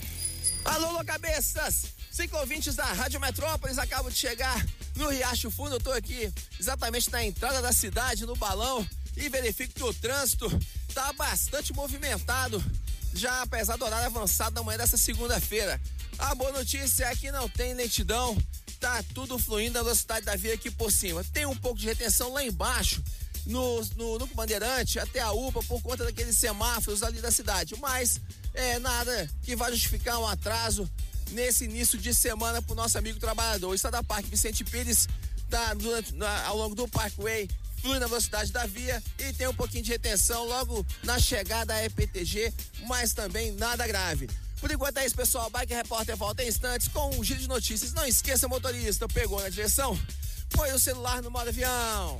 [0.66, 1.86] Alô, alô, cabeças!
[2.10, 4.66] Cinco ouvintes da Rádio Metrópolis acabam de chegar
[5.02, 5.76] no Riacho Fundo.
[5.76, 8.88] Eu tô aqui exatamente na entrada da cidade, no balão,
[9.18, 10.48] e verifico que o trânsito
[10.94, 12.64] tá bastante movimentado,
[13.14, 15.82] já apesar do horário avançado da manhã dessa segunda-feira.
[16.20, 18.38] A boa notícia é que não tem lentidão,
[18.80, 21.24] tá tudo fluindo a velocidade da via aqui por cima.
[21.34, 23.04] Tem um pouco de retenção lá embaixo,
[23.46, 27.76] no, no, no Bandeirante até a UPA por conta daqueles semáforos ali da cidade.
[27.80, 28.22] Mas
[28.54, 30.88] é nada que vai justificar um atraso
[31.32, 33.70] nesse início de semana pro nosso amigo trabalhador.
[33.70, 35.08] O Estado da Parque Vicente Pires
[35.50, 37.50] tá durante, na- ao longo do Parkway
[37.82, 41.84] flui na velocidade da via e tem um pouquinho de retenção logo na chegada à
[41.84, 42.54] EPTG,
[42.88, 44.30] mas também nada grave.
[44.60, 45.50] Por enquanto é isso, pessoal.
[45.50, 47.94] Bike Repórter volta em instantes com um giro de notícias.
[47.94, 50.00] Não esqueça, motorista, pegou na direção?
[50.52, 52.20] Põe o celular no modo avião.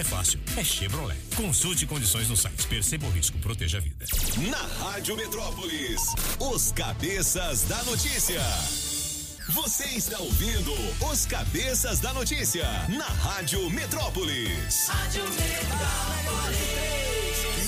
[0.00, 1.18] é fácil, é Chevrolet.
[1.34, 2.66] Consulte condições no site.
[2.66, 4.04] Perceba o risco, proteja a vida.
[4.50, 6.02] Na Rádio Metrópolis,
[6.38, 8.42] os cabeças da notícia.
[9.50, 10.72] Você está ouvindo
[11.10, 14.88] os cabeças da notícia na Rádio Metrópolis.
[14.88, 16.66] Rádio Metrópolis.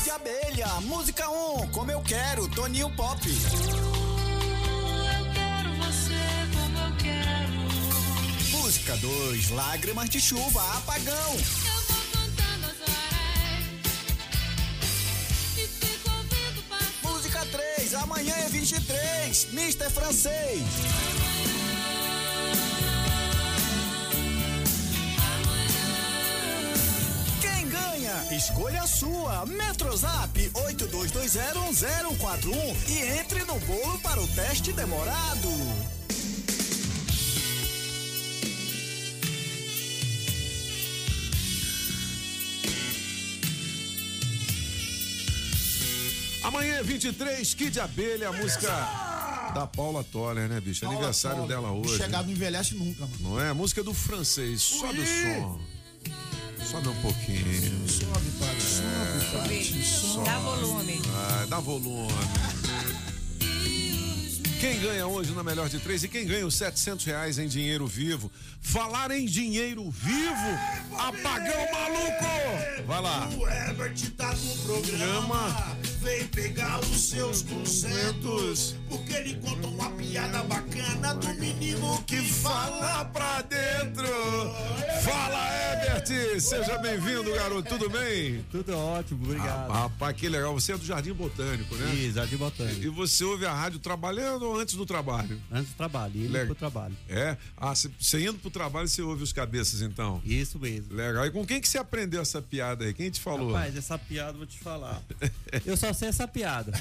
[0.05, 3.21] de abelha, música 1, um, como eu quero, Toninho Pop.
[3.27, 3.37] Eu
[5.33, 6.19] quero você
[6.53, 8.59] como eu quero.
[8.61, 11.78] Música 2, lágrimas de chuva, apagão.
[17.49, 19.91] 3, amanhã é 23, Mr.
[19.91, 20.63] Francês.
[27.41, 28.37] Quem ganha?
[28.37, 29.47] Escolha a sua.
[29.47, 35.49] Metrozap 82201041 e entre no bolo para o teste demorado.
[46.43, 48.69] Amanhã é 23, Kid Abelha, a música
[49.55, 50.81] da Paula Toller, né, bicho?
[50.81, 51.57] Paula Aniversário Toller.
[51.57, 51.97] dela hoje.
[51.97, 53.19] Chegado não envelhece nunca, mano.
[53.21, 53.49] Não é?
[53.51, 54.63] A música do francês.
[54.63, 55.61] Sobe o som.
[56.71, 57.89] Sobe um pouquinho.
[57.89, 58.61] Sobe, pai.
[58.61, 59.65] Sobe.
[59.65, 60.25] Subir.
[60.25, 61.03] Dá volume.
[61.15, 62.13] Ah, dá volume.
[64.61, 67.87] Quem ganha hoje na melhor de três e quem ganha os 700 reais em dinheiro
[67.87, 68.29] vivo?
[68.61, 70.59] Falar em dinheiro vivo,
[70.99, 72.85] apagão maluco!
[72.85, 73.29] Vai lá.
[73.29, 75.77] O Herbert tá no programa.
[76.03, 78.75] Vem pegar os seus concentos.
[78.89, 84.09] Porque ele conta uma piada bacana do menino que fala pra dentro.
[85.05, 85.49] Fala,
[85.87, 86.41] Herbert!
[86.41, 87.69] Seja bem-vindo, garoto.
[87.69, 88.45] Tudo bem?
[88.51, 89.71] Tudo ótimo, obrigado.
[89.71, 90.53] Ah, rapaz, que legal.
[90.55, 91.95] Você é do Jardim Botânico, né?
[91.95, 92.83] Isso, Jardim Botânico.
[92.83, 95.41] E você ouve a rádio trabalhando ou antes do trabalho?
[95.51, 96.97] Antes do trabalho, indo Le- pro trabalho.
[97.09, 97.37] É?
[97.57, 100.21] Ah, você indo pro trabalho, você ouve os cabeças, então?
[100.25, 100.95] Isso mesmo.
[100.95, 101.27] Legal.
[101.27, 102.93] E com quem que você aprendeu essa piada aí?
[102.95, 103.53] Quem te falou?
[103.53, 105.03] Rapaz, essa piada eu vou te falar.
[105.65, 106.73] Eu só sei essa piada.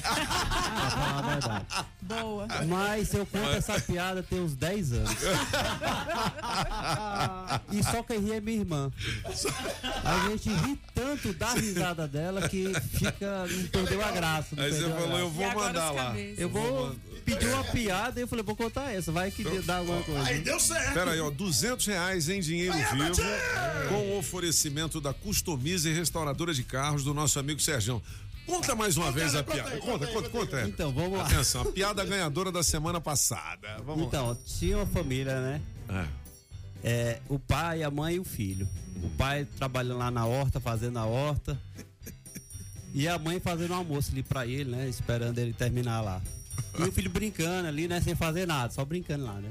[0.90, 1.66] falar a verdade.
[2.02, 2.46] Boa.
[2.66, 5.10] Mas eu conto essa piada tem uns 10 anos.
[7.72, 8.90] E só quem ri é minha irmã.
[10.04, 13.46] A gente ri tanto da risada dela que fica.
[13.46, 14.56] Não perdeu a graça.
[14.56, 15.18] não Aí você falou, graça.
[15.20, 16.18] eu vou mandar lá.
[16.18, 16.96] Eu vou
[17.34, 20.24] pedir uma piada e eu falei, vou contar essa, vai que dá alguma coisa.
[20.24, 20.94] Aí deu certo.
[20.94, 23.22] Pera aí, ó, 200 reais em dinheiro vivo
[23.88, 28.02] com o oferecimento da Customize Restauradora de Carros do nosso amigo Serjão.
[28.46, 29.76] Conta mais uma vez a piada.
[29.76, 30.62] Conta, conta, conta.
[30.66, 31.26] Então, vamos lá.
[31.26, 33.76] Atenção, a piada ganhadora da semana passada.
[33.84, 35.60] Vamos Então, tinha uma família, né?
[35.86, 36.08] lá.
[36.82, 38.66] É, o pai, a mãe e o filho.
[39.02, 41.60] O pai trabalhando lá na horta, fazendo a horta.
[42.94, 44.88] E a mãe fazendo um almoço ali pra ele, né?
[44.88, 46.22] Esperando ele terminar lá.
[46.78, 48.00] E o filho brincando ali, né?
[48.00, 49.50] Sem fazer nada, só brincando lá, né?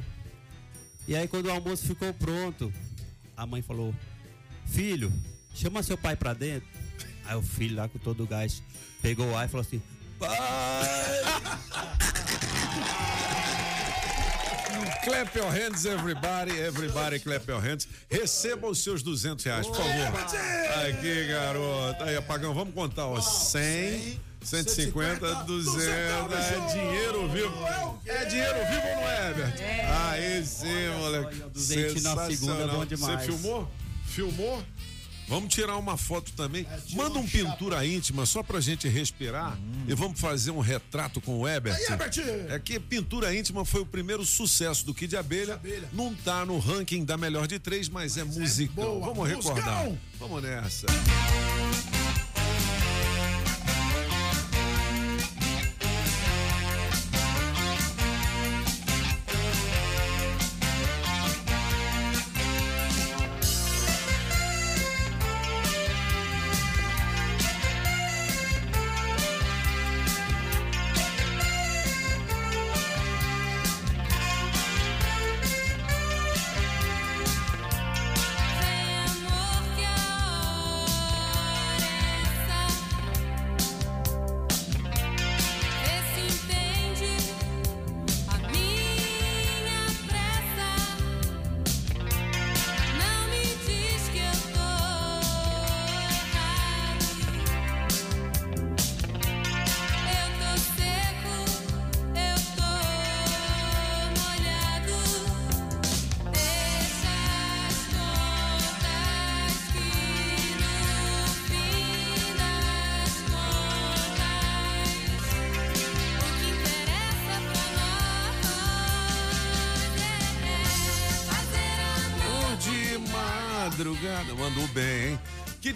[1.07, 2.71] E aí quando o almoço ficou pronto,
[3.35, 3.93] a mãe falou:
[4.65, 5.11] Filho,
[5.53, 6.67] chama seu pai pra dentro.
[7.25, 8.61] Aí o filho lá com todo o gás
[9.01, 9.81] pegou o ar e falou assim:
[15.03, 16.51] Clap your hands, everybody.
[16.59, 17.87] Everybody clap your hands.
[18.09, 20.19] Receba os seus 200 reais, por favor.
[20.85, 22.03] Aqui, garoto.
[22.03, 23.21] Aí, apagão, vamos contar, ó.
[23.21, 25.83] 100, 150, 200.
[25.83, 27.53] É dinheiro vivo.
[28.05, 29.53] É dinheiro vivo ou não é, Herbert?
[30.09, 31.43] Aí sim, moleque.
[31.53, 33.19] duzentinho na segunda é bom demais.
[33.19, 33.71] Você filmou?
[34.05, 34.63] Filmou?
[35.27, 36.65] Vamos tirar uma foto também.
[36.93, 41.47] Manda um pintura íntima só pra gente respirar e vamos fazer um retrato com o
[41.47, 41.75] Herbert!
[42.47, 45.59] É que pintura íntima foi o primeiro sucesso do Kid Abelha.
[45.91, 48.99] Não tá no ranking da melhor de três, mas é musicão.
[49.01, 49.07] boa.
[49.07, 49.91] Vamos recordar.
[50.17, 50.87] Vamos nessa.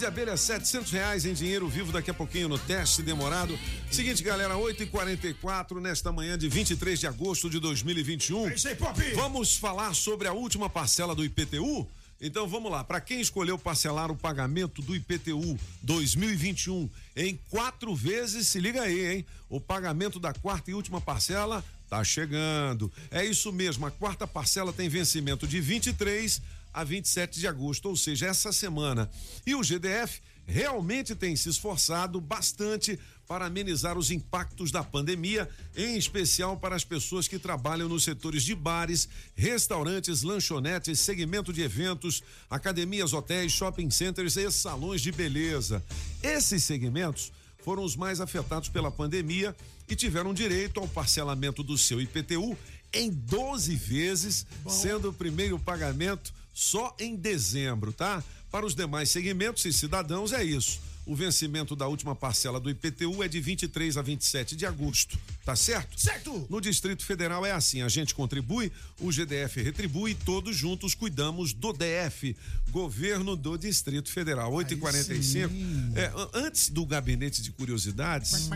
[0.02, 3.58] De abelha, 700 reais em dinheiro vivo daqui a pouquinho no teste demorado.
[3.92, 8.50] Seguinte, galera, 8h44 nesta manhã de 23 de agosto de 2021.
[8.50, 9.00] É isso aí, Pop!
[9.14, 11.88] Vamos falar sobre a última parcela do IPTU?
[12.20, 18.48] Então vamos lá, para quem escolheu parcelar o pagamento do IPTU 2021 em quatro vezes,
[18.48, 19.26] se liga aí, hein?
[19.50, 22.92] O pagamento da quarta e última parcela tá chegando.
[23.12, 26.42] É isso mesmo, a quarta parcela tem vencimento de 23
[26.74, 29.10] a 27 de agosto, ou seja, essa semana.
[29.46, 35.96] E o GDF realmente tem se esforçado bastante para amenizar os impactos da pandemia, em
[35.96, 42.22] especial para as pessoas que trabalham nos setores de bares, restaurantes, lanchonetes, segmento de eventos,
[42.50, 45.82] academias, hotéis, shopping centers e salões de beleza.
[46.22, 47.32] Esses segmentos
[47.64, 49.56] foram os mais afetados pela pandemia
[49.88, 52.58] e tiveram direito ao parcelamento do seu IPTU
[52.94, 58.24] em 12 vezes, sendo o primeiro pagamento só em dezembro, tá?
[58.52, 60.80] Para os demais segmentos e cidadãos é isso.
[61.04, 65.56] O vencimento da última parcela do IPTU é de 23 a 27 de agosto, tá
[65.56, 66.00] certo?
[66.00, 66.46] Certo!
[66.48, 71.74] No Distrito Federal é assim: a gente contribui, o GDF retribui, todos juntos cuidamos do
[71.74, 72.36] DF,
[72.70, 74.52] Governo do Distrito Federal.
[74.54, 75.50] 8h45.
[75.96, 78.48] É, an- antes do gabinete de curiosidades,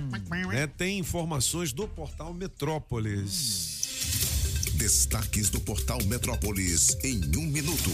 [0.56, 3.85] né, tem informações do portal Metrópolis.
[4.76, 7.90] Destaques do portal Metrópolis em um minuto.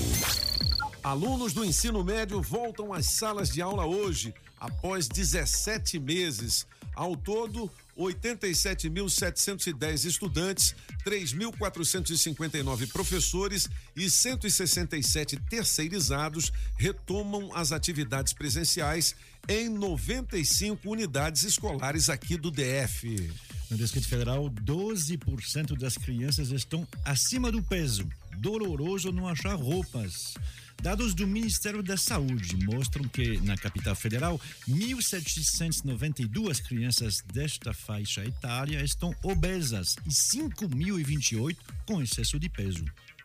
[1.03, 6.65] Alunos do ensino médio voltam às salas de aula hoje, após 17 meses.
[6.95, 10.73] Ao todo, 87.710 estudantes,
[11.05, 19.15] 3.459 professores e 167 terceirizados retomam as atividades presenciais
[19.47, 23.29] em 95 unidades escolares aqui do DF.
[23.71, 28.05] No Distrito Federal, 12% das crianças estão acima do peso.
[28.37, 30.33] Doloroso não achar roupas.
[30.81, 38.83] Dados do Ministério da Saúde mostram que, na capital federal, 1.792 crianças desta faixa etária
[38.83, 42.83] estão obesas e 5.028 com excesso de peso.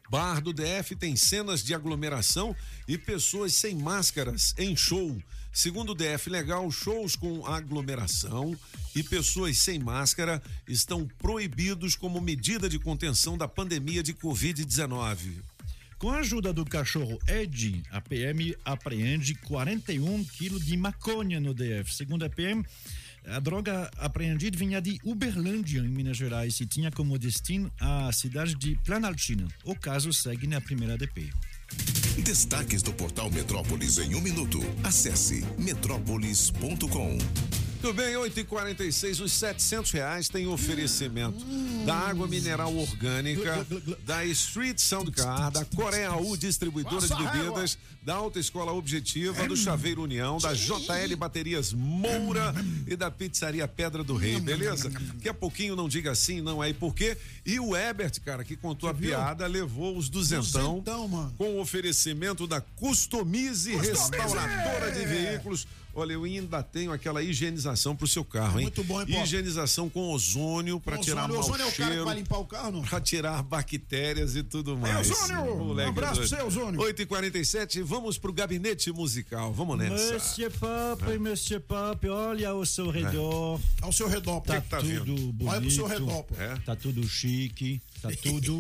[0.09, 2.55] Bar do DF tem cenas de aglomeração
[2.86, 5.20] e pessoas sem máscaras em show.
[5.56, 8.54] Segundo o DF Legal, shows com aglomeração
[8.94, 15.32] e pessoas sem máscara estão proibidos como medida de contenção da pandemia de Covid-19.
[15.96, 21.90] Com a ajuda do cachorro Ed, a PM apreende 41 quilos de maconha no DF.
[21.90, 22.62] Segundo a PM,
[23.24, 28.54] a droga apreendida vinha de Uberlândia, em Minas Gerais, e tinha como destino a cidade
[28.56, 29.48] de Planaltina.
[29.64, 31.32] O caso segue na primeira DP.
[32.18, 34.60] Destaques do portal Metrópolis em um minuto.
[34.82, 37.65] Acesse metrópolis.com.
[37.81, 41.44] Tudo bem, 8 e 46 os 700 reais tem oferecimento
[41.85, 43.66] da água mineral orgânica,
[44.05, 50.03] da Street Soundcar, da Coreia U Distribuidora de Bebidas, da Alta Escola Objetiva, do Chaveiro
[50.03, 52.55] União, da JL Baterias Moura
[52.86, 54.90] e da Pizzaria Pedra do Rei, beleza?
[54.90, 57.16] Daqui a pouquinho não diga assim, não é e por quê.
[57.44, 60.82] E o Ebert, cara, que contou a piada, levou os duzentão,
[61.36, 65.66] com o oferecimento da Customize Restauradora de Veículos.
[65.98, 68.64] Olha, eu ainda tenho aquela higienização pro seu carro, hein?
[68.64, 69.23] Muito bom, hein, Pop?
[69.23, 72.05] Higienização com ozônio para Ozônio, tirar mau ozônio é o cara que cheiro.
[72.05, 72.82] vai limpar o carro, não?
[72.82, 75.10] Pra tirar bactérias e tudo mais.
[75.10, 75.56] Ozônio!
[75.56, 76.28] Moleque Um abraço doido.
[76.28, 76.81] pra você, Ozônio.
[76.81, 79.52] 8h47, vamos pro gabinete musical.
[79.55, 80.12] Vamos nessa.
[80.14, 83.59] Monsieur Pop, Monsieur Pop, olha ao seu redor.
[83.81, 85.32] Ao seu redor, Tá, que tá tudo vendo?
[85.32, 85.48] bonito.
[85.51, 86.35] Olha pro seu redor, pô.
[86.36, 86.56] É?
[86.64, 88.58] Tá tudo chique, tá tudo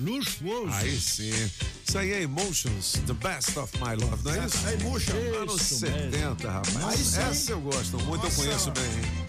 [0.00, 0.72] luxuoso.
[0.74, 1.50] Aí sim.
[1.86, 4.66] Isso aí é Emotions, The Best of My Love, não é isso?
[4.66, 5.16] É Emotion.
[5.42, 6.84] Anos Isso 70, rapaz.
[6.84, 7.20] Aí sim.
[7.20, 8.36] Essa eu gosto muito, eu Nossa.
[8.36, 9.26] conheço bem, hein?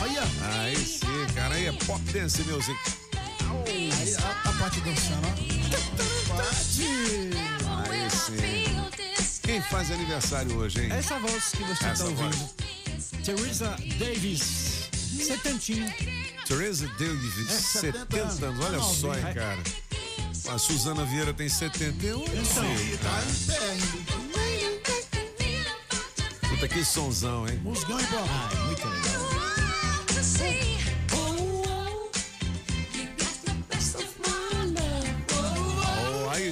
[0.00, 0.22] Olha.
[0.60, 2.78] Aí sim, cara, aí é pop dance music.
[3.66, 6.34] Aí a, a parte dançando, ó.
[6.34, 6.82] Parte.
[7.90, 9.40] Aí sim.
[9.42, 10.92] Quem faz aniversário hoje, hein?
[10.92, 12.36] Essa voz que você Essa tá ouvindo.
[12.36, 12.50] voz.
[13.24, 14.88] Teresa Davis.
[14.92, 15.94] Setentinha.
[16.52, 18.60] Teresa Davis, É, 70, 70 anos.
[18.66, 18.96] Olha anos.
[18.98, 19.32] só, hein, É.
[19.32, 19.58] cara.
[20.54, 22.22] A Suzana Vieira tem 71.
[22.24, 22.62] Então,
[23.00, 23.22] Tá.
[26.50, 27.58] Puta que sonzão, hein?
[27.62, 28.28] Musgão, hein, Pop?
[28.28, 29.01] Ah, muito legal.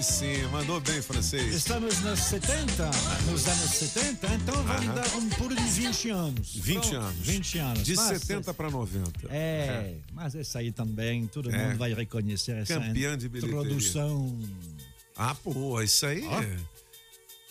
[0.00, 1.54] Aí sim, mandou bem, francês.
[1.54, 2.90] Estamos nos 70,
[3.30, 4.94] nos anos 70, então vamos Aham.
[4.94, 6.54] dar um pulo de 20 anos.
[6.56, 7.26] 20 Então, anos.
[7.26, 7.82] 20 anos.
[7.84, 9.12] De Mas 70 para 90.
[9.28, 11.66] É, mas essa aí também, todo É.
[11.68, 13.60] mundo vai reconhecer essa Campeã de bilheteria.
[13.60, 14.38] introdução.
[15.16, 16.24] Ah, pô, isso aí.
[16.26, 16.40] Ó.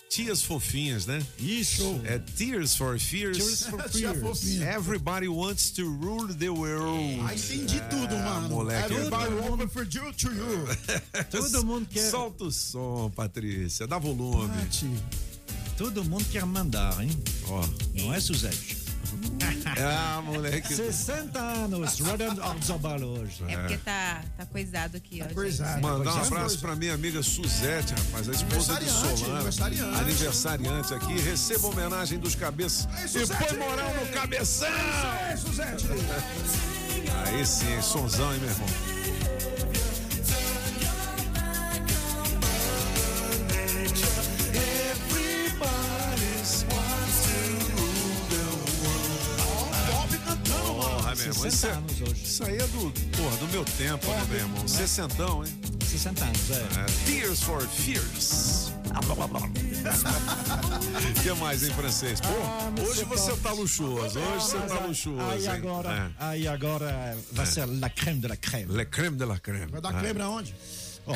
[0.09, 1.21] é- Tias fofinhas, né?
[1.37, 2.01] Isso.
[2.03, 3.37] É Tears for Fears.
[3.37, 4.59] Tears for Fears.
[4.61, 7.21] Everybody wants to rule the world.
[7.27, 8.49] Ah, entendi tudo, mano.
[8.49, 8.91] Moleque.
[8.91, 10.67] Everybody open for you to you.
[11.29, 12.09] Todo mundo quer.
[12.09, 13.85] Solta o som, Patrícia.
[13.85, 14.49] Dá volume.
[15.77, 17.09] Todo mundo quer mandar, hein?
[17.47, 17.65] Ó.
[17.93, 18.78] Não é, Suzete?
[19.81, 20.73] Ah, moleque.
[20.73, 23.43] 60 anos, rodando Orzobal hoje.
[23.47, 25.43] É porque tá, tá coisado aqui, ó.
[25.49, 25.81] gente.
[25.81, 29.35] Mandar um abraço pra minha amiga Suzete, rapaz, a esposa de Solana.
[29.35, 29.99] aniversariante.
[29.99, 31.19] Aniversariante aqui.
[31.19, 32.87] Receba homenagem dos cabeças.
[33.15, 34.67] E põe moral no cabeção!
[34.67, 35.85] É, Suzete.
[37.25, 38.98] Aí sim, sonzão, hein, meu irmão?
[51.39, 52.13] Porra, meu irmão.
[52.23, 54.67] Isso, é, aí é do, porra, do meu tempo, né, meu irmão?
[54.67, 55.51] Sessentão, hein?
[55.85, 56.55] 60 anos, é.
[56.55, 58.71] É, Tears for Fears.
[58.89, 58.99] O
[61.21, 62.19] que mais em francês?
[62.21, 65.21] Pô, Ah, hoje você tá luxuoso, hoje você tá luxuoso.
[65.29, 65.47] Aí hein?
[65.49, 68.71] agora, aí agora vai ser la crème de la crème.
[68.71, 69.69] Le crème de la crème.
[69.71, 70.19] Vai dar creme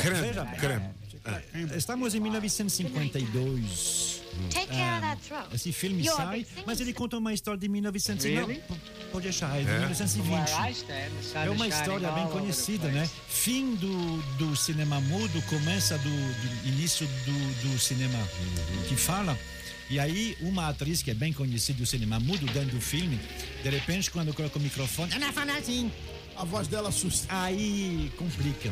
[0.02, 0.60] Creme, veja bem.
[0.60, 0.90] creme.
[1.26, 1.42] É,
[1.78, 4.23] Estamos em 1952.
[4.50, 5.48] Take care of that throat.
[5.54, 8.36] Esse filme sai, mas ele conta uma história de 1920.
[8.36, 8.64] Really?
[9.12, 9.80] Pode achar, é de É.
[9.80, 10.30] 1920.
[10.32, 13.10] Where I stand, the sun É uma história bem conhecida, né?
[13.28, 18.18] Fim do, do cinema mudo, começa do, do início do, do cinema
[18.88, 19.38] que fala.
[19.90, 23.20] E aí, uma atriz que é bem conhecida do cinema mudo, dentro do filme,
[23.62, 25.92] de repente, quando coloca o microfone, ela fala assim.
[26.36, 27.28] A voz dela assusta.
[27.30, 28.72] Aí complica.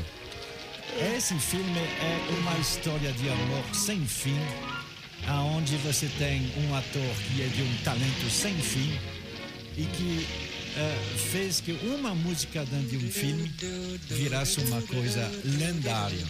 [1.16, 4.36] Esse filme é uma história de amor sem fim,
[5.28, 8.92] aonde você tem um ator que é de um talento sem fim
[9.78, 10.28] e que
[10.76, 10.98] eh,
[11.32, 13.52] fez que uma música dentro de um filme
[14.08, 16.26] virasse uma coisa lendária.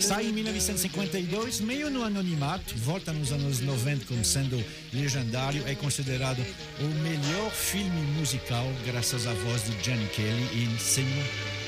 [0.00, 6.44] Sai em 1952, meio no anonimato, volta nos anos 90 como sendo legendário, é considerado
[6.80, 11.08] o melhor filme musical graças à voz de Johnny Kelly em Sing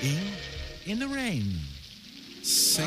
[0.03, 1.74] in, in the Rain.
[2.45, 2.85] Sing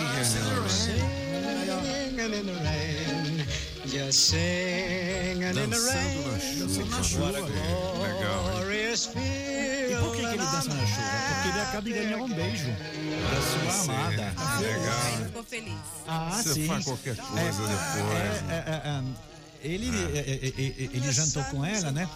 [0.68, 3.44] Singing in the rain,
[3.88, 6.24] just singing in the rain.
[6.60, 7.24] Dançando na chuva.
[7.26, 8.52] What a Legal, hein?
[8.52, 11.10] glorious E por que, que ele dança na chuva?
[11.28, 13.90] Porque ele acaba de ganhar um beijo da sua sim.
[13.90, 14.34] amada.
[14.62, 15.26] Legal.
[15.26, 15.80] Ficou feliz.
[16.08, 16.68] Ah, Você sim.
[16.68, 18.52] faz qualquer coisa depois.
[18.52, 19.04] É, é, é,
[19.64, 22.10] ele, é, é, é, ele jantou com ela, né?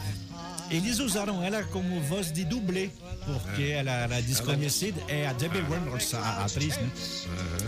[0.70, 2.90] Eles usaram ela como voz de dublê,
[3.26, 5.02] porque ela era desconhecida.
[5.10, 6.90] É a Debbie Reynolds, a, atriz, né?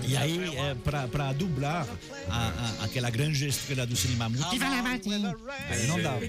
[0.08, 0.74] E aí, é,
[1.08, 1.86] pra dublar
[2.30, 4.41] a, a- aquela grande estrela do cinema mudo,
[5.88, 6.22] não dava.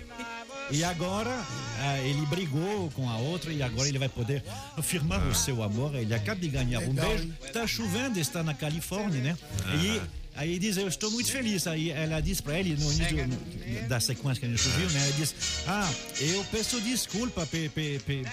[0.71, 1.31] E agora
[1.79, 4.43] ah, ele brigou com a outra e agora ele vai poder
[4.77, 5.95] afirmar o seu amor.
[5.95, 7.33] Ele acaba de ganhar um beijo.
[7.45, 9.39] Está chovendo, está na Califórnia, né?
[9.83, 10.01] E
[10.35, 11.67] aí ele diz, eu estou muito feliz.
[11.67, 15.01] Aí ela diz para ele, no início da sequência que a gente viu, né?
[15.03, 15.35] Ela diz,
[15.67, 18.25] ah, eu peço desculpa pe, pe, pe,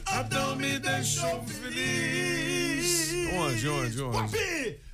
[0.06, 3.12] Adão me deixou feliz.
[3.34, 4.18] Onde, onde, onde?
[4.18, 4.36] Pop!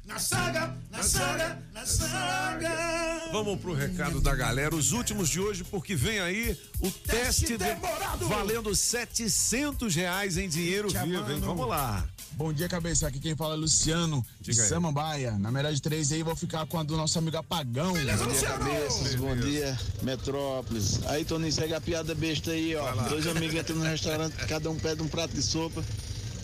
[0.09, 3.29] Na saga, na saga, na saga.
[3.31, 7.59] Vamos pro recado da galera, os últimos de hoje, porque vem aí o teste, de-
[7.59, 8.27] demorado.
[8.27, 11.41] valendo 700 reais em dinheiro Te vivo, hein?
[11.41, 12.05] Vamos lá.
[12.33, 13.07] Bom dia, cabeça.
[13.07, 14.69] Aqui quem fala é Luciano, de Diga aí.
[14.71, 15.33] Samambaia.
[15.39, 17.93] Na melhor de três aí, vou ficar com a do nosso amigo Apagão.
[17.93, 19.15] Bom dia, cabeças.
[19.17, 21.01] Bom dia, Metrópolis.
[21.07, 22.91] Aí, Toninho, segue a piada besta aí, ó.
[23.09, 25.85] Dois amigos entram no restaurante, cada um pede um prato de sopa.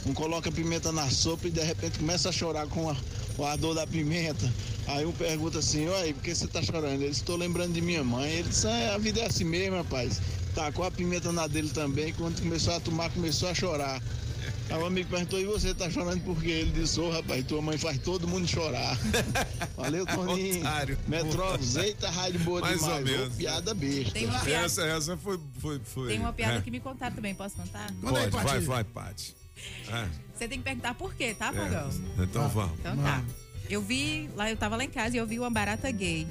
[0.07, 2.97] Um coloca pimenta na sopa e de repente começa a chorar com a,
[3.36, 4.52] o ardor da pimenta.
[4.86, 6.94] Aí um pergunta assim, oi, por que você tá chorando?
[7.01, 8.31] Ele disse, estou lembrando de minha mãe.
[8.31, 10.20] Ele disse, "Ah, a vida é assim mesmo, rapaz.
[10.55, 14.01] Tacou a pimenta na dele também, quando começou a tomar, começou a chorar.
[14.70, 16.51] Aí o amigo perguntou, e você tá chorando por quê?
[16.51, 18.97] Ele disse, ô rapaz, tua mãe faz todo mundo chorar.
[19.77, 20.61] Valeu, Toninho.
[20.61, 20.98] Otário.
[21.09, 23.02] Metrópolis, eita, rádio boa Mais ou demais.
[23.02, 23.35] Ô, menos.
[23.36, 24.12] piada besta.
[24.12, 26.09] Tem uma piada- Essa, essa foi, foi, foi.
[26.09, 26.61] Tem uma piada é.
[26.61, 27.90] que me contaram também, posso contar?
[28.01, 29.35] Pode, vai, vai, Paty.
[29.89, 30.09] É.
[30.35, 31.90] Você tem que perguntar por quê, tá, É, Pagão?
[32.19, 32.78] Então vamos.
[32.81, 33.23] Então tá.
[33.69, 36.27] Eu vi, lá eu tava lá em casa e eu vi uma barata gay.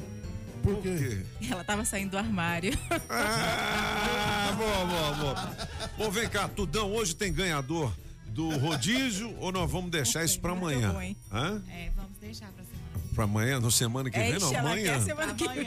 [0.61, 1.21] Por quê?
[1.49, 2.77] Ela tava saindo do armário.
[3.09, 5.57] Ah, boa, boa, boa.
[5.97, 7.91] Bom, vem cá, Tudão, hoje tem ganhador
[8.27, 10.91] do rodízio ou nós vamos deixar isso pra amanhã?
[10.91, 11.15] bom, hein?
[11.31, 11.61] Hã?
[11.69, 12.83] É, vamos deixar pra semana.
[13.13, 13.59] Pra amanhã?
[13.59, 14.39] No semana que vem?
[14.39, 14.93] Não, amanhã.
[14.93, 15.65] quer semana que vem.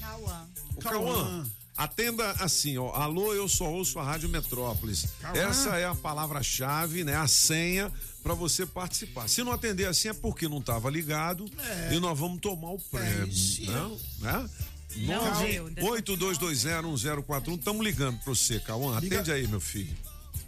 [0.00, 0.46] Cauã.
[0.76, 1.46] O Cauã.
[1.76, 2.90] Atenda assim, ó.
[2.92, 5.06] Alô, eu só ouço a Rádio Metrópolis.
[5.20, 5.36] Cauã.
[5.36, 7.16] Essa é a palavra-chave, né?
[7.16, 7.92] A senha
[8.22, 9.28] para você participar.
[9.28, 11.94] Se não atender assim é porque não estava ligado É.
[11.94, 13.28] e nós vamos tomar o prêmio.
[13.66, 14.50] não, né?
[14.96, 17.58] 82201041.
[17.58, 18.98] Estamos ligando para você, Cauã.
[19.00, 19.94] Liga- Atende aí, meu filho.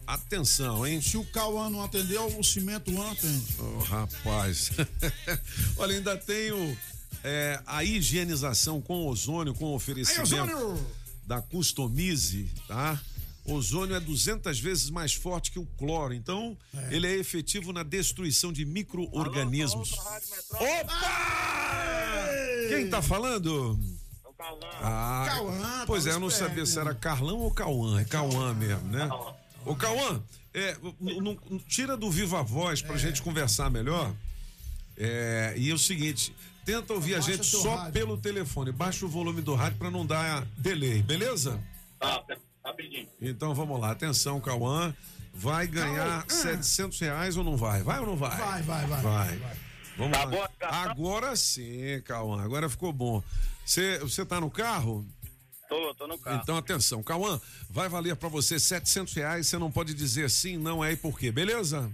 [0.06, 1.00] Atenção, hein?
[1.00, 3.44] Se o Cauã não atendeu, o cimento não atende.
[3.58, 4.70] Oh, rapaz.
[5.76, 6.78] Olha, ainda tenho
[7.24, 10.80] é, a higienização com ozônio, com oferecimento Aí,
[11.26, 13.00] da Customize, tá?
[13.44, 16.56] Ozônio é 200 vezes mais forte que o cloro, então
[16.90, 19.92] ele é efetivo na destruição de micro-organismos.
[20.52, 21.00] Opa!
[22.68, 23.78] Quem tá falando?
[24.82, 28.00] Ah, Cauã, tá pois é, eu não sabia se era Carlão ou Cauã.
[28.00, 29.08] É Cauã mesmo, né?
[29.64, 30.22] Ô, Cauã,
[30.54, 30.76] é,
[31.66, 34.14] tira do viva voz pra gente conversar melhor.
[34.96, 36.34] É, e é o seguinte,
[36.64, 37.92] tenta ouvir a Baixa gente seu só rádio.
[37.92, 38.72] pelo telefone.
[38.72, 41.60] Baixa o volume do rádio pra não dar delay, beleza?
[41.98, 42.22] Tá,
[42.64, 43.08] rapidinho.
[43.20, 44.94] Então vamos lá, atenção, Cauã.
[45.38, 47.82] Vai ganhar 700 reais ou não vai?
[47.82, 48.36] Vai ou não vai?
[48.38, 49.02] Vai, vai, vai.
[49.02, 49.40] Vai.
[49.96, 50.30] Vamos Tá lá.
[50.30, 52.42] bom, Agora sim, Cauã.
[52.42, 53.22] Agora ficou bom.
[53.64, 55.06] Você você tá no carro?
[55.68, 56.40] Tô, tô no carro.
[56.42, 59.46] Então atenção, Cauã, vai valer pra você 700 reais.
[59.46, 61.90] Você não pode dizer sim, não é e por quê, beleza?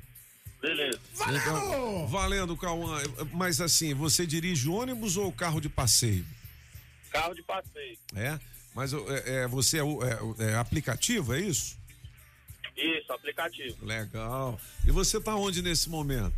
[0.60, 0.98] Beleza.
[1.28, 3.00] Então, valendo, Cauã.
[3.32, 6.24] Mas assim, você dirige ônibus ou carro de passeio?
[7.10, 7.98] Carro de passeio.
[8.14, 8.38] É?
[8.74, 11.76] Mas é, é, você é, é- é aplicativo, é isso?
[12.76, 13.84] Isso, aplicativo.
[13.84, 14.58] Legal.
[14.86, 16.34] E você tá onde nesse momento?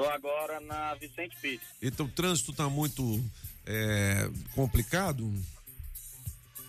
[0.00, 1.60] Tô agora na Vicente Pires.
[1.82, 3.22] Então o trânsito tá muito
[3.66, 5.30] é, complicado?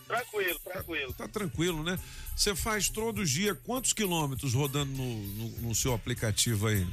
[0.06, 1.12] Tranquilo, tranquilo.
[1.14, 1.98] Tá tranquilo, né?
[2.36, 6.86] Você faz todo dia quantos quilômetros rodando no, no, no seu aplicativo aí?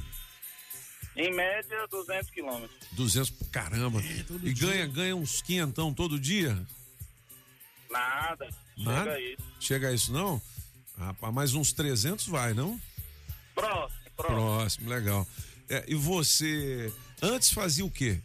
[1.14, 2.88] Em média, 200 quilômetros.
[2.92, 4.00] 200, caramba.
[4.42, 6.58] e ganha, ganha uns quinhentão todo dia?
[7.90, 8.48] Nada.
[8.78, 9.10] Nada?
[9.12, 9.42] Chega isso.
[9.60, 10.40] Chega a isso não?
[10.96, 12.80] Rapaz, mais uns 300 vai, não?
[13.54, 14.36] Próximo, próximo.
[14.38, 15.26] Próximo, legal.
[15.70, 16.92] É, e você,
[17.22, 18.18] antes fazia o quê?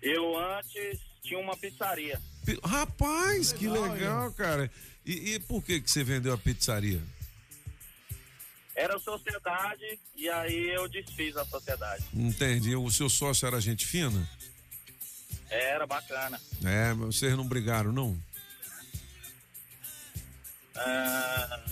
[0.00, 2.22] Eu antes tinha uma pizzaria.
[2.44, 4.70] Pi- Rapaz, que Legal, legal, cara.
[5.04, 7.02] E, e por que que você vendeu a pizzaria?
[8.76, 12.04] Era sociedade e aí eu desfiz a sociedade.
[12.14, 12.76] Entendi.
[12.76, 14.28] O seu sócio era gente fina?
[15.50, 16.40] Era bacana.
[16.64, 18.16] É, mas vocês não brigaram, não?
[20.76, 21.64] Ah,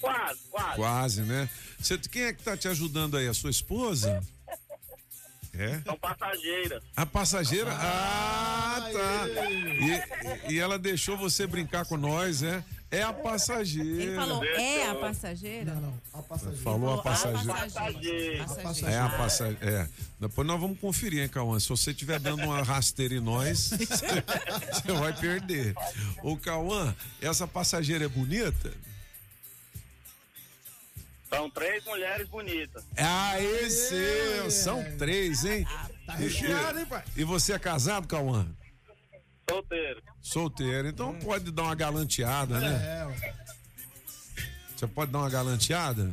[0.00, 0.76] quase, quase.
[0.76, 1.48] Quase, né?
[1.78, 3.28] Você, quem é que tá te ajudando aí?
[3.28, 4.22] A sua esposa?
[5.58, 5.80] É?
[5.86, 6.82] São passageiras.
[6.94, 7.70] A passageira?
[7.72, 9.26] Ah, tá.
[10.48, 12.62] E, e ela deixou você brincar com nós, é?
[12.90, 14.02] É a passageira.
[14.02, 15.74] Ele falou, é a passageira?
[15.74, 16.62] Não, não, a passageira.
[16.62, 18.44] Falou a A passageira.
[18.44, 18.90] passageira.
[18.92, 19.58] É a passageira.
[19.70, 19.88] É.
[20.20, 21.58] Depois nós vamos conferir, hein, Cauã?
[21.58, 25.74] Se você estiver dando uma rasteira em nós, você vai perder.
[26.22, 28.72] Ô, Cauã, essa passageira é bonita?
[31.28, 32.84] São três mulheres bonitas.
[32.96, 34.50] Ah, esse!
[34.50, 35.66] São três, hein?
[36.06, 37.02] Tá recheado, hein, pai?
[37.16, 38.46] E você é casado, Cauã?
[39.48, 40.02] Solteiro.
[40.22, 40.88] Solteiro.
[40.88, 42.74] Então pode dar uma galanteada, né?
[42.74, 43.34] É.
[44.76, 46.12] Você pode dar uma galanteada?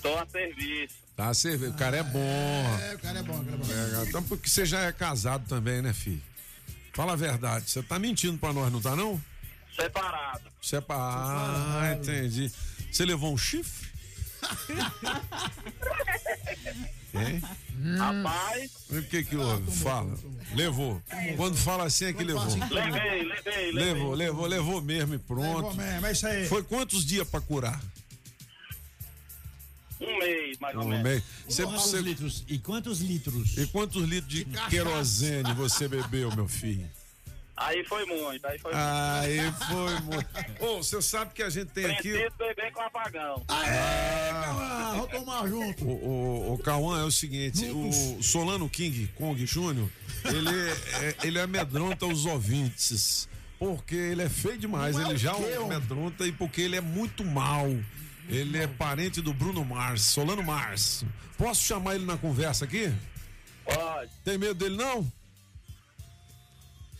[0.00, 0.96] Tô a serviço.
[1.16, 2.18] Tá, você vê, o cara é bom.
[2.18, 4.00] É, o cara é bom, o cara é bom.
[4.00, 6.22] É, então porque você já é casado também, né, filho?
[6.92, 7.70] Fala a verdade.
[7.70, 9.20] Você tá mentindo pra nós, não tá não?
[9.74, 10.50] Separado.
[10.86, 10.96] Pra...
[10.96, 12.52] Ah, entendi.
[12.92, 13.88] Você levou um chifre?
[17.14, 17.42] Hein?
[17.98, 19.70] Rapaz, O que que houve?
[19.70, 20.18] Fala.
[20.54, 21.02] Levou.
[21.36, 22.42] Quando fala assim é que levou.
[22.44, 23.72] levei, levei, levei.
[23.72, 25.56] Levou, levou, levou mesmo e pronto.
[25.56, 26.46] Levou mesmo, é isso aí.
[26.46, 27.82] Foi quantos dias pra curar?
[30.00, 31.04] Um mês, mais ou Um menos.
[31.04, 31.22] mês.
[31.46, 32.44] Você, Quantos você- litros?
[32.48, 33.58] E quantos litros?
[33.58, 36.88] E quantos litros de querosene você bebeu, meu filho?
[37.56, 40.28] Aí foi muito, aí foi Aí foi muito.
[40.64, 41.98] Ô, você sabe que a gente tem muito.
[41.98, 42.10] aqui.
[42.12, 43.44] Preciso beber com apagão.
[43.48, 45.84] Ah, vamos tomar junto.
[45.84, 49.88] O, o, o Cauã é o seguinte, o Solano King Kong Júnior,
[50.24, 50.70] ele,
[51.02, 53.28] é, ele amedronta os ouvintes.
[53.58, 55.54] Porque ele é feio demais, Não é ele o já homem?
[55.54, 57.68] amedronta e porque ele é muito mal.
[58.28, 61.04] Ele é parente do Bruno Mars, Solano Mars.
[61.38, 62.92] Posso chamar ele na conversa aqui?
[63.64, 65.10] Pode, Tem medo dele não?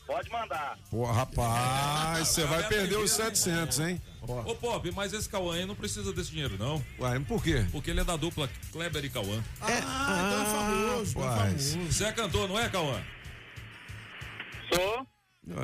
[0.06, 0.78] Pode mandar.
[0.90, 4.02] Pô, rapaz, você vai perder os 700, hein?
[4.22, 6.84] Ô, Pop, mas esse Cauã aí não precisa desse dinheiro, não.
[7.00, 7.66] Ué, por quê?
[7.72, 9.42] Porque ele é da dupla Kleber e Cauã.
[9.60, 11.72] Ah, então é famoso, é rapaz.
[11.72, 11.92] famoso.
[11.92, 13.02] Você é cantor, não é, Cauã?
[14.72, 15.06] Sou,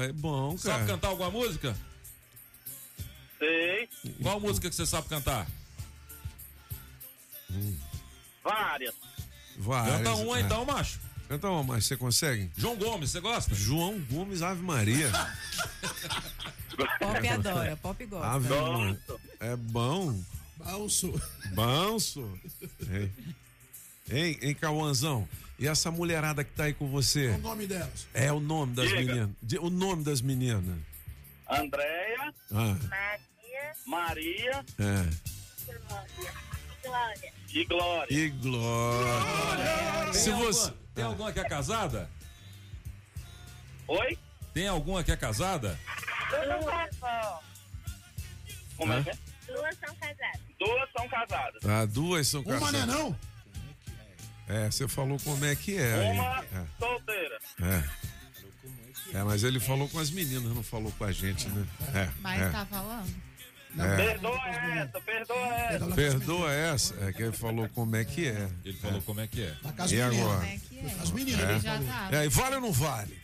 [0.03, 0.87] É bom, Sabe cara.
[0.93, 1.77] cantar alguma música?
[3.39, 3.89] sei,
[4.21, 5.47] Qual música que você sabe cantar?
[8.43, 8.95] várias.
[9.57, 10.41] Várias, Canta uma é.
[10.43, 10.99] então, macho.
[11.29, 12.51] Canta uma, mas você consegue?
[12.57, 13.55] João Gomes, você gosta?
[13.55, 15.11] João Gomes Ave Maria.
[16.99, 18.27] Pop adora, pop gosta.
[18.27, 18.99] Ave Maria.
[19.41, 20.19] É bom.
[20.57, 21.21] Balso.
[21.55, 22.39] Banso.
[22.91, 23.13] Hein,
[24.11, 25.29] hein, hein, Cauãzão?
[25.59, 27.29] E essa mulherada que tá aí com você?
[27.29, 28.07] Qual o nome delas?
[28.15, 29.01] É o nome das Diga.
[29.01, 29.31] meninas.
[29.61, 30.65] O nome das meninas.
[31.51, 32.77] Andréia, Ah,
[33.87, 35.09] Maria é.
[37.53, 38.07] e Glória.
[38.11, 40.13] E Glória.
[40.13, 40.73] Se Tem você.
[40.99, 42.11] Tem alguma que é casada?
[43.87, 44.19] Oi?
[44.53, 45.79] Tem alguma que é casada?
[48.77, 49.19] Como é que é?
[49.47, 50.41] Duas são casadas.
[50.59, 51.65] Duas são casadas.
[51.65, 52.95] Ah, duas são Uma não é casadas.
[52.95, 53.19] não?
[54.49, 55.95] É, você falou como é que é.
[55.95, 56.19] aí.
[56.19, 56.45] Uma
[56.79, 57.39] solteira.
[57.63, 59.19] É.
[59.19, 61.67] É, mas ele falou com as meninas, não falou com a gente, né?
[61.95, 62.11] É.
[62.21, 62.51] Mas é.
[62.51, 63.28] tá falando?
[63.77, 63.97] É.
[63.97, 65.87] Perdoa essa, perdoa essa.
[65.95, 68.49] Perdoa essa, é que ele falou como é que é.
[68.65, 69.55] Ele falou como é que é.
[69.63, 70.47] Com E agora?
[70.47, 70.97] É é?
[71.03, 71.41] As meninas.
[71.41, 71.51] É.
[71.53, 71.87] ele Já falou.
[71.89, 72.09] tá.
[72.13, 73.19] É, e vale ou não vale?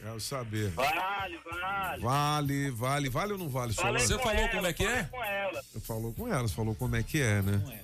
[0.00, 0.68] Quero saber.
[0.70, 2.02] Vale, vale.
[2.02, 3.72] Vale, vale, vale ou não vale?
[3.72, 4.06] Falei Solano?
[4.06, 5.04] Você com falou ela, como é que é?
[5.04, 5.62] falei com ela.
[5.82, 7.82] Falou com elas, falou como é que é, né?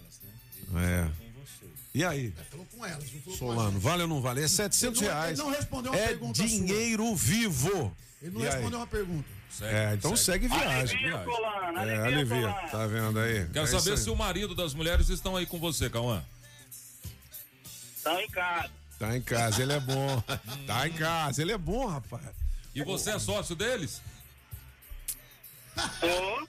[0.76, 1.08] É.
[1.92, 3.82] E aí, Falou com elas, não falou com Solano, gente.
[3.82, 4.42] vale ou não vale?
[4.44, 5.38] É 700 Ele não- reais.
[5.38, 7.96] ele não respondeu uma É pergunta dinheiro vivo.
[8.22, 8.52] Ele não E aí?
[8.54, 9.28] respondeu uma pergunta.
[9.50, 10.96] Segue, É, então segue viagem.
[11.12, 12.40] Alivia, Solano, É, alivia, alivia.
[12.40, 12.70] Solano.
[12.70, 13.46] Tá vendo aí?
[13.52, 13.98] Quero É saber aí.
[13.98, 16.22] se o marido das mulheres estão aí com você, Cauã.
[17.96, 18.70] Estão em casa.
[18.98, 20.22] Tá em casa, ele é bom.
[20.66, 22.22] Tá em casa, ele é bom, rapaz.
[22.74, 24.00] E você é sócio deles?
[25.98, 26.48] Sou,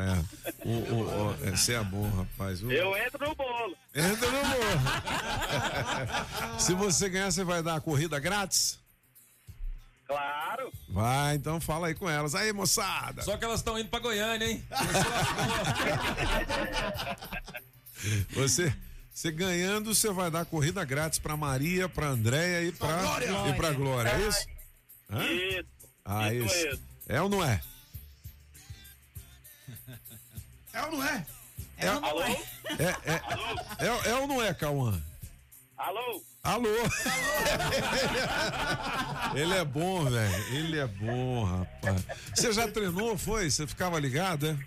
[0.00, 0.24] É.
[0.64, 2.62] O, o, o, esse é bom, rapaz.
[2.62, 3.76] O- eu entro no bolo.
[3.94, 4.80] Entra no morro.
[6.58, 8.78] Se você ganhar, você vai dar a corrida grátis?
[10.12, 10.72] Claro.
[10.88, 12.34] Vai, então fala aí com elas.
[12.34, 13.22] Aí, moçada.
[13.22, 14.64] Só que elas estão indo pra Goiânia, hein?
[18.34, 18.74] Você,
[19.14, 23.48] você ganhando, você vai dar corrida grátis pra Maria, pra Andréia e pra, Glória.
[23.48, 24.46] e pra Glória, é isso?
[25.08, 25.24] Hã?
[25.24, 25.64] Isso.
[26.04, 26.82] Ah, isso isso.
[27.08, 27.62] É ou não é?
[30.72, 31.26] É ou não é?
[31.78, 32.22] É, Alô?
[32.22, 32.36] é,
[33.04, 35.00] é, é, é ou não é, Cauã?
[35.76, 36.22] Alô?
[36.42, 36.68] Alô?
[39.34, 40.44] Ele é bom, velho.
[40.54, 42.02] Ele é bom, rapaz.
[42.34, 43.48] Você já treinou, foi?
[43.48, 44.58] Você ficava ligado, é?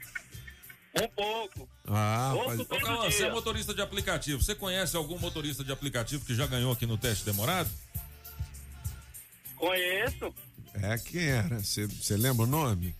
[1.03, 1.67] Um pouco.
[1.87, 2.59] Ah, Pouco rapaz.
[2.61, 4.41] Ô, Cauã, você é motorista de aplicativo.
[4.41, 7.69] Você conhece algum motorista de aplicativo que já ganhou aqui no teste demorado?
[9.57, 10.33] Conheço.
[10.81, 11.59] É, quem era?
[11.59, 12.95] Você lembra o nome?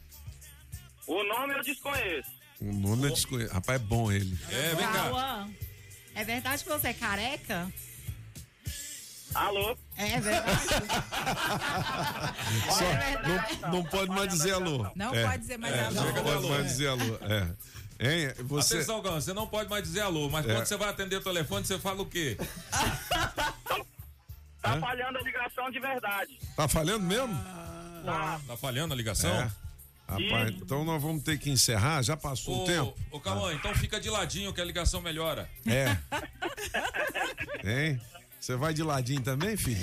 [1.07, 2.29] O nome eu desconheço.
[2.59, 3.53] O nome eu desconheço.
[3.53, 4.37] Rapaz, é bom ele.
[4.49, 5.47] É, vem cá.
[6.13, 7.71] É verdade que você é careca?
[9.35, 9.77] Alô?
[9.97, 10.61] É verdade.
[12.71, 14.89] Só, não, não pode mais dizer alô.
[14.95, 15.93] Não É, pode dizer mais é, alô.
[16.01, 16.63] Não pode mais é.
[16.63, 17.17] dizer alô.
[17.21, 17.47] É.
[17.99, 18.75] Hein, você.
[18.75, 20.53] Atenção, Gão, você não pode mais dizer alô, mas É.
[20.53, 22.37] quando você vai atender o telefone, você fala o quê?
[24.61, 24.79] Tá Hã?
[24.79, 26.39] falhando a ligação de verdade.
[26.55, 27.35] Tá falhando mesmo?
[28.03, 28.39] Tá.
[28.47, 29.31] Tá falhando a ligação?
[29.33, 29.51] É.
[30.07, 32.01] Rapaz, então nós vamos ter que encerrar.
[32.03, 32.95] Já passou o Ô, tempo?
[33.11, 35.49] ô Cauã, então fica de ladinho que a ligação melhora.
[35.65, 35.97] É.
[37.67, 37.99] Hein?
[38.45, 39.81] Você vai de ladinho também, filho?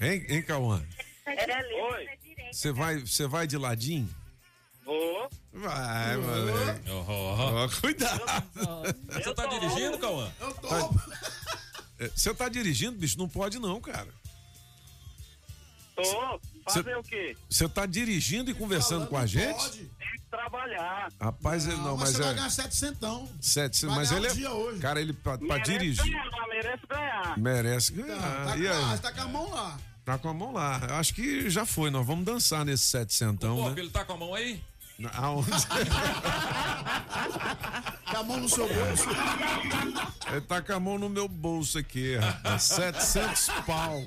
[0.00, 0.82] Hein, hein Cauã?
[1.26, 2.08] Oi.
[2.50, 4.08] Você vai, você vai de ladinho?
[4.82, 5.28] Vou.
[5.52, 7.80] Vai, moleque.
[7.82, 8.22] Cuidado.
[9.10, 10.32] Você tá dirigindo, Cauã?
[10.40, 10.68] Eu tô.
[12.16, 13.18] Você tá dirigindo, bicho?
[13.18, 14.08] Não pode não, cara.
[15.94, 16.40] Tô.
[16.64, 17.36] Fazer Cê- o quê?
[17.50, 19.70] Você tá dirigindo e conversando com a gente?
[19.80, 21.08] Que trabalhar.
[21.20, 22.34] Rapaz, ele não, mas você vai é.
[22.34, 23.28] ganhar 700.
[23.40, 24.34] Sete, vai mas ganhar ele um é.
[24.34, 24.78] dia hoje.
[24.80, 26.04] Cara, ele pra, pra Merece dirigir.
[26.04, 27.38] ganhar, merece ganhar.
[27.38, 28.46] Merece Tá, ganhar.
[28.46, 28.98] tá, e com- aí?
[28.98, 29.78] tá com a mão lá.
[30.04, 30.80] Tá com a mão lá.
[30.88, 31.88] Eu Acho que já foi.
[31.90, 33.74] Nós vamos dançar nesse setecentão, Pô, né?
[33.78, 34.60] ele tá com a mão aí?
[35.14, 35.50] Aonde?
[38.10, 39.08] Com a mão no seu bolso.
[40.30, 42.62] Ele tá com a mão no meu bolso aqui, rapaz.
[42.64, 43.98] 700 pau.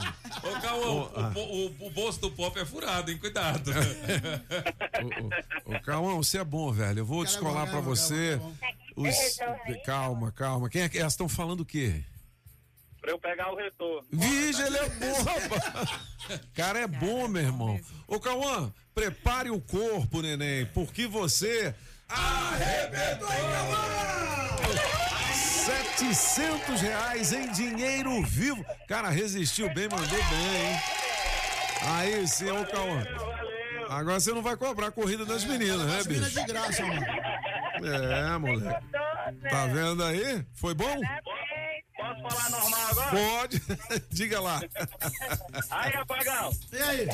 [0.44, 1.32] Ô, Cauã, o, ah.
[1.36, 3.18] o- o- o bolso do pop é furado, hein?
[3.18, 3.72] Cuidado.
[5.66, 7.00] Ô, Cauã, você é bom, velho.
[7.00, 8.38] Eu vou Cara, descolar pra cara, você.
[8.38, 8.54] bom,
[8.96, 9.16] Os...
[9.86, 10.70] Calma, calma.
[10.70, 12.04] Quem é que elas estão falando o quê?
[13.02, 14.08] Pra eu pegar o retorno.
[14.12, 15.90] Vixe, ele é bom, rapaz.
[16.54, 17.80] Cara, é bom, meu irmão.
[18.08, 21.76] Ô, Cauã, prepare o corpo, neném, porque você
[22.08, 24.16] arrebentou, Cauã!
[25.34, 28.66] 700 reais em dinheiro vivo.
[28.88, 30.80] Cara, resistiu bem, mandou bem, hein?
[31.82, 33.04] Aí ô, Cauã.
[33.90, 36.32] Agora você não vai cobrar a corrida das meninas, né, bicho?
[36.32, 37.06] de graça, mano.
[37.84, 38.86] É, moleque.
[39.50, 40.46] Tá vendo aí?
[40.54, 41.00] Foi bom?
[41.98, 43.12] Posso falar normal agora?
[43.12, 43.62] Pode.
[44.12, 44.62] Diga lá.
[45.72, 46.52] Aí, rapagão.
[46.74, 47.08] E aí?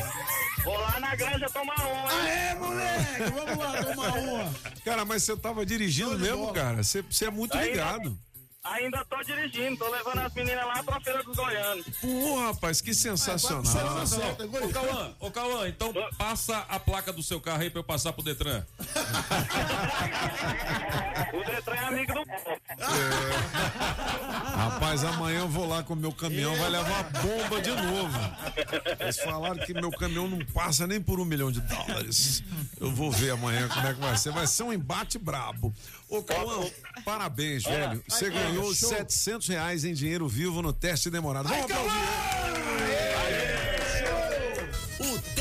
[0.64, 2.12] Vou lá na granja tomar uma.
[2.12, 4.54] Aê, moleque, vamos lá tomar uma.
[4.84, 6.84] Cara, mas você tava dirigindo mesmo, cara.
[6.84, 8.18] Você, você é muito Ainda- ligado.
[8.64, 11.84] Ainda tô dirigindo, tô levando as meninas lá pra Feira dos Goianos.
[12.00, 13.64] Pô, rapaz, que sensacional.
[14.62, 18.14] Ô, Cauã, ô, Cauã, então passa a placa do seu carro aí pra eu passar
[18.14, 18.64] pro Detran.
[21.34, 22.24] O Detran é amigo do
[24.54, 28.20] Rapaz, amanhã eu vou lá com o meu caminhão, vai levar bomba de novo.
[29.00, 32.44] Eles falaram que meu caminhão não passa nem por um milhão de dólares.
[32.80, 34.32] Eu vou ver amanhã como é que vai ser.
[34.32, 35.74] Vai ser um embate brabo.
[36.12, 36.70] Ô, Cauã,
[37.06, 38.04] parabéns, velho.
[38.06, 38.90] Você ganhou show.
[38.90, 41.48] 700 reais em dinheiro vivo no teste demorado.
[41.48, 41.96] Vamos aplaudir.
[45.00, 45.41] O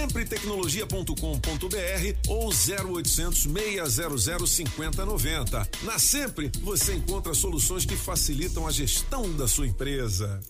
[0.00, 1.14] Sempretecnologia.com.br
[2.26, 5.68] ou 0800 600 5090.
[5.82, 10.40] Na Sempre, você encontra soluções que facilitam a gestão da sua empresa.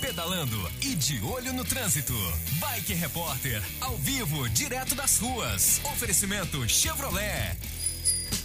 [0.00, 2.12] Pedalando e de olho no trânsito.
[2.58, 5.80] Bike Repórter, ao vivo, direto das ruas.
[5.92, 7.56] Oferecimento Chevrolet.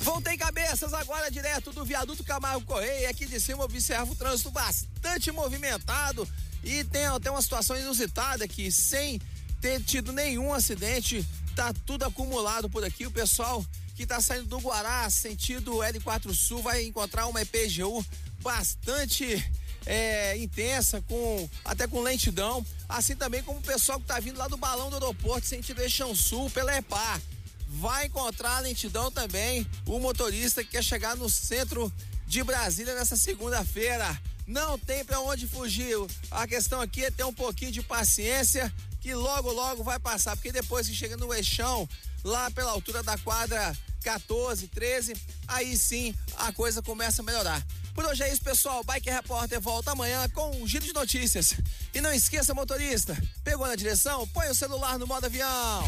[0.01, 3.09] Voltei cabeças agora direto do viaduto Camargo Correia.
[3.09, 6.27] Aqui de cima observo o trânsito bastante movimentado
[6.63, 9.19] e tem até uma situação inusitada que sem
[9.63, 11.25] ter tido nenhum acidente,
[11.55, 13.07] tá tudo acumulado por aqui.
[13.07, 13.65] O pessoal
[13.95, 18.05] que tá saindo do Guará, sentido L4 Sul, vai encontrar uma EPGU
[18.41, 19.41] bastante
[19.85, 22.65] é, intensa, com até com lentidão.
[22.89, 26.13] Assim também como o pessoal que tá vindo lá do balão do aeroporto, sentido Eixão
[26.13, 27.21] Sul, pela EPA.
[27.69, 31.91] Vai encontrar lentidão também o motorista que quer chegar no centro
[32.27, 34.21] de Brasília nessa segunda-feira.
[34.45, 35.95] Não tem para onde fugir.
[36.29, 38.69] A questão aqui é ter um pouquinho de paciência
[39.03, 41.87] que logo, logo vai passar, porque depois que chega no eixão,
[42.23, 45.13] lá pela altura da quadra 14, 13,
[45.45, 47.61] aí sim a coisa começa a melhorar.
[47.93, 48.81] Por hoje é isso, pessoal.
[48.81, 51.53] Bike Repórter volta amanhã com um giro de notícias.
[51.93, 54.25] E não esqueça, motorista, pegou na direção?
[54.29, 55.83] Põe o celular no modo avião.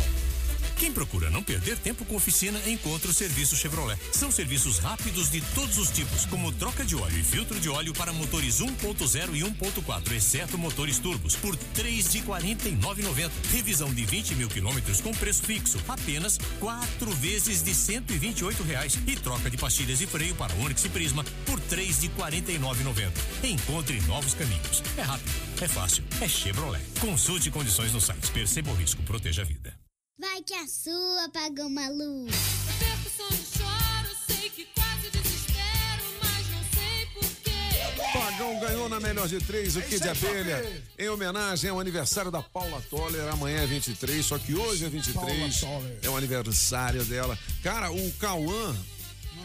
[0.77, 3.99] Quem procura não perder tempo com oficina, encontra o serviço Chevrolet.
[4.11, 7.93] São serviços rápidos de todos os tipos, como troca de óleo e filtro de óleo
[7.93, 13.31] para motores 1.0 e 1.4, exceto motores turbos, por três de 49,90.
[13.51, 18.97] Revisão de 20 mil quilômetros com preço fixo, apenas quatro vezes de 128 reais.
[19.07, 23.11] E troca de pastilhas e freio para Onix e Prisma por três de 49,90.
[23.43, 24.83] Encontre novos caminhos.
[24.97, 25.31] É rápido,
[25.61, 26.83] é fácil, é Chevrolet.
[26.99, 28.31] Consulte condições no site.
[28.31, 29.84] Perceba o risco, proteja a vida.
[30.17, 32.33] Vai que a sua apagou uma luz.
[32.79, 38.17] Perco sono, choro, sei que quase desespero, mas não sei porquê.
[38.17, 40.83] Pagão ganhou na melhor de três, o É Kid aí, Abelha.
[40.97, 43.27] Em homenagem ao aniversário da Paula Toller.
[43.27, 45.59] Amanhã é 23, só que hoje é 23.
[45.59, 45.99] Paula Toller.
[46.01, 47.37] É o aniversário dela.
[47.61, 48.73] Cara, o Cauã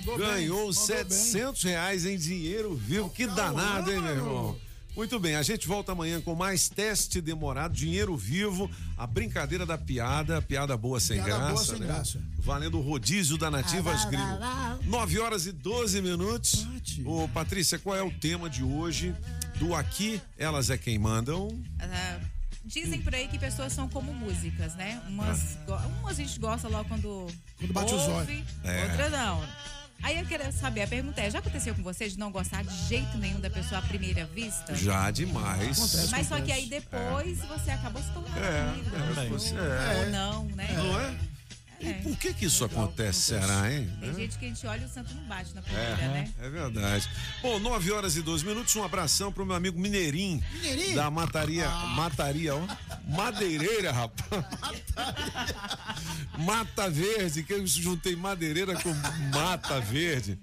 [0.06, 3.10] bem, ganhou mandou 700 reais em dinheiro vivo.
[3.10, 4.69] Que danado, hein, meu irmão?
[4.96, 9.78] Muito bem, a gente volta amanhã com mais teste demorado, dinheiro vivo, a brincadeira da
[9.78, 11.86] piada, piada boa sem Piada graça, boa sem né?
[11.86, 12.20] graça.
[12.38, 14.78] Valendo o rodízio da Nativas Ah, lá, lá.
[14.84, 16.66] 9 horas e 12 minutos.
[17.04, 19.14] Ô, Patrícia, qual é o tema de hoje
[19.58, 21.48] do Aqui Elas é Quem Mandam?
[21.78, 22.18] Ah,
[22.64, 25.00] dizem por aí que pessoas são como músicas, né?
[25.08, 27.26] Umas, go- umas a gente gosta logo quando,
[27.58, 28.44] Quando bate os ouve, olhos.
[28.64, 28.82] É.
[28.82, 29.42] outras não.
[30.02, 32.74] Aí eu queria saber, a pergunta é, já aconteceu com você de não gostar de
[32.88, 34.74] jeito nenhum da pessoa à primeira vista?
[34.74, 36.08] Já demais.
[36.10, 38.90] Mas só que aí depois você acabou se tornando É, amigo
[39.20, 40.04] é, você- é.
[40.04, 40.68] ou não, né?
[40.74, 41.14] Não é?
[41.80, 43.90] E por que que isso acontece, será, hein?
[44.00, 44.14] Tem Né?
[44.14, 46.32] gente que a gente olha e o santo não bate na primeira, É, né?
[46.38, 47.08] é verdade.
[47.40, 50.42] Bom, 9 horas e 12 minutos, um abração pro meu amigo Mineirinho.
[50.52, 50.94] Mineirinho?
[50.94, 52.60] Da Mataria, Mataria, ó.
[53.08, 54.44] Madeireira, rapaz.
[56.38, 58.92] Mata Verde, que eu juntei madeireira com
[59.34, 60.38] Mata Verde.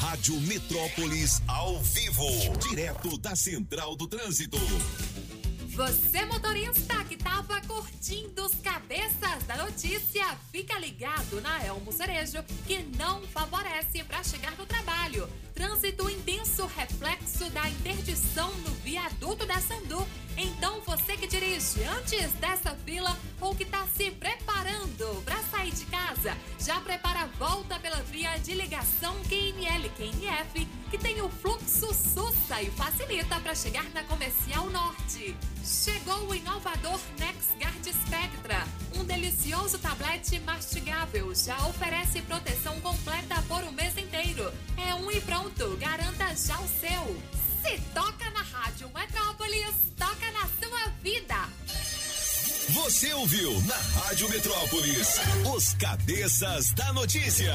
[0.00, 2.26] Rádio Metrópolis ao vivo,
[2.68, 4.58] direto da Central do Trânsito.
[5.74, 12.82] Você motorista que tava curtindo os cabeças da notícia, fica ligado na Elmo Cerejo, que
[12.98, 15.26] não favorece para chegar no trabalho.
[15.54, 20.06] Trânsito intenso reflexo da interdição no viaduto da Sandu.
[20.36, 25.86] Então você que dirige antes dessa fila ou que está se preparando para sair de
[25.86, 32.60] casa, já prepara a volta pela via de ligação QNL-QNF, que tem o fluxo sussa
[32.60, 35.36] e facilita para chegar na Comercial Norte.
[35.64, 38.66] Chegou o inovador NexGuard Spectra,
[38.96, 44.52] um delicioso tablete mastigável, já oferece proteção completa por um mês inteiro.
[44.76, 47.22] É um e pronto, garanta já o seu.
[47.62, 51.48] Se toca na Rádio Metrópolis, toca na sua vida.
[52.70, 55.20] Você ouviu na Rádio Metrópolis
[55.54, 57.54] os cabeças da notícia.